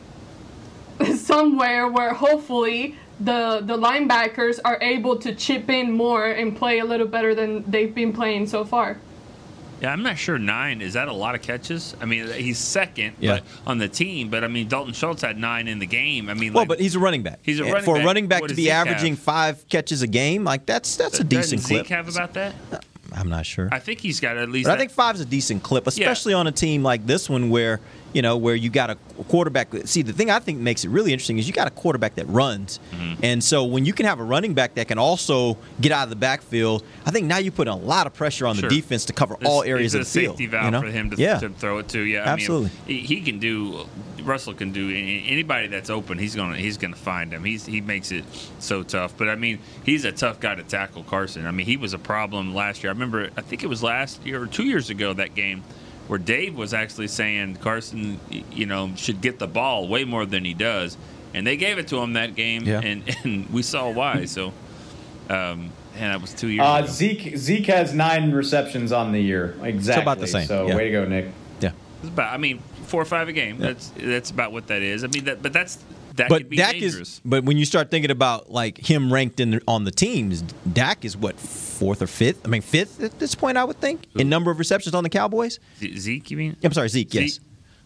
somewhere 1.15 1.87
where 1.87 2.13
hopefully 2.13 2.95
the 3.19 3.61
the 3.63 3.77
linebackers 3.77 4.59
are 4.65 4.79
able 4.81 5.17
to 5.17 5.35
chip 5.35 5.69
in 5.69 5.91
more 5.91 6.25
and 6.27 6.55
play 6.55 6.79
a 6.79 6.85
little 6.85 7.07
better 7.07 7.35
than 7.35 7.69
they've 7.69 7.93
been 7.93 8.13
playing 8.13 8.47
so 8.47 8.63
far. 8.65 8.97
Yeah, 9.81 9.91
I'm 9.91 10.03
not 10.03 10.17
sure 10.19 10.37
nine 10.37 10.79
is 10.79 10.93
that 10.93 11.07
a 11.07 11.13
lot 11.13 11.33
of 11.33 11.41
catches. 11.41 11.95
I 11.99 12.05
mean, 12.05 12.27
he's 12.33 12.59
second 12.59 13.15
Yeah. 13.19 13.37
but 13.37 13.43
on 13.65 13.79
the 13.79 13.87
team, 13.89 14.29
but 14.29 14.43
I 14.43 14.47
mean 14.47 14.67
Dalton 14.67 14.93
Schultz 14.93 15.23
had 15.23 15.37
nine 15.39 15.67
in 15.67 15.79
the 15.79 15.87
game. 15.87 16.29
I 16.29 16.35
mean, 16.35 16.53
Well, 16.53 16.61
like, 16.61 16.67
but 16.69 16.79
he's 16.79 16.93
a 16.95 16.99
running 16.99 17.23
back. 17.23 17.39
He's 17.41 17.59
a 17.59 17.63
running 17.65 17.83
for 17.83 17.95
back. 17.95 18.03
a 18.03 18.05
running 18.05 18.27
back 18.27 18.43
to 18.45 18.53
be 18.53 18.63
Zeke 18.65 18.73
averaging 18.73 19.13
have? 19.15 19.23
five 19.23 19.67
catches 19.69 20.03
a 20.03 20.07
game, 20.07 20.43
like 20.43 20.65
that's 20.67 20.95
that's 20.95 21.19
a 21.19 21.23
Doesn't 21.23 21.57
decent 21.59 21.63
clip. 21.63 21.87
Have 21.87 22.07
about 22.09 22.33
that? 22.33 22.53
I'm 23.13 23.29
not 23.29 23.45
sure. 23.45 23.69
I 23.71 23.79
think 23.79 23.99
he's 23.99 24.19
got 24.19 24.37
at 24.37 24.49
least. 24.49 24.65
But 24.65 24.71
I 24.71 24.75
that- 24.75 24.79
think 24.79 24.91
five's 24.91 25.19
a 25.19 25.25
decent 25.25 25.63
clip, 25.63 25.87
especially 25.87 26.33
on 26.33 26.47
a 26.47 26.51
team 26.51 26.83
like 26.83 27.05
this 27.05 27.29
one 27.29 27.49
where 27.49 27.79
you 28.13 28.21
know 28.21 28.37
where 28.37 28.55
you 28.55 28.69
got 28.69 28.89
a 28.89 28.95
quarterback. 29.29 29.69
See, 29.85 30.01
the 30.01 30.13
thing 30.13 30.29
I 30.29 30.39
think 30.39 30.59
makes 30.59 30.83
it 30.83 30.89
really 30.89 31.13
interesting 31.13 31.37
is 31.37 31.47
you 31.47 31.53
got 31.53 31.67
a 31.67 31.71
quarterback 31.71 32.15
that 32.15 32.27
runs, 32.27 32.79
Mm-hmm. 32.91 33.23
and 33.23 33.43
so 33.43 33.63
when 33.65 33.85
you 33.85 33.93
can 33.93 34.05
have 34.05 34.19
a 34.19 34.23
running 34.23 34.53
back 34.53 34.75
that 34.75 34.87
can 34.87 34.97
also 34.97 35.57
get 35.79 35.91
out 35.91 36.03
of 36.03 36.09
the 36.09 36.15
backfield, 36.15 36.83
I 37.05 37.11
think 37.11 37.27
now 37.27 37.37
you 37.37 37.51
put 37.51 37.67
a 37.67 37.75
lot 37.75 38.07
of 38.07 38.13
pressure 38.13 38.45
on 38.47 38.55
Sure. 38.55 38.69
the 38.69 38.75
defense 38.75 39.05
to 39.05 39.13
cover 39.13 39.35
This 39.39 39.47
all 39.49 39.63
areas 39.63 39.93
of 39.95 39.99
the 40.01 40.07
a 40.19 40.21
field. 40.21 40.33
safety 40.33 40.45
valve 40.47 40.65
you 40.65 40.71
know? 40.71 40.81
for 40.81 40.87
him 40.87 41.09
to, 41.11 41.17
yeah. 41.17 41.39
to 41.39 41.49
throw 41.49 41.77
it 41.79 41.87
to. 41.89 41.99
Yeah, 42.01 42.23
I 42.23 42.27
Absolutely. 42.33 42.69
Mean, 42.87 43.05
he, 43.05 43.15
he 43.15 43.21
can 43.21 43.39
do. 43.39 43.85
Russell 44.23 44.53
can 44.53 44.71
do 44.71 44.89
anybody 44.91 45.65
that's 45.67 45.89
open. 45.89 46.19
He's 46.19 46.35
gonna 46.35 46.55
he's 46.55 46.77
gonna 46.77 46.95
find 46.95 47.33
him. 47.33 47.43
He's 47.43 47.65
he 47.65 47.81
makes 47.81 48.11
it 48.11 48.23
so 48.59 48.83
tough. 48.83 49.17
But 49.17 49.29
I 49.29 49.35
mean, 49.35 49.57
he's 49.83 50.05
a 50.05 50.11
tough 50.11 50.39
guy 50.39 50.53
to 50.53 50.61
tackle. 50.63 51.03
Carson. 51.03 51.45
I 51.47 51.51
mean, 51.51 51.65
he 51.65 51.75
was 51.77 51.93
a 51.93 51.97
problem 51.97 52.53
last 52.53 52.83
year. 52.83 52.91
I 52.91 52.93
remember. 52.93 53.29
I 53.35 53.41
think 53.41 53.63
it 53.63 53.67
was 53.67 53.81
last 53.81 54.23
year 54.25 54.41
or 54.43 54.45
two 54.47 54.65
years 54.65 54.91
ago 54.91 55.13
that 55.13 55.33
game 55.33 55.63
where 56.11 56.17
Dave 56.17 56.57
was 56.57 56.73
actually 56.73 57.07
saying 57.07 57.55
Carson, 57.61 58.19
you 58.51 58.65
know, 58.65 58.91
should 58.97 59.21
get 59.21 59.39
the 59.39 59.47
ball 59.47 59.87
way 59.87 60.03
more 60.03 60.25
than 60.25 60.43
he 60.43 60.53
does, 60.53 60.97
and 61.33 61.47
they 61.47 61.55
gave 61.55 61.77
it 61.77 61.87
to 61.87 61.99
him 61.99 62.11
that 62.13 62.35
game, 62.35 62.63
Yeah. 62.65 62.81
and 62.83 63.15
and 63.23 63.49
we 63.49 63.61
saw 63.63 63.89
why. 63.89 64.25
So, 64.25 64.47
um, 65.29 65.69
and 65.95 66.11
that 66.13 66.19
was 66.19 66.33
two 66.33 66.49
years. 66.49 66.65
Uh, 66.67 66.81
ago. 66.83 66.87
Zeke 66.87 67.37
Zeke 67.37 67.65
has 67.67 67.93
nine 67.93 68.33
receptions 68.33 68.91
on 68.91 69.13
the 69.13 69.21
year. 69.21 69.55
Exactly. 69.63 70.01
about 70.01 70.19
the 70.19 70.27
same, 70.27 70.47
So 70.47 70.67
yeah. 70.67 70.75
way 70.75 70.83
to 70.87 70.91
go, 70.91 71.05
Nick. 71.05 71.27
Yeah. 71.61 71.71
It's 72.01 72.09
about. 72.09 72.33
I 72.33 72.37
mean, 72.37 72.59
four 72.87 73.01
or 73.01 73.05
five 73.05 73.29
a 73.29 73.31
game. 73.31 73.57
That's 73.57 73.93
that's 73.95 74.31
about 74.31 74.51
what 74.51 74.67
that 74.67 74.81
is. 74.81 75.05
I 75.05 75.07
mean, 75.07 75.23
that 75.23 75.41
but 75.41 75.53
that's 75.53 75.77
that 76.21 76.29
but 76.29 76.37
could 76.39 76.49
be 76.49 76.57
Dak 76.57 76.71
dangerous. 76.73 76.93
is. 77.15 77.21
But 77.25 77.43
when 77.43 77.57
you 77.57 77.65
start 77.65 77.91
thinking 77.91 78.11
about 78.11 78.51
like 78.51 78.77
him 78.77 79.11
ranked 79.13 79.39
in 79.39 79.51
the, 79.51 79.61
on 79.67 79.83
the 79.83 79.91
teams, 79.91 80.41
Dak 80.71 81.03
is 81.05 81.15
what 81.17 81.39
fourth 81.39 82.01
or 82.01 82.07
fifth? 82.07 82.45
I 82.45 82.49
mean 82.49 82.61
fifth 82.61 83.01
at 83.03 83.19
this 83.19 83.35
point, 83.35 83.57
I 83.57 83.63
would 83.63 83.79
think, 83.79 84.05
in 84.15 84.29
number 84.29 84.51
of 84.51 84.59
receptions 84.59 84.95
on 84.95 85.03
the 85.03 85.09
Cowboys. 85.09 85.59
Zeke, 85.79 86.31
you 86.31 86.37
mean? 86.37 86.55
I'm 86.63 86.73
sorry, 86.73 86.89
Zeke. 86.89 87.13
Yes, 87.13 87.39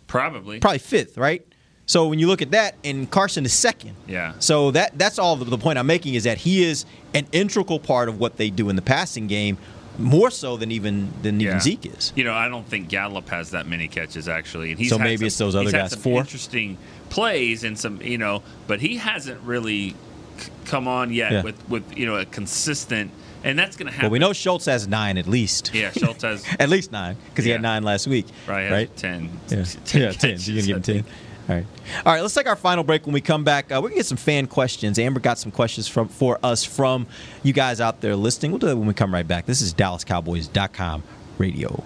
Probably. 0.08 0.60
probably 0.60 0.80
fifth, 0.80 1.18
right? 1.18 1.46
So 1.88 2.08
when 2.08 2.18
you 2.18 2.26
look 2.28 2.42
at 2.42 2.52
that, 2.52 2.76
and 2.84 3.10
Carson 3.12 3.46
is 3.46 3.54
second. 3.54 3.96
Yeah. 4.08 4.34
So 4.40 4.72
that 4.72 4.98
that's 4.98 5.20
all 5.20 5.36
the, 5.36 5.46
the 5.46 5.58
point 5.58 5.78
I'm 5.78 5.86
making 5.88 6.16
is 6.16 6.24
that 6.24 6.40
he 6.40 6.64
is 6.64 6.86
an 7.14 7.28
integral 7.32 7.80
part 7.80 8.10
of 8.10 8.20
what 8.20 8.38
they 8.38 8.50
do 8.50 8.70
in 8.70 8.76
the 8.76 8.82
passing 8.82 9.28
game, 9.28 9.58
more 10.00 10.30
so 10.32 10.58
than 10.58 10.72
even 10.72 11.12
than 11.22 11.40
even 11.42 11.54
Yeah. 11.56 11.60
Zeke 11.60 11.86
is. 11.88 12.14
You 12.16 12.24
know, 12.24 12.34
I 12.34 12.48
don't 12.50 12.68
think 12.68 12.90
Gallup 12.90 13.30
has 13.30 13.52
that 13.52 13.68
many 13.68 13.88
catches 13.88 14.28
actually. 14.28 14.72
And 14.72 14.80
he's 14.80 14.90
So 14.90 14.98
maybe 15.00 15.18
some- 15.18 15.26
it's 15.28 15.38
those 15.38 15.56
other 15.56 15.66
had 15.66 15.74
guys. 15.74 15.92
some 15.92 16.00
Four? 16.00 16.20
interesting 16.22 16.78
plays 17.10 17.64
and 17.64 17.78
some, 17.78 18.02
you 18.02 18.18
know, 18.18 18.44
but 18.68 18.82
he 18.82 18.98
hasn't 18.98 19.40
really 19.42 19.96
c- 20.38 20.50
come 20.66 20.88
on 20.88 21.14
yet 21.14 21.32
Yeah. 21.32 21.42
with 21.44 21.56
with 21.70 21.84
you 21.98 22.06
know 22.06 22.16
a 22.16 22.26
consistent, 22.26 23.12
and 23.44 23.58
that's 23.58 23.78
going 23.78 23.88
to 23.88 23.92
happen. 23.94 24.08
But 24.10 24.12
we 24.12 24.20
know 24.20 24.34
Schultz 24.34 24.66
has 24.66 24.88
nine 24.88 25.18
at 25.18 25.28
least. 25.28 25.72
Yeah, 25.74 25.92
Schultz 25.92 26.24
has 26.24 26.44
at 26.60 26.70
least 26.70 26.92
nine 26.92 27.16
because 27.30 27.46
he 27.46 27.52
had 27.52 27.62
nine 27.62 27.84
last 27.84 28.08
week. 28.08 28.26
Right, 28.48 28.70
Right. 28.72 28.98
10. 28.98 29.30
Yeah, 29.50 29.64
10 29.86 30.02
yeah, 30.02 30.12
ten. 30.12 30.38
So 30.40 30.52
you 30.52 30.58
catches, 30.58 30.68
gonna 30.68 30.68
give 30.68 30.76
him 30.78 31.04
ten. 31.04 31.06
All 31.48 31.56
right. 31.56 31.66
All 32.06 32.14
right. 32.14 32.22
Let's 32.22 32.34
take 32.34 32.48
our 32.48 32.56
final 32.56 32.84
break. 32.84 33.06
When 33.06 33.14
we 33.14 33.22
come 33.22 33.44
back, 33.44 33.72
uh, 33.72 33.76
we're 33.76 33.90
gonna 33.90 34.00
get 34.00 34.06
some 34.06 34.18
fan 34.18 34.48
questions. 34.48 34.98
Amber 34.98 35.20
got 35.20 35.38
some 35.38 35.52
questions 35.52 35.88
from 35.88 36.08
for 36.08 36.40
us 36.44 36.64
from 36.64 37.06
you 37.44 37.54
guys 37.54 37.80
out 37.80 38.02
there 38.02 38.16
listening. 38.16 38.52
We'll 38.52 38.60
do 38.60 38.68
that 38.68 38.78
when 38.78 38.88
we 38.88 38.94
come 38.94 39.14
right 39.14 39.28
back. 39.28 39.46
This 39.46 39.62
is 39.62 39.74
DallasCowboys.com 39.74 41.04
radio. 41.38 41.84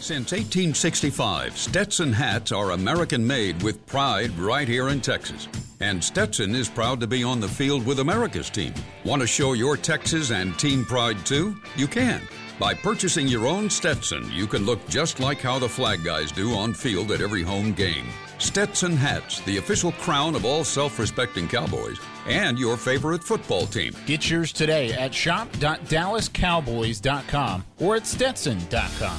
Since 0.00 0.32
1865, 0.32 1.58
Stetson 1.58 2.12
hats 2.14 2.52
are 2.52 2.70
American 2.70 3.26
made 3.26 3.62
with 3.62 3.84
pride 3.86 4.36
right 4.38 4.66
here 4.66 4.88
in 4.88 5.02
Texas. 5.02 5.46
And 5.80 6.02
Stetson 6.02 6.54
is 6.54 6.70
proud 6.70 7.00
to 7.00 7.06
be 7.06 7.22
on 7.22 7.38
the 7.38 7.48
field 7.48 7.84
with 7.86 8.00
America's 8.00 8.48
team. 8.48 8.72
Want 9.04 9.20
to 9.20 9.28
show 9.28 9.52
your 9.52 9.76
Texas 9.76 10.30
and 10.30 10.58
team 10.58 10.84
pride 10.84 11.24
too? 11.26 11.54
You 11.76 11.86
can. 11.86 12.22
By 12.58 12.74
purchasing 12.74 13.28
your 13.28 13.46
own 13.46 13.70
Stetson, 13.70 14.30
you 14.32 14.46
can 14.46 14.66
look 14.66 14.86
just 14.88 15.20
like 15.20 15.38
how 15.38 15.58
the 15.58 15.68
flag 15.68 16.02
guys 16.02 16.32
do 16.32 16.54
on 16.54 16.74
field 16.74 17.12
at 17.12 17.20
every 17.20 17.42
home 17.42 17.72
game. 17.72 18.06
Stetson 18.40 18.96
hats, 18.96 19.38
the 19.40 19.58
official 19.58 19.92
crown 19.92 20.34
of 20.34 20.44
all 20.44 20.64
self 20.64 20.98
respecting 20.98 21.46
Cowboys, 21.46 22.00
and 22.26 22.58
your 22.58 22.76
favorite 22.76 23.22
football 23.22 23.66
team. 23.66 23.94
Get 24.06 24.28
yours 24.28 24.52
today 24.52 24.92
at 24.92 25.14
shop.dallascowboys.com 25.14 27.64
or 27.78 27.94
at 27.96 28.06
stetson.com. 28.06 29.18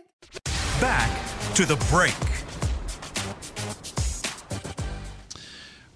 Back 0.81 1.09
to 1.55 1.65
the 1.65 1.75
break. 1.89 2.15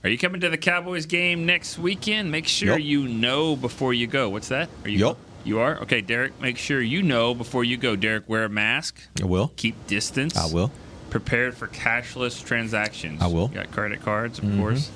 Are 0.03 0.09
you 0.09 0.17
coming 0.19 0.41
to 0.41 0.49
the 0.49 0.57
Cowboys 0.57 1.07
game 1.07 1.47
next 1.47 1.79
weekend? 1.79 2.31
Make 2.31 2.47
sure 2.47 2.77
Yup. 2.77 2.81
you 2.81 3.07
know 3.07 3.55
before 3.55 3.93
you 3.93 4.05
go. 4.05 4.29
What's 4.29 4.49
that? 4.49 4.69
Are 4.83 4.89
you 4.89 4.99
Yup. 4.99 5.17
You 5.43 5.59
are? 5.59 5.79
Okay, 5.81 6.01
Derek, 6.01 6.39
make 6.39 6.57
sure 6.57 6.81
you 6.81 7.01
know 7.03 7.33
before 7.33 7.63
you 7.63 7.77
go. 7.77 7.95
Derek, 7.95 8.27
wear 8.29 8.45
a 8.45 8.49
mask. 8.49 8.99
I 9.21 9.25
will. 9.25 9.51
Keep 9.55 9.87
distance. 9.87 10.37
I 10.37 10.51
will. 10.53 10.71
Prepared 11.09 11.55
for 11.55 11.67
cashless 11.67 12.43
transactions. 12.43 13.21
I 13.21 13.27
will. 13.27 13.49
You 13.49 13.55
got 13.55 13.71
credit 13.71 14.01
cards, 14.03 14.37
of 14.39 14.45
Mhm. 14.45 14.57
course. 14.59 14.91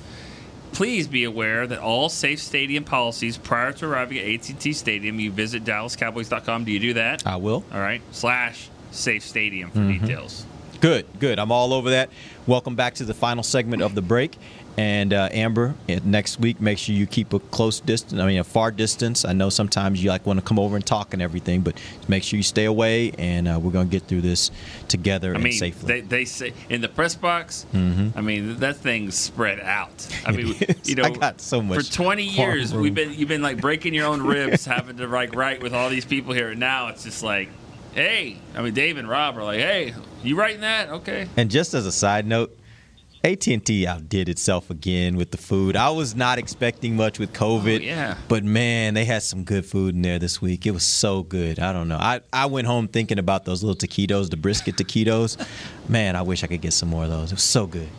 Please 0.71 1.07
be 1.07 1.23
aware 1.23 1.65
that 1.65 1.79
all 1.79 2.09
safe 2.09 2.39
stadium 2.39 2.83
policies 2.83 3.37
prior 3.37 3.71
to 3.73 3.85
arriving 3.87 4.19
at 4.19 4.25
AT&T 4.25 4.73
Stadium, 4.73 5.19
you 5.19 5.31
visit 5.31 5.63
DallasCowboys.com. 5.65 6.63
Do 6.65 6.71
you 6.71 6.79
do 6.79 6.93
that? 6.93 7.25
I 7.25 7.37
will. 7.37 7.63
All 7.73 7.79
right. 7.79 8.01
Slash 8.11 8.69
safe 8.91 9.23
stadium 9.23 9.71
for 9.71 9.79
Mhm. 9.79 10.01
details. 10.01 10.45
Good, 10.81 11.05
good. 11.19 11.39
I'm 11.39 11.51
all 11.51 11.73
over 11.73 11.89
that. 11.89 12.09
Welcome 12.47 12.75
back 12.75 12.95
to 12.95 13.03
the 13.03 13.13
final 13.13 13.43
segment 13.43 13.81
of 13.81 13.95
the 13.95 14.01
break. 14.01 14.37
And 14.77 15.11
uh, 15.13 15.27
Amber, 15.33 15.75
eh, 15.89 15.99
next 16.05 16.39
week, 16.39 16.61
make 16.61 16.77
sure 16.77 16.95
you 16.95 17.05
keep 17.05 17.33
a 17.33 17.39
close 17.39 17.81
distance. 17.81 18.21
I 18.21 18.25
mean, 18.25 18.39
a 18.39 18.45
far 18.45 18.71
distance. 18.71 19.25
I 19.25 19.33
know 19.33 19.49
sometimes 19.49 20.01
you 20.01 20.09
like 20.09 20.25
want 20.25 20.39
to 20.39 20.45
come 20.45 20.57
over 20.57 20.77
and 20.77 20.85
talk 20.85 21.11
and 21.13 21.21
everything, 21.21 21.59
but 21.61 21.77
make 22.07 22.23
sure 22.23 22.37
you 22.37 22.43
stay 22.43 22.63
away. 22.63 23.11
And 23.17 23.45
uh, 23.49 23.59
we're 23.61 23.71
going 23.73 23.89
to 23.89 23.91
get 23.91 24.07
through 24.07 24.21
this 24.21 24.51
together 24.87 25.31
I 25.31 25.35
and 25.35 25.43
mean, 25.43 25.53
safely. 25.53 25.85
they, 25.95 25.99
they 26.01 26.23
say 26.23 26.53
in 26.69 26.79
the 26.79 26.87
press 26.87 27.13
box. 27.13 27.65
Mhm. 27.73 28.13
I 28.15 28.21
mean, 28.21 28.59
that 28.59 28.77
thing's 28.77 29.15
spread 29.15 29.59
out. 29.59 30.07
I 30.25 30.31
mean, 30.31 30.55
you 30.85 30.95
know, 30.95 31.03
I 31.03 31.09
got 31.09 31.41
so 31.41 31.61
much 31.61 31.87
for 31.89 31.93
20 31.93 32.23
years. 32.37 32.71
arm 32.71 32.81
We've 32.81 32.95
been 32.95 33.13
you've 33.13 33.27
been 33.27 33.41
like 33.41 33.59
breaking 33.59 33.93
your 33.93 34.05
own 34.07 34.21
ribs, 34.21 34.63
having 34.77 34.95
to 34.97 35.07
like 35.07 35.35
write 35.35 35.61
with 35.61 35.73
all 35.73 35.89
these 35.89 36.05
people 36.05 36.33
here. 36.33 36.51
And 36.51 36.59
now 36.59 36.87
it's 36.87 37.03
just 37.03 37.21
like, 37.21 37.49
hey, 37.93 38.39
I 38.55 38.61
mean, 38.61 38.73
Dave 38.73 38.97
and 38.97 39.07
Rob 39.09 39.37
are 39.37 39.43
like, 39.43 39.59
hey, 39.59 39.93
you 40.23 40.35
writing 40.35 40.61
that? 40.61 40.89
Okay. 40.89 41.27
And 41.37 41.49
just 41.49 41.73
as 41.73 41.85
a 41.85 41.91
side 41.91 42.25
note, 42.25 42.55
AT&T 43.23 43.85
outdid 43.85 44.29
itself 44.29 44.69
again 44.69 45.17
with 45.17 45.31
the 45.31 45.37
food. 45.37 45.75
I 45.75 45.89
was 45.89 46.15
not 46.15 46.37
expecting 46.37 46.95
much 46.95 47.19
with 47.19 47.33
COVID. 47.33 47.79
Oh, 47.79 47.83
yeah. 47.83 48.15
But 48.29 48.45
man, 48.45 48.93
they 48.93 49.03
had 49.03 49.23
some 49.23 49.43
good 49.43 49.65
food 49.65 49.93
in 49.93 50.01
there 50.01 50.19
this 50.19 50.41
week. 50.41 50.65
It 50.65 50.71
was 50.71 50.85
so 50.85 51.23
good. 51.23 51.59
I 51.59 51.73
don't 51.73 51.89
know. 51.89 51.97
I, 51.97 52.21
I 52.31 52.45
went 52.45 52.67
home 52.67 52.87
thinking 52.87 53.19
about 53.19 53.43
those 53.43 53.61
little 53.61 53.75
taquitos, 53.75 54.29
the 54.29 54.37
brisket 54.37 54.77
taquitos. 54.77 55.37
man, 55.89 56.15
I 56.15 56.21
wish 56.21 56.43
I 56.45 56.47
could 56.47 56.61
get 56.61 56.71
some 56.71 56.87
more 56.89 57.03
of 57.03 57.09
those. 57.09 57.31
It 57.31 57.35
was 57.35 57.43
so 57.43 57.67
good. 57.67 57.89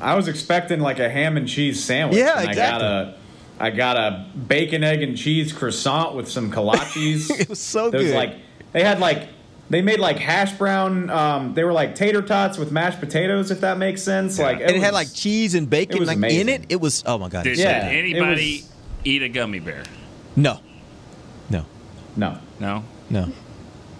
I 0.00 0.14
was 0.14 0.28
expecting 0.28 0.80
like 0.80 0.98
a 0.98 1.10
ham 1.10 1.36
and 1.36 1.46
cheese 1.46 1.84
sandwich. 1.84 2.18
Yeah, 2.18 2.38
and 2.40 2.48
exactly. 2.48 2.86
I 2.86 2.90
got 2.90 3.04
a, 3.08 3.18
I 3.60 3.70
got 3.70 3.96
a 3.98 4.30
bacon, 4.46 4.82
egg, 4.82 5.02
and 5.02 5.14
cheese 5.16 5.52
croissant 5.52 6.14
with 6.14 6.28
some 6.28 6.50
kolaches. 6.50 7.28
it 7.38 7.48
was 7.50 7.60
so 7.60 7.90
There 7.90 8.00
was 8.00 8.10
good. 8.12 8.16
like 8.16 8.34
they 8.72 8.82
had 8.84 8.98
like 9.00 9.28
they 9.70 9.82
made 9.82 9.98
like 10.00 10.18
hash 10.18 10.52
brown. 10.52 11.10
Um, 11.10 11.54
they 11.54 11.64
were 11.64 11.72
like 11.72 11.94
tater 11.94 12.22
tots 12.22 12.56
with 12.58 12.72
mashed 12.72 13.00
potatoes, 13.00 13.50
if 13.50 13.60
that 13.60 13.78
makes 13.78 14.02
sense. 14.02 14.38
Like 14.38 14.60
and 14.60 14.70
it 14.70 14.80
had 14.80 14.94
like 14.94 15.12
cheese 15.12 15.54
and 15.54 15.68
bacon 15.68 15.96
it 15.96 16.00
was 16.00 16.08
like 16.08 16.32
in 16.32 16.48
it. 16.48 16.64
It 16.68 16.80
was 16.80 17.02
oh 17.06 17.18
my 17.18 17.28
god. 17.28 17.46
it 17.46 17.50
Did 17.50 17.58
Yeah, 17.58 17.88
good. 17.88 17.96
anybody 17.96 18.56
was- 18.62 18.72
eat 19.04 19.22
a 19.22 19.28
gummy 19.28 19.60
bear? 19.60 19.84
No. 20.36 20.60
No. 21.50 21.64
no. 22.16 22.38
No. 22.58 22.84
No. 23.10 23.28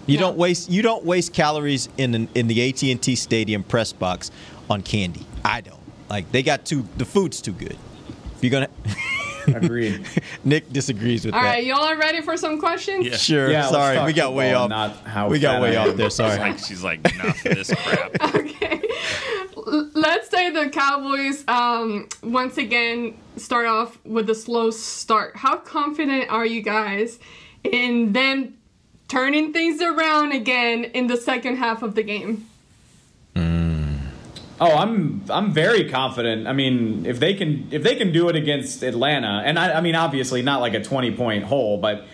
You 0.06 0.16
don't 0.16 0.38
waste 0.38 0.70
you 0.70 0.80
don't 0.80 1.04
waste 1.04 1.34
calories 1.34 1.88
in 1.98 2.14
an, 2.14 2.28
in 2.34 2.46
the 2.46 2.66
AT&T 2.68 3.14
Stadium 3.16 3.62
press 3.62 3.92
box 3.92 4.30
on 4.70 4.80
candy. 4.82 5.26
I 5.44 5.60
don't. 5.60 5.76
Like 6.08 6.32
they 6.32 6.42
got 6.42 6.64
too 6.64 6.86
the 6.96 7.04
food's 7.04 7.42
too 7.42 7.52
good. 7.52 7.76
If 8.36 8.42
you're 8.44 8.50
going 8.50 8.66
to 8.68 8.96
Agreed. 9.55 10.07
Nick 10.44 10.72
disagrees 10.72 11.24
with 11.24 11.34
All 11.34 11.42
that. 11.42 11.49
right, 11.49 11.64
y'all 11.64 11.84
are 11.84 11.96
ready 11.99 12.20
for 12.20 12.36
some 12.36 12.59
questions? 12.59 13.20
Sure. 13.20 13.51
Yeah, 13.51 13.68
sorry, 13.68 14.05
we 14.05 14.12
got 14.12 14.34
way 14.34 14.55
off. 14.55 14.68
not 14.70 14.96
how 15.07 15.28
we 15.28 15.38
got 15.38 15.61
way 15.62 15.76
I 15.76 15.82
off 15.82 15.88
am. 15.88 15.96
there. 15.96 16.07
She's 16.07 16.14
Sorry. 16.16 16.38
like, 16.38 16.59
she's 16.59 16.82
like, 16.84 17.12
enough 17.14 17.44
of 17.44 17.55
this 17.55 17.72
crap. 17.74 18.11
okay. 18.34 18.82
Let's 19.66 20.30
say 20.30 20.51
the 20.51 20.70
Cowboys 20.70 21.44
um, 21.49 22.09
once 22.22 22.57
again 22.57 23.16
start 23.36 23.66
off 23.66 23.99
with 24.05 24.30
a 24.30 24.34
slow 24.34 24.70
start. 24.70 25.36
How 25.36 25.57
confident 25.57 26.30
are 26.30 26.46
you 26.46 26.62
guys 26.62 27.18
in 27.64 28.12
them 28.12 28.57
turning 29.09 29.53
things 29.53 29.82
around 29.82 30.32
again 30.32 30.84
in 30.84 31.07
the 31.07 31.16
second 31.16 31.57
half 31.57 31.82
of 31.82 31.94
the 31.94 32.03
game? 32.03 32.47
Oh, 34.61 34.76
I'm 34.76 35.22
I'm 35.30 35.52
very 35.52 35.88
confident. 35.88 36.48
I 36.48 36.52
mean, 36.52 37.06
if 37.06 37.20
they 37.20 37.34
can 37.34 37.68
if 37.70 37.82
they 37.82 37.94
can 37.94 38.12
do 38.12 38.28
it 38.28 38.36
against 38.36 38.82
Atlanta, 38.82 39.42
and 39.44 39.59
I, 39.59 39.74
I 39.74 39.80
mean 39.80 39.94
obviously 39.94 40.42
not 40.42 40.61
like 40.61 40.74
a 40.74 40.82
20 40.82 41.12
point 41.12 41.44
hole, 41.44 41.78
but 41.78 42.06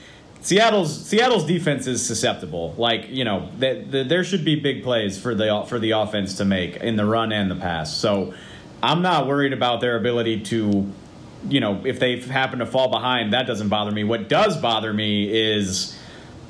Seattle's 0.42 1.06
Seattle's 1.06 1.46
defense 1.46 1.86
is 1.86 2.04
susceptible. 2.04 2.74
Like 2.76 3.08
you 3.08 3.24
know, 3.24 3.48
the, 3.58 4.04
there 4.06 4.24
should 4.24 4.44
be 4.44 4.56
big 4.56 4.82
plays 4.82 5.18
for 5.18 5.34
the 5.34 5.64
for 5.66 5.78
the 5.78 5.92
offense 5.92 6.36
to 6.36 6.44
make 6.44 6.76
in 6.76 6.96
the 6.96 7.06
run 7.06 7.32
and 7.32 7.50
the 7.50 7.56
pass. 7.56 7.96
So 7.96 8.34
I'm 8.82 9.00
not 9.00 9.26
worried 9.26 9.54
about 9.54 9.80
their 9.80 9.96
ability 9.96 10.42
to, 10.42 10.92
you 11.48 11.60
know, 11.60 11.80
if 11.86 11.98
they 11.98 12.20
happen 12.20 12.58
to 12.58 12.66
fall 12.66 12.90
behind, 12.90 13.32
that 13.32 13.46
doesn't 13.46 13.70
bother 13.70 13.90
me. 13.90 14.04
What 14.04 14.28
does 14.28 14.58
bother 14.58 14.92
me 14.92 15.32
is 15.32 15.98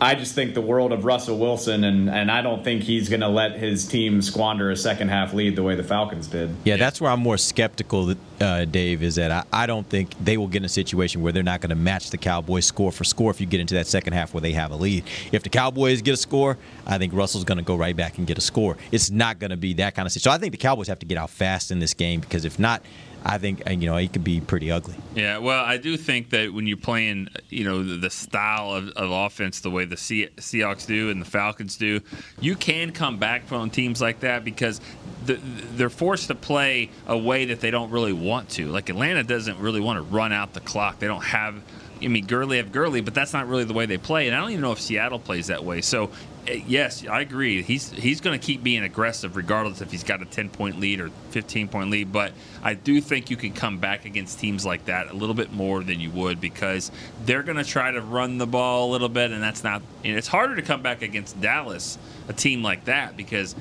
I 0.04 0.14
just 0.14 0.34
think 0.34 0.52
the 0.52 0.60
world 0.60 0.92
of 0.92 1.06
Russell 1.06 1.38
Wilson, 1.38 1.82
and, 1.82 2.10
and 2.10 2.30
I 2.30 2.42
don't 2.42 2.62
think 2.62 2.82
he's 2.82 3.08
going 3.08 3.22
to 3.22 3.28
let 3.28 3.52
his 3.52 3.88
team 3.88 4.20
squander 4.20 4.70
a 4.70 4.76
second 4.76 5.08
half 5.08 5.32
lead 5.32 5.56
the 5.56 5.62
way 5.62 5.76
the 5.76 5.82
Falcons 5.82 6.26
did. 6.26 6.54
Yeah, 6.64 6.76
that's 6.76 7.00
where 7.00 7.10
I'm 7.10 7.20
more 7.20 7.38
skeptical, 7.38 8.14
uh, 8.38 8.66
Dave, 8.66 9.02
is 9.02 9.14
that 9.14 9.30
I, 9.30 9.62
I 9.62 9.66
don't 9.66 9.88
think 9.88 10.10
they 10.22 10.36
will 10.36 10.46
get 10.46 10.58
in 10.58 10.66
a 10.66 10.68
situation 10.68 11.22
where 11.22 11.32
they're 11.32 11.42
not 11.42 11.62
going 11.62 11.70
to 11.70 11.74
match 11.74 12.10
the 12.10 12.18
Cowboys 12.18 12.66
score 12.66 12.92
for 12.92 13.04
score 13.04 13.30
if 13.30 13.40
you 13.40 13.46
get 13.46 13.60
into 13.60 13.72
that 13.74 13.86
second 13.86 14.12
half 14.12 14.34
where 14.34 14.42
they 14.42 14.52
have 14.52 14.72
a 14.72 14.76
lead. 14.76 15.04
If 15.32 15.42
the 15.42 15.48
Cowboys 15.48 16.02
get 16.02 16.12
a 16.12 16.18
score, 16.18 16.58
I 16.86 16.98
think 16.98 17.14
Russell's 17.14 17.44
going 17.44 17.58
to 17.58 17.64
go 17.64 17.74
right 17.74 17.96
back 17.96 18.18
and 18.18 18.26
get 18.26 18.36
a 18.36 18.42
score. 18.42 18.76
It's 18.92 19.10
not 19.10 19.38
going 19.38 19.52
to 19.52 19.56
be 19.56 19.72
that 19.74 19.94
kind 19.94 20.04
of 20.04 20.12
situation. 20.12 20.30
So 20.30 20.34
I 20.34 20.38
think 20.38 20.52
the 20.52 20.58
Cowboys 20.58 20.88
have 20.88 20.98
to 20.98 21.06
get 21.06 21.16
out 21.16 21.30
fast 21.30 21.70
in 21.70 21.78
this 21.78 21.94
game 21.94 22.20
because 22.20 22.44
if 22.44 22.58
not, 22.58 22.82
I 23.24 23.38
think 23.38 23.66
uh, 23.66 23.70
you 23.70 23.86
know 23.86 23.96
it 23.96 24.12
could 24.12 24.24
be 24.24 24.40
pretty 24.40 24.70
ugly. 24.70 24.96
Yeah, 25.14 25.38
well, 25.38 25.64
I 25.64 25.78
do 25.78 25.96
think 25.96 26.30
that 26.30 26.52
when 26.52 26.66
you're 26.66 26.76
playing, 26.76 27.28
you 27.48 27.64
know, 27.64 27.82
the, 27.82 28.10
style 28.10 28.72
of, 28.72 28.88
of, 28.90 29.10
offense 29.10 29.60
the 29.60 29.70
way 29.70 29.84
the 29.84 29.96
Se- 29.96 30.30
Seahawks 30.36 30.86
do 30.86 31.10
and 31.10 31.20
the 31.20 31.26
Falcons 31.26 31.76
do, 31.76 32.00
you 32.40 32.54
can 32.54 32.92
come 32.92 33.18
back 33.18 33.46
from 33.46 33.70
teams 33.70 34.00
like 34.00 34.20
that 34.20 34.44
because 34.44 34.80
the, 35.24 35.34
they're 35.74 35.88
forced 35.88 36.28
to 36.28 36.34
play 36.34 36.90
a 37.06 37.16
way 37.16 37.46
that 37.46 37.60
they 37.60 37.70
don't 37.70 37.90
really 37.90 38.12
want 38.12 38.50
to. 38.50 38.68
Like 38.68 38.90
Atlanta 38.90 39.22
doesn't 39.22 39.58
really 39.58 39.80
want 39.80 39.96
to 39.98 40.02
run 40.02 40.32
out 40.32 40.52
the 40.52 40.60
clock. 40.60 40.98
They 40.98 41.06
don't 41.06 41.24
have 41.24 41.62
I 42.02 42.08
mean, 42.08 42.26
Gurley 42.26 42.58
have 42.58 42.72
Gurley, 42.72 43.00
but 43.00 43.14
that's 43.14 43.32
not 43.32 43.48
really 43.48 43.64
the 43.64 43.72
way 43.72 43.86
they 43.86 43.98
play. 43.98 44.26
And 44.26 44.36
I 44.36 44.40
don't 44.40 44.50
even 44.50 44.62
know 44.62 44.72
if 44.72 44.80
Seattle 44.80 45.18
plays 45.18 45.46
that 45.46 45.64
way. 45.64 45.80
So, 45.80 46.10
Uh, 46.46 46.52
yes, 46.66 47.06
I 47.06 47.20
agree. 47.20 47.62
He's 47.62 47.90
he's 47.90 48.20
going 48.20 48.38
to 48.38 48.44
keep 48.44 48.62
being 48.62 48.82
aggressive, 48.82 49.36
regardless 49.36 49.80
if 49.80 49.90
he's 49.90 50.04
got 50.04 50.20
a 50.20 50.26
ten 50.26 50.50
point 50.50 50.78
lead 50.78 51.00
or 51.00 51.08
fifteen 51.30 51.68
point 51.68 51.90
lead. 51.90 52.12
But 52.12 52.32
I 52.62 52.74
do 52.74 53.00
think 53.00 53.30
you 53.30 53.36
can 53.36 53.52
come 53.52 53.78
back 53.78 54.04
against 54.04 54.38
teams 54.38 54.66
like 54.66 54.84
that 54.86 55.10
a 55.10 55.14
little 55.14 55.34
bit 55.34 55.52
more 55.52 55.82
than 55.82 56.00
you 56.00 56.10
would 56.10 56.40
because 56.40 56.90
they're 57.24 57.42
going 57.42 57.56
to 57.56 57.64
try 57.64 57.90
to 57.90 58.00
run 58.00 58.38
the 58.38 58.46
ball 58.46 58.90
a 58.90 58.92
little 58.92 59.08
bit, 59.08 59.30
and 59.30 59.42
that's 59.42 59.64
not. 59.64 59.82
And 60.04 60.16
it's 60.16 60.28
harder 60.28 60.56
to 60.56 60.62
come 60.62 60.82
back 60.82 61.02
against 61.02 61.40
Dallas, 61.40 61.98
a 62.28 62.32
team 62.32 62.62
like 62.62 62.84
that, 62.84 63.16
because 63.16 63.54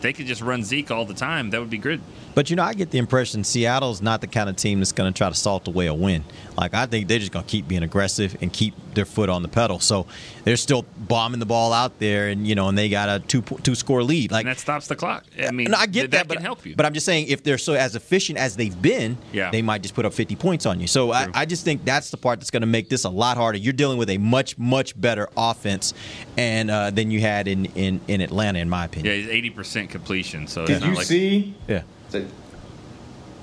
they 0.00 0.12
could 0.12 0.26
just 0.26 0.42
run 0.42 0.64
Zeke 0.64 0.90
all 0.90 1.04
the 1.04 1.14
time, 1.14 1.50
that 1.50 1.60
would 1.60 1.70
be 1.70 1.78
good. 1.78 2.00
But 2.34 2.50
you 2.50 2.56
know, 2.56 2.62
I 2.62 2.74
get 2.74 2.90
the 2.90 2.98
impression 2.98 3.42
Seattle's 3.42 4.00
not 4.00 4.20
the 4.20 4.26
kind 4.26 4.48
of 4.48 4.56
team 4.56 4.78
that's 4.78 4.92
going 4.92 5.12
to 5.12 5.16
try 5.16 5.28
to 5.28 5.34
salt 5.34 5.66
away 5.66 5.86
a 5.86 5.94
win. 5.94 6.24
Like 6.56 6.74
I 6.74 6.86
think 6.86 7.08
they're 7.08 7.18
just 7.18 7.32
going 7.32 7.44
to 7.44 7.50
keep 7.50 7.66
being 7.66 7.82
aggressive 7.82 8.36
and 8.40 8.52
keep 8.52 8.74
their 8.94 9.04
foot 9.04 9.28
on 9.28 9.42
the 9.42 9.48
pedal. 9.48 9.80
So 9.80 10.06
they're 10.44 10.56
still 10.56 10.84
bombing 10.96 11.40
the 11.40 11.46
ball 11.46 11.72
out 11.72 11.98
there, 11.98 12.28
and 12.28 12.46
you 12.46 12.54
know, 12.54 12.68
and 12.68 12.76
they 12.76 12.88
got 12.88 13.08
a 13.08 13.24
two 13.24 13.42
two 13.42 13.74
score 13.74 14.02
lead. 14.02 14.30
Like 14.30 14.44
and 14.44 14.50
that 14.50 14.60
stops 14.60 14.88
the 14.88 14.96
clock. 14.96 15.24
I 15.40 15.50
mean, 15.50 15.72
I 15.74 15.86
get 15.86 16.10
that, 16.10 16.28
that, 16.28 16.34
can 16.34 16.42
help 16.42 16.66
you. 16.66 16.74
But 16.76 16.86
I'm 16.86 16.94
just 16.94 17.06
saying, 17.06 17.28
if 17.28 17.42
they're 17.42 17.58
so 17.58 17.74
as 17.74 17.94
efficient 17.94 18.38
as 18.38 18.56
they've 18.56 18.80
been, 18.80 19.16
yeah. 19.32 19.50
they 19.50 19.62
might 19.62 19.82
just 19.82 19.94
put 19.94 20.04
up 20.04 20.12
50 20.12 20.36
points 20.36 20.66
on 20.66 20.80
you. 20.80 20.86
So 20.86 21.12
I, 21.12 21.28
I, 21.34 21.44
just 21.44 21.64
think 21.64 21.84
that's 21.84 22.10
the 22.10 22.16
part 22.16 22.40
that's 22.40 22.50
going 22.50 22.62
to 22.62 22.66
make 22.66 22.88
this 22.88 23.04
a 23.04 23.10
lot 23.10 23.36
harder. 23.36 23.58
You're 23.58 23.72
dealing 23.72 23.98
with 23.98 24.10
a 24.10 24.18
much 24.18 24.58
much 24.58 25.00
better 25.00 25.28
offense, 25.36 25.94
and 26.36 26.70
uh, 26.70 26.90
than 26.90 27.10
you 27.10 27.20
had 27.20 27.48
in, 27.48 27.66
in 27.66 28.00
in 28.08 28.20
Atlanta, 28.20 28.58
in 28.58 28.68
my 28.68 28.84
opinion. 28.84 29.14
Yeah, 29.14 29.20
he's 29.22 29.30
80 29.30 29.50
percent 29.50 29.87
completion. 29.88 30.46
So 30.46 30.66
did 30.66 30.82
you 30.82 30.94
like, 30.94 31.06
see? 31.06 31.54
Yeah. 31.66 31.82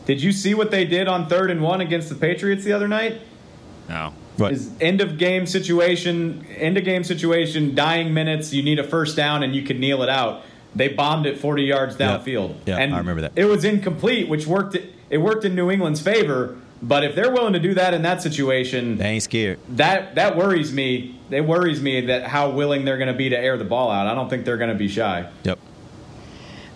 Did 0.05 0.21
you 0.21 0.31
see 0.31 0.53
what 0.53 0.71
they 0.71 0.85
did 0.85 1.07
on 1.07 1.27
third 1.27 1.49
and 1.49 1.61
one 1.61 1.81
against 1.81 2.09
the 2.09 2.15
Patriots 2.15 2.63
the 2.63 2.73
other 2.73 2.87
night? 2.87 3.21
No. 3.89 4.13
What? 4.37 4.51
Is 4.51 4.71
end 4.81 5.01
of 5.01 5.17
game 5.17 5.45
situation, 5.45 6.45
end 6.57 6.77
of 6.77 6.83
game 6.83 7.03
situation, 7.03 7.73
dying 7.73 8.13
minutes. 8.13 8.53
You 8.53 8.63
need 8.63 8.79
a 8.79 8.83
first 8.83 9.15
down 9.15 9.43
and 9.43 9.55
you 9.55 9.63
can 9.63 9.79
kneel 9.79 10.03
it 10.03 10.09
out. 10.09 10.43
They 10.75 10.89
bombed 10.89 11.25
it 11.25 11.39
40 11.39 11.63
yards 11.63 11.95
downfield. 11.95 12.55
Yeah, 12.65 12.77
and 12.77 12.93
I 12.93 12.97
remember 12.97 13.21
that. 13.21 13.31
It 13.35 13.45
was 13.45 13.63
incomplete, 13.63 14.27
which 14.27 14.45
worked. 14.45 14.75
It 15.09 15.17
worked 15.19 15.45
in 15.45 15.55
New 15.55 15.71
England's 15.71 16.01
favor. 16.01 16.57
But 16.81 17.05
if 17.05 17.15
they're 17.15 17.31
willing 17.31 17.53
to 17.53 17.59
do 17.59 17.73
that 17.75 17.93
in 17.93 18.01
that 18.01 18.21
situation, 18.21 18.97
they 18.97 19.11
ain't 19.11 19.23
scared. 19.23 19.59
That 19.69 20.15
that 20.15 20.35
worries 20.35 20.73
me. 20.73 21.17
It 21.31 21.41
worries 21.41 21.81
me 21.81 22.01
that 22.07 22.23
how 22.23 22.49
willing 22.49 22.83
they're 22.83 22.97
going 22.97 23.11
to 23.11 23.17
be 23.17 23.29
to 23.29 23.37
air 23.37 23.57
the 23.57 23.63
ball 23.63 23.89
out. 23.89 24.07
I 24.07 24.13
don't 24.13 24.29
think 24.29 24.43
they're 24.43 24.57
going 24.57 24.69
to 24.69 24.75
be 24.75 24.89
shy. 24.89 25.29
Yep. 25.43 25.57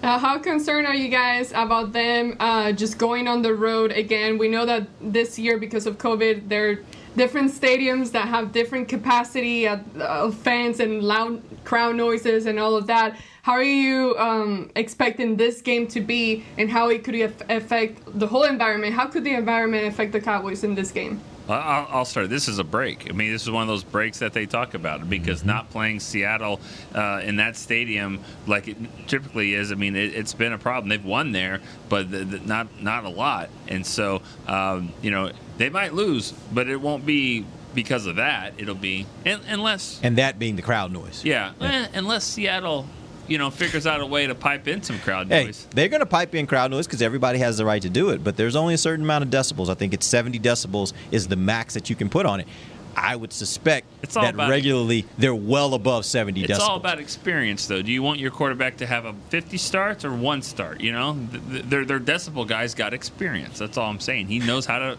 Uh, 0.02 0.18
how 0.18 0.40
concerned 0.40 0.88
are 0.88 0.96
you 0.96 1.10
guys 1.10 1.52
about 1.52 1.92
them 1.92 2.38
uh, 2.40 2.72
just 2.72 2.98
going 2.98 3.28
on 3.28 3.42
the 3.42 3.54
road 3.54 3.92
again? 3.92 4.38
We 4.38 4.48
know 4.48 4.66
that 4.66 4.88
this 5.02 5.38
year, 5.38 5.58
because 5.58 5.86
of 5.86 5.98
COVID, 5.98 6.48
there 6.48 6.70
are 6.70 6.80
different 7.18 7.52
stadiums 7.52 8.12
that 8.14 8.30
have 8.30 8.54
different 8.54 8.88
capacity 8.88 9.68
of 9.68 9.82
uh, 10.00 10.32
fans 10.32 10.80
and 10.80 11.04
loud 11.04 11.42
crowd 11.66 11.98
noises 11.98 12.46
and 12.46 12.58
all 12.58 12.78
of 12.78 12.88
that. 12.88 13.18
How 13.42 13.54
are 13.54 13.64
you 13.64 14.18
um, 14.18 14.72
expecting 14.78 15.36
this 15.36 15.62
game 15.62 15.86
to 15.88 16.00
be, 16.00 16.46
and 16.58 16.72
how 16.72 16.88
it 16.88 17.04
could 17.04 17.16
affect 17.50 18.18
the 18.18 18.28
whole 18.28 18.44
environment? 18.44 18.94
How 18.94 19.08
could 19.08 19.26
the 19.26 19.34
environment 19.34 19.86
affect 19.86 20.14
the 20.14 20.22
Cowboys 20.22 20.64
in 20.64 20.76
this 20.76 20.92
game? 20.92 21.20
I'll, 21.50 21.88
I'll, 21.90 22.06
start. 22.06 22.30
This 22.30 22.48
is 22.48 22.60
a 22.60 22.64
break. 22.64 23.10
I 23.10 23.14
mean, 23.14 23.32
this 23.32 23.44
is 23.44 23.52
one 23.52 23.64
of 23.64 23.68
those 23.68 23.84
breaks 23.84 24.20
that 24.20 24.34
they 24.34 24.46
talk 24.46 24.74
about 24.74 25.10
because 25.10 25.40
mm-hmm. 25.40 25.50
not 25.50 25.70
playing 25.70 26.00
Seattle 26.00 26.60
uh, 26.94 27.22
in 27.24 27.38
that 27.38 27.56
stadium 27.56 28.20
like 28.48 28.68
it 28.68 28.78
typically 29.08 29.54
is. 29.54 29.72
I 29.72 29.76
mean, 29.76 29.96
it, 29.96 30.14
has 30.14 30.34
been 30.34 30.54
a 30.54 30.58
problem. 30.58 30.90
They've 30.90 31.04
won 31.04 31.32
there, 31.32 31.62
but 31.88 32.12
the, 32.12 32.20
the, 32.20 32.40
not 32.40 32.82
not 32.82 33.06
a 33.06 33.10
lot. 33.10 33.50
And 33.68 33.86
so, 33.86 34.22
um, 34.48 34.94
you 35.02 35.12
know, 35.12 35.32
they 35.58 35.70
might 35.70 35.94
lose, 35.94 36.32
but 36.52 36.68
it 36.68 36.78
won't 36.78 37.06
be 37.06 37.46
because 37.74 38.06
of 38.06 38.18
that. 38.18 38.54
It'll 38.58 38.76
be 38.76 39.06
unless 39.26 40.00
and 40.04 40.18
that 40.18 40.40
being 40.40 40.56
the 40.56 40.62
crowd 40.62 40.92
noise. 40.92 41.24
Yeah, 41.24 41.54
yeah. 41.60 41.68
Eh, 41.68 41.98
unless 41.98 42.26
Seattle 42.26 42.88
you 43.30 43.38
know, 43.38 43.50
figures 43.50 43.86
out 43.86 44.02
a 44.02 44.06
way 44.06 44.28
to 44.28 44.36
pipe 44.36 44.68
in 44.68 44.82
some 44.82 45.00
crowd 45.00 45.30
noise. 45.30 45.64
Hey, 45.64 45.70
they're 45.76 45.90
going 45.90 46.02
to 46.02 46.06
pipe 46.06 46.34
in 46.36 46.48
crowd 46.48 46.72
noise 46.72 46.88
because 46.88 47.02
everybody 47.02 47.40
has 47.40 47.58
the 47.58 47.66
right 47.66 47.82
to 47.82 47.90
do 47.90 48.10
it, 48.10 48.24
but 48.24 48.36
there's 48.36 48.56
only 48.56 48.74
a 48.74 48.78
certain 48.78 49.06
amount 49.06 49.24
of 49.24 49.30
decibels. 49.30 49.70
I 49.70 49.76
think 49.76 49.94
it's 49.94 50.06
70 50.06 50.40
decibels 50.40 50.94
is 51.12 51.28
the 51.28 51.36
max 51.36 51.76
that 51.76 51.90
you 51.90 51.96
can 51.96 52.10
put 52.10 52.26
on 52.26 52.40
it. 52.40 52.48
I 52.96 53.16
would 53.16 53.32
suspect 53.32 53.86
that 54.14 54.36
regularly 54.36 55.06
they're 55.18 55.36
well 55.36 55.74
above 55.74 56.06
70 56.06 56.42
it's 56.42 56.52
decibels. 56.52 56.56
It's 56.56 56.64
all 56.64 56.76
about 56.76 57.00
experience, 57.00 57.68
though. 57.68 57.82
Do 57.82 57.92
you 57.92 58.04
want 58.04 58.20
your 58.20 58.32
quarterback 58.32 58.78
to 58.78 58.86
have 58.86 59.06
a 59.06 59.14
50 59.30 59.58
starts 59.58 60.04
or 60.04 60.14
one 60.14 60.42
start? 60.42 60.82
You 60.82 60.92
know, 60.92 61.14
their 61.30 61.86
their 61.86 62.00
decibel 62.00 62.48
guys 62.48 62.74
got 62.74 62.94
experience. 62.94 63.60
That's 63.60 63.78
all 63.78 63.90
I'm 63.90 64.00
saying. 64.00 64.28
He 64.28 64.40
knows 64.40 64.66
how 64.66 64.80
to 64.80 64.98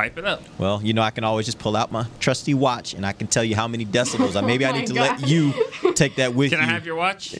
pipe 0.00 0.18
it 0.18 0.24
up. 0.24 0.42
Well, 0.58 0.80
you 0.82 0.92
know, 0.92 1.02
I 1.02 1.10
can 1.10 1.24
always 1.24 1.46
just 1.46 1.58
pull 1.58 1.76
out 1.76 1.92
my 1.92 2.06
trusty 2.18 2.54
watch 2.54 2.94
and 2.94 3.04
I 3.04 3.12
can 3.12 3.26
tell 3.26 3.44
you 3.44 3.54
how 3.54 3.68
many 3.68 3.84
decibels. 3.84 4.30
Oh 4.40 4.42
Maybe 4.42 4.64
oh 4.64 4.70
I 4.70 4.72
need 4.72 4.86
to 4.86 4.94
God. 4.94 5.20
let 5.20 5.28
you 5.28 5.52
take 5.94 6.16
that 6.16 6.34
with 6.34 6.50
can 6.50 6.60
you. 6.60 6.64
Can 6.64 6.70
I 6.70 6.72
have 6.72 6.86
your 6.86 6.94
watch? 6.94 7.38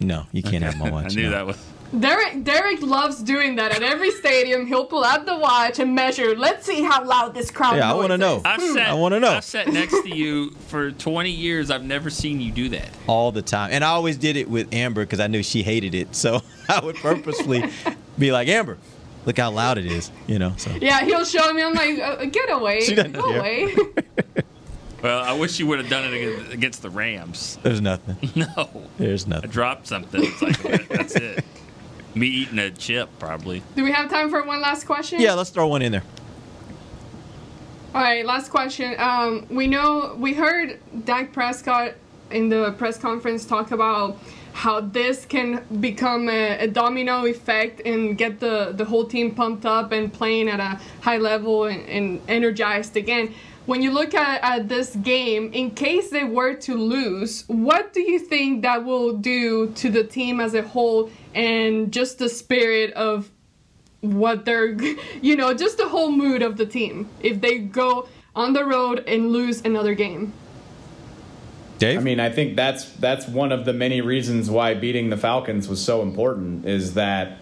No, 0.00 0.26
you 0.32 0.42
can't 0.42 0.62
have 0.64 0.78
my 0.78 0.90
watch. 0.94 1.12
I 1.12 1.14
knew 1.14 1.24
no. 1.24 1.30
that 1.30 1.46
was. 1.46 1.58
Derek 1.98 2.42
Derek 2.44 2.80
loves 2.80 3.22
doing 3.22 3.56
that 3.56 3.72
at 3.72 3.82
every 3.82 4.10
stadium. 4.12 4.66
He'll 4.66 4.86
pull 4.86 5.04
out 5.04 5.26
the 5.26 5.36
watch 5.36 5.78
and 5.78 5.94
measure. 5.94 6.34
Let's 6.34 6.64
see 6.64 6.82
how 6.82 7.04
loud 7.04 7.34
this 7.34 7.50
crowd. 7.50 7.76
Yeah, 7.76 7.90
I 7.90 7.94
want 7.94 8.12
to 8.12 8.18
know. 8.18 8.40
I've 8.44 8.62
sat, 8.62 8.88
I 8.88 8.94
want 8.94 9.12
to 9.12 9.20
know. 9.20 9.32
I've 9.32 9.44
sat 9.44 9.68
next 9.68 10.00
to 10.02 10.08
you 10.08 10.52
for 10.68 10.90
20 10.92 11.30
years. 11.30 11.70
I've 11.70 11.84
never 11.84 12.08
seen 12.08 12.40
you 12.40 12.50
do 12.50 12.70
that. 12.70 12.88
All 13.06 13.30
the 13.30 13.42
time, 13.42 13.70
and 13.72 13.84
I 13.84 13.88
always 13.88 14.16
did 14.16 14.36
it 14.36 14.48
with 14.48 14.72
Amber 14.72 15.04
because 15.04 15.20
I 15.20 15.26
knew 15.26 15.42
she 15.42 15.62
hated 15.62 15.94
it. 15.94 16.14
So 16.14 16.40
I 16.68 16.80
would 16.82 16.96
purposefully 16.96 17.64
be 18.18 18.32
like, 18.32 18.48
Amber, 18.48 18.78
look 19.26 19.38
how 19.38 19.50
loud 19.50 19.78
it 19.78 19.86
is. 19.86 20.10
You 20.26 20.38
know. 20.38 20.54
So. 20.56 20.70
Yeah, 20.80 21.04
he'll 21.04 21.24
show 21.24 21.52
me. 21.52 21.62
I'm 21.62 21.74
like, 21.74 21.98
uh, 21.98 22.24
get 22.26 22.50
away, 22.50 22.94
go 23.12 23.20
away. 23.20 23.74
Well, 25.02 25.20
I 25.20 25.32
wish 25.32 25.58
you 25.58 25.66
would 25.66 25.80
have 25.80 25.88
done 25.88 26.14
it 26.14 26.52
against 26.52 26.80
the 26.80 26.88
Rams. 26.88 27.58
There's 27.62 27.80
nothing. 27.80 28.16
No. 28.36 28.88
There's 28.98 29.26
nothing. 29.26 29.50
I 29.50 29.52
dropped 29.52 29.88
something. 29.88 30.22
It's 30.24 30.40
like 30.40 30.88
that's 30.88 31.16
it. 31.16 31.44
Me 32.14 32.28
eating 32.28 32.58
a 32.60 32.70
chip, 32.70 33.08
probably. 33.18 33.62
Do 33.74 33.82
we 33.82 33.90
have 33.90 34.08
time 34.10 34.30
for 34.30 34.44
one 34.44 34.60
last 34.60 34.84
question? 34.84 35.20
Yeah, 35.20 35.34
let's 35.34 35.50
throw 35.50 35.66
one 35.66 35.82
in 35.82 35.90
there. 35.92 36.04
All 37.94 38.00
right, 38.00 38.24
last 38.24 38.50
question. 38.50 38.94
Um, 38.98 39.46
we 39.50 39.66
know 39.66 40.14
we 40.18 40.34
heard 40.34 40.78
Dak 41.04 41.32
Prescott 41.32 41.94
in 42.30 42.48
the 42.48 42.72
press 42.78 42.96
conference 42.96 43.44
talk 43.44 43.72
about 43.72 44.18
how 44.52 44.80
this 44.80 45.24
can 45.24 45.64
become 45.80 46.28
a, 46.28 46.58
a, 46.58 46.68
domino 46.68 47.24
effect 47.24 47.80
and 47.86 48.18
get 48.18 48.38
the, 48.38 48.72
the 48.76 48.84
whole 48.84 49.06
team 49.06 49.34
pumped 49.34 49.64
up 49.64 49.92
and 49.92 50.12
playing 50.12 50.48
at 50.48 50.60
a 50.60 50.78
high 51.00 51.16
level 51.16 51.64
and, 51.64 51.88
and 51.88 52.20
energized 52.28 52.96
again 52.96 53.34
when 53.64 53.80
you 53.80 53.92
look 53.92 54.14
at, 54.14 54.42
at 54.42 54.68
this 54.68 54.96
game, 54.96 55.52
in 55.52 55.70
case 55.70 56.10
they 56.10 56.24
were 56.24 56.54
to 56.54 56.74
lose, 56.74 57.44
what 57.46 57.92
do 57.92 58.00
you 58.00 58.18
think 58.18 58.62
that 58.62 58.84
will 58.84 59.16
do 59.16 59.70
to 59.74 59.88
the 59.88 60.02
team 60.02 60.40
as 60.40 60.54
a 60.54 60.62
whole 60.62 61.10
and 61.34 61.92
just 61.92 62.18
the 62.18 62.28
spirit 62.28 62.92
of 62.94 63.30
what 64.00 64.44
they're, 64.44 64.72
you 65.22 65.36
know, 65.36 65.54
just 65.54 65.78
the 65.78 65.88
whole 65.88 66.10
mood 66.10 66.42
of 66.42 66.56
the 66.56 66.66
team 66.66 67.08
if 67.20 67.40
they 67.40 67.58
go 67.58 68.08
on 68.34 68.52
the 68.52 68.64
road 68.64 69.04
and 69.06 69.30
lose 69.30 69.60
another 69.60 69.94
game? 69.94 70.32
Dave? 71.82 71.98
I 71.98 72.02
mean, 72.02 72.20
I 72.20 72.30
think 72.30 72.56
that's 72.56 72.84
that's 72.92 73.26
one 73.26 73.52
of 73.52 73.64
the 73.64 73.72
many 73.72 74.00
reasons 74.00 74.48
why 74.48 74.74
beating 74.74 75.10
the 75.10 75.16
Falcons 75.16 75.68
was 75.68 75.84
so 75.84 76.02
important 76.02 76.64
is 76.64 76.94
that 76.94 77.38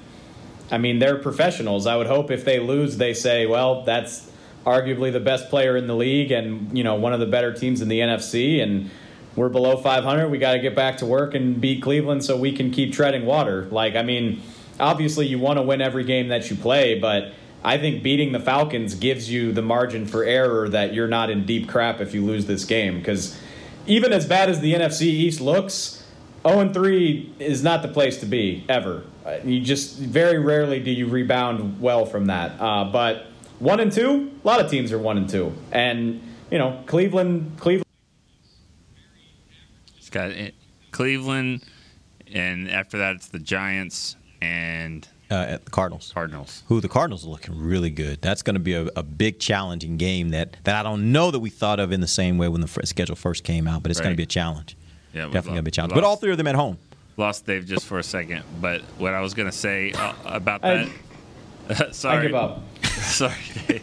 I 0.70 0.78
mean, 0.78 0.98
they're 0.98 1.18
professionals. 1.18 1.86
I 1.86 1.96
would 1.96 2.06
hope 2.06 2.30
if 2.30 2.44
they 2.44 2.60
lose, 2.60 2.96
they 2.96 3.12
say, 3.12 3.46
well, 3.46 3.82
that's 3.82 4.30
arguably 4.64 5.12
the 5.12 5.20
best 5.20 5.48
player 5.50 5.76
in 5.76 5.86
the 5.86 5.96
league 5.96 6.30
and, 6.30 6.76
you 6.76 6.84
know, 6.84 6.94
one 6.94 7.12
of 7.12 7.20
the 7.20 7.26
better 7.26 7.52
teams 7.52 7.80
in 7.80 7.88
the 7.88 8.00
NFC. 8.00 8.62
And 8.62 8.90
we're 9.34 9.48
below 9.48 9.76
500. 9.76 10.28
We 10.28 10.38
got 10.38 10.52
to 10.52 10.60
get 10.60 10.76
back 10.76 10.98
to 10.98 11.06
work 11.06 11.34
and 11.34 11.60
beat 11.60 11.82
Cleveland 11.82 12.24
so 12.24 12.36
we 12.36 12.52
can 12.52 12.70
keep 12.70 12.92
treading 12.92 13.26
water. 13.26 13.66
Like, 13.70 13.96
I 13.96 14.02
mean, 14.02 14.42
obviously 14.78 15.26
you 15.26 15.38
want 15.38 15.58
to 15.58 15.62
win 15.62 15.80
every 15.80 16.04
game 16.04 16.28
that 16.28 16.50
you 16.50 16.56
play, 16.56 16.98
but 16.98 17.32
I 17.64 17.76
think 17.78 18.02
beating 18.02 18.32
the 18.32 18.40
Falcons 18.40 18.94
gives 18.94 19.30
you 19.30 19.52
the 19.52 19.62
margin 19.62 20.06
for 20.06 20.22
error 20.22 20.68
that 20.68 20.94
you're 20.94 21.08
not 21.08 21.30
in 21.30 21.46
deep 21.46 21.68
crap 21.68 22.00
if 22.00 22.14
you 22.14 22.24
lose 22.24 22.46
this 22.46 22.64
game. 22.64 22.98
Because 22.98 23.38
even 23.86 24.12
as 24.12 24.26
bad 24.26 24.48
as 24.48 24.60
the 24.60 24.74
NFC 24.74 25.02
East 25.02 25.40
looks, 25.40 26.04
0 26.46 26.72
3 26.72 27.34
is 27.38 27.62
not 27.62 27.82
the 27.82 27.88
place 27.88 28.18
to 28.20 28.26
be 28.26 28.64
ever. 28.68 29.04
You 29.44 29.60
just 29.60 29.98
very 29.98 30.38
rarely 30.38 30.80
do 30.80 30.90
you 30.90 31.06
rebound 31.06 31.80
well 31.80 32.06
from 32.06 32.26
that. 32.26 32.60
Uh, 32.60 32.84
but 32.84 33.26
one 33.58 33.78
and 33.78 33.92
two, 33.92 34.30
a 34.42 34.46
lot 34.46 34.60
of 34.60 34.70
teams 34.70 34.90
are 34.90 34.98
one 34.98 35.18
and 35.18 35.28
two, 35.28 35.52
and 35.70 36.20
you 36.50 36.58
know 36.58 36.82
Cleveland, 36.86 37.52
Cleveland. 37.58 37.84
It's 39.98 40.10
got 40.10 40.32
Cleveland, 40.90 41.62
and 42.32 42.68
after 42.70 42.98
that 42.98 43.16
it's 43.16 43.28
the 43.28 43.38
Giants 43.38 44.16
and 44.40 45.06
uh, 45.30 45.34
at 45.34 45.64
the 45.64 45.70
Cardinals. 45.70 46.10
Cardinals. 46.14 46.62
Who 46.68 46.80
the 46.80 46.88
Cardinals 46.88 47.24
are 47.24 47.28
looking 47.30 47.56
really 47.58 47.90
good. 47.90 48.20
That's 48.20 48.42
going 48.42 48.54
to 48.54 48.60
be 48.60 48.74
a, 48.74 48.86
a 48.96 49.02
big 49.02 49.38
challenging 49.38 49.96
game 49.96 50.30
that, 50.30 50.56
that 50.64 50.74
I 50.76 50.82
don't 50.82 51.12
know 51.12 51.30
that 51.30 51.40
we 51.40 51.50
thought 51.50 51.80
of 51.80 51.92
in 51.92 52.00
the 52.00 52.08
same 52.08 52.38
way 52.38 52.48
when 52.48 52.60
the 52.60 52.66
fir- 52.68 52.82
schedule 52.84 53.16
first 53.16 53.44
came 53.44 53.66
out, 53.68 53.82
but 53.82 53.90
it's 53.90 54.00
going 54.00 54.12
to 54.12 54.16
be 54.16 54.24
a 54.24 54.26
challenge. 54.26 54.76
Yeah, 55.12 55.22
definitely 55.24 55.40
lo- 55.40 55.44
going 55.54 55.56
to 55.56 55.62
be 55.62 55.68
a 55.68 55.72
challenge. 55.72 55.92
we 55.92 56.00
But 56.00 56.06
all 56.06 56.16
three 56.16 56.30
of 56.32 56.36
them 56.38 56.46
at 56.46 56.54
home. 56.54 56.78
Lost 57.16 57.44
Dave 57.46 57.66
just 57.66 57.86
for 57.86 57.98
a 57.98 58.02
second, 58.02 58.44
but 58.60 58.80
what 58.98 59.12
I 59.14 59.20
was 59.20 59.34
going 59.34 59.50
to 59.50 59.56
say 59.56 59.92
uh, 59.92 60.14
about 60.24 60.64
I- 60.64 60.90
that. 61.68 61.94
sorry. 61.94 62.18
I 62.18 62.22
give 62.22 62.34
up. 62.34 62.62
sorry, 62.84 63.34
Dave. 63.68 63.82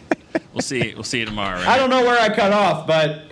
We'll 0.52 0.62
see. 0.62 0.92
We'll 0.94 1.04
see 1.04 1.20
you 1.20 1.24
tomorrow. 1.26 1.56
Right? 1.58 1.68
I 1.68 1.76
don't 1.78 1.88
know 1.90 2.02
where 2.02 2.20
I 2.20 2.34
cut 2.34 2.52
off, 2.52 2.86
but 2.86 3.22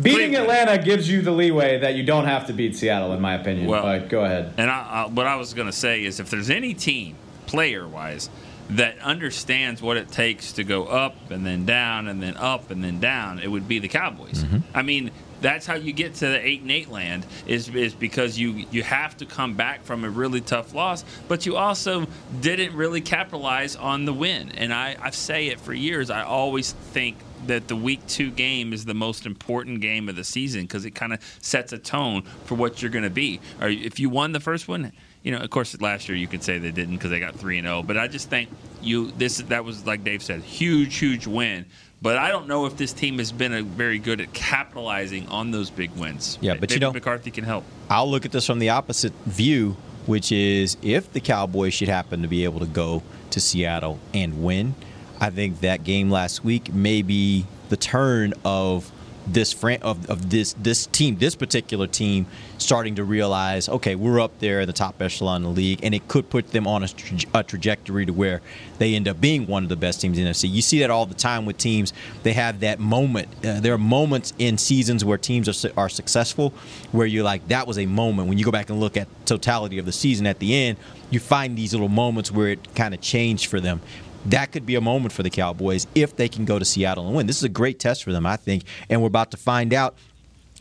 beating 0.00 0.34
Atlanta 0.36 0.78
gives 0.82 1.08
you 1.10 1.20
the 1.22 1.30
leeway 1.30 1.78
that 1.78 1.94
you 1.94 2.02
don't 2.02 2.24
have 2.24 2.46
to 2.46 2.52
beat 2.52 2.74
Seattle, 2.76 3.12
in 3.12 3.20
my 3.20 3.34
opinion. 3.34 3.66
Well- 3.68 3.82
but 3.82 4.08
go 4.08 4.24
ahead. 4.24 4.54
And 4.56 4.70
I, 4.70 5.04
I, 5.04 5.06
what 5.08 5.26
I 5.26 5.36
was 5.36 5.52
going 5.54 5.66
to 5.68 5.72
say 5.72 6.04
is, 6.04 6.20
if 6.20 6.30
there's 6.30 6.50
any 6.50 6.72
team, 6.74 7.16
player 7.50 7.86
wise, 7.86 8.30
that 8.70 8.98
understands 9.00 9.82
what 9.82 9.96
it 9.96 10.10
takes 10.12 10.52
to 10.52 10.64
go 10.64 10.84
up 10.84 11.30
and 11.30 11.44
then 11.44 11.66
down 11.66 12.06
and 12.06 12.22
then 12.22 12.36
up 12.36 12.70
and 12.70 12.84
then 12.84 13.00
down, 13.00 13.40
it 13.40 13.48
would 13.48 13.66
be 13.66 13.80
the 13.80 13.88
Cowboys. 13.88 14.44
Mm-hmm. 14.44 14.58
I 14.72 14.82
mean, 14.82 15.10
that's 15.40 15.66
how 15.66 15.74
you 15.74 15.92
get 15.92 16.14
to 16.16 16.26
the 16.26 16.46
eight 16.46 16.60
and 16.60 16.70
eight 16.70 16.88
land 16.90 17.26
is 17.46 17.68
is 17.74 17.94
because 17.94 18.38
you 18.38 18.66
you 18.70 18.82
have 18.82 19.16
to 19.16 19.26
come 19.26 19.54
back 19.54 19.82
from 19.84 20.04
a 20.04 20.10
really 20.10 20.40
tough 20.40 20.74
loss, 20.74 21.04
but 21.28 21.46
you 21.46 21.56
also 21.56 22.06
didn't 22.40 22.74
really 22.76 23.00
capitalize 23.00 23.74
on 23.74 24.04
the 24.04 24.12
win. 24.12 24.52
And 24.52 24.72
I 24.72 24.96
I 25.00 25.10
say 25.10 25.48
it 25.48 25.58
for 25.58 25.72
years. 25.72 26.10
I 26.10 26.22
always 26.22 26.72
think 26.72 27.16
that 27.46 27.68
the 27.68 27.76
week 27.76 28.06
two 28.06 28.30
game 28.30 28.72
is 28.72 28.84
the 28.84 28.94
most 28.94 29.24
important 29.26 29.80
game 29.80 30.08
of 30.08 30.14
the 30.14 30.24
season 30.24 30.62
because 30.62 30.84
it 30.84 30.92
kind 30.92 31.12
of 31.12 31.38
sets 31.40 31.72
a 31.72 31.78
tone 31.78 32.22
for 32.44 32.54
what 32.54 32.82
you're 32.82 32.90
going 32.90 33.04
to 33.04 33.10
be. 33.10 33.40
Or 33.60 33.68
if 33.68 33.98
you 33.98 34.10
won 34.10 34.32
the 34.32 34.40
first 34.40 34.68
one, 34.68 34.92
you 35.22 35.32
know, 35.32 35.38
of 35.38 35.50
course, 35.50 35.78
last 35.80 36.08
year 36.08 36.16
you 36.16 36.26
could 36.26 36.42
say 36.42 36.58
they 36.58 36.70
didn't 36.70 36.96
because 36.96 37.10
they 37.10 37.20
got 37.20 37.34
three 37.34 37.58
and 37.58 37.66
zero. 37.66 37.82
But 37.82 37.98
I 37.98 38.08
just 38.08 38.30
think 38.30 38.48
you 38.80 39.10
this 39.12 39.38
that 39.38 39.64
was 39.64 39.86
like 39.86 40.04
Dave 40.04 40.22
said, 40.22 40.42
huge, 40.42 40.96
huge 40.96 41.26
win. 41.26 41.66
But 42.02 42.16
I 42.16 42.30
don't 42.30 42.48
know 42.48 42.64
if 42.64 42.78
this 42.78 42.94
team 42.94 43.18
has 43.18 43.30
been 43.30 43.52
a 43.52 43.62
very 43.62 43.98
good 43.98 44.22
at 44.22 44.32
capitalizing 44.32 45.28
on 45.28 45.50
those 45.50 45.68
big 45.68 45.90
wins. 45.96 46.38
Yeah, 46.40 46.54
but 46.54 46.70
you 46.70 46.76
Maybe 46.76 46.80
know- 46.86 46.92
McCarthy 46.92 47.30
can 47.30 47.44
help. 47.44 47.64
I'll 47.90 48.10
look 48.10 48.24
at 48.24 48.32
this 48.32 48.46
from 48.46 48.58
the 48.58 48.70
opposite 48.70 49.12
view, 49.26 49.76
which 50.06 50.32
is 50.32 50.76
if 50.80 51.12
the 51.12 51.20
Cowboys 51.20 51.74
should 51.74 51.88
happen 51.88 52.22
to 52.22 52.28
be 52.28 52.44
able 52.44 52.60
to 52.60 52.66
go 52.66 53.02
to 53.30 53.40
Seattle 53.40 53.98
and 54.14 54.42
win, 54.42 54.74
I 55.20 55.28
think 55.28 55.60
that 55.60 55.84
game 55.84 56.10
last 56.10 56.42
week 56.42 56.72
may 56.72 57.02
be 57.02 57.44
the 57.68 57.76
turn 57.76 58.32
of 58.46 58.90
this 59.26 59.52
fran- 59.52 59.82
of, 59.82 60.08
of 60.10 60.30
this 60.30 60.54
this 60.54 60.86
team, 60.86 61.16
this 61.16 61.34
particular 61.34 61.86
team, 61.86 62.26
starting 62.58 62.94
to 62.96 63.04
realize, 63.04 63.68
okay, 63.68 63.94
we're 63.94 64.20
up 64.20 64.38
there 64.38 64.60
in 64.60 64.66
the 64.66 64.72
top 64.72 65.00
echelon 65.00 65.44
of 65.44 65.54
the 65.54 65.60
league, 65.60 65.80
and 65.82 65.94
it 65.94 66.06
could 66.08 66.28
put 66.30 66.50
them 66.52 66.66
on 66.66 66.82
a, 66.82 66.88
tra- 66.88 67.18
a 67.34 67.42
trajectory 67.42 68.06
to 68.06 68.12
where 68.12 68.40
they 68.78 68.94
end 68.94 69.08
up 69.08 69.20
being 69.20 69.46
one 69.46 69.62
of 69.62 69.68
the 69.68 69.76
best 69.76 70.00
teams 70.00 70.18
in 70.18 70.24
the 70.24 70.30
NFC. 70.30 70.50
You 70.50 70.62
see 70.62 70.80
that 70.80 70.90
all 70.90 71.06
the 71.06 71.14
time 71.14 71.46
with 71.46 71.58
teams; 71.58 71.92
they 72.22 72.32
have 72.32 72.60
that 72.60 72.78
moment. 72.78 73.28
Uh, 73.44 73.60
there 73.60 73.74
are 73.74 73.78
moments 73.78 74.32
in 74.38 74.58
seasons 74.58 75.04
where 75.04 75.18
teams 75.18 75.48
are 75.48 75.54
su- 75.54 75.72
are 75.76 75.88
successful, 75.88 76.52
where 76.92 77.06
you're 77.06 77.24
like, 77.24 77.46
that 77.48 77.66
was 77.66 77.78
a 77.78 77.86
moment. 77.86 78.28
When 78.28 78.38
you 78.38 78.44
go 78.44 78.50
back 78.50 78.70
and 78.70 78.80
look 78.80 78.96
at 78.96 79.08
totality 79.26 79.78
of 79.78 79.86
the 79.86 79.92
season 79.92 80.26
at 80.26 80.38
the 80.38 80.54
end, 80.54 80.78
you 81.10 81.20
find 81.20 81.56
these 81.56 81.72
little 81.72 81.88
moments 81.88 82.30
where 82.30 82.48
it 82.48 82.74
kind 82.74 82.94
of 82.94 83.00
changed 83.00 83.46
for 83.46 83.60
them 83.60 83.80
that 84.26 84.52
could 84.52 84.66
be 84.66 84.74
a 84.74 84.80
moment 84.80 85.12
for 85.12 85.22
the 85.22 85.30
Cowboys 85.30 85.86
if 85.94 86.16
they 86.16 86.28
can 86.28 86.44
go 86.44 86.58
to 86.58 86.64
Seattle 86.64 87.06
and 87.06 87.16
win. 87.16 87.26
This 87.26 87.38
is 87.38 87.44
a 87.44 87.48
great 87.48 87.78
test 87.78 88.04
for 88.04 88.12
them, 88.12 88.26
I 88.26 88.36
think, 88.36 88.64
and 88.88 89.00
we're 89.00 89.08
about 89.08 89.30
to 89.30 89.36
find 89.36 89.72
out 89.72 89.96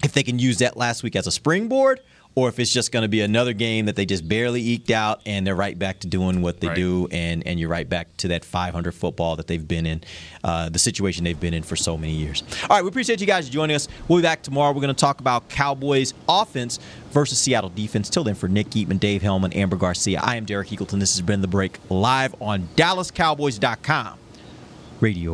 if 0.04 0.14
they 0.14 0.24
can 0.24 0.40
use 0.40 0.60
that 0.60 0.78
last 0.78 1.04
week 1.04 1.16
as 1.16 1.28
a 1.28 1.32
springboard 1.32 2.00
or 2.36 2.48
if 2.48 2.60
it's 2.60 2.72
just 2.72 2.92
going 2.92 3.02
to 3.02 3.10
be 3.10 3.20
another 3.22 3.52
game 3.54 3.88
that 3.88 3.96
they 3.98 4.06
just 4.06 4.28
barely 4.30 4.62
eked 4.62 4.92
out 4.92 5.20
and 5.26 5.46
they're 5.46 5.56
right 5.56 5.78
back 5.78 6.00
to 6.00 6.08
doing 6.08 6.42
what 6.42 6.60
they 6.62 6.68
Right. 6.68 6.76
do 6.76 7.08
and 7.12 7.46
and 7.46 7.60
you're 7.60 7.70
right 7.70 7.90
back 7.90 8.16
to 8.18 8.30
that 8.30 8.46
500 8.46 8.94
football 8.94 9.36
that 9.38 9.48
they've 9.48 9.68
been 9.68 9.86
in 9.86 10.02
uh, 10.44 10.70
the 10.70 10.80
situation 10.80 11.24
they've 11.24 11.40
been 11.40 11.54
in 11.54 11.64
for 11.64 11.76
so 11.76 11.98
many 11.98 12.14
years. 12.14 12.44
All 12.64 12.70
right 12.78 12.84
we 12.84 12.88
appreciate 12.90 13.20
you 13.20 13.28
guys 13.28 13.50
joining 13.50 13.76
us. 13.76 13.88
We'll 14.08 14.20
be 14.20 14.24
back 14.24 14.42
tomorrow. 14.44 14.72
We're 14.74 14.82
going 14.82 14.96
to 14.96 15.00
talk 15.00 15.20
about 15.20 15.50
cowboys 15.50 16.14
offense 16.30 16.80
versus 17.12 17.40
seattle 17.40 17.72
defense. 17.72 18.10
Till 18.10 18.24
then 18.24 18.36
for 18.36 18.48
nick 18.48 18.68
eatman 18.70 19.00
dave 19.00 19.22
helman 19.22 19.52
amber 19.54 19.76
garcia 19.76 20.20
i 20.24 20.36
am 20.36 20.46
derek 20.46 20.70
eagleton. 20.70 21.00
This 21.00 21.14
has 21.16 21.22
been 21.22 21.42
the 21.42 21.48
break 21.48 21.80
live 21.90 22.36
on 22.42 22.70
dallascowboys.com 22.76 24.18
radio 25.02 25.34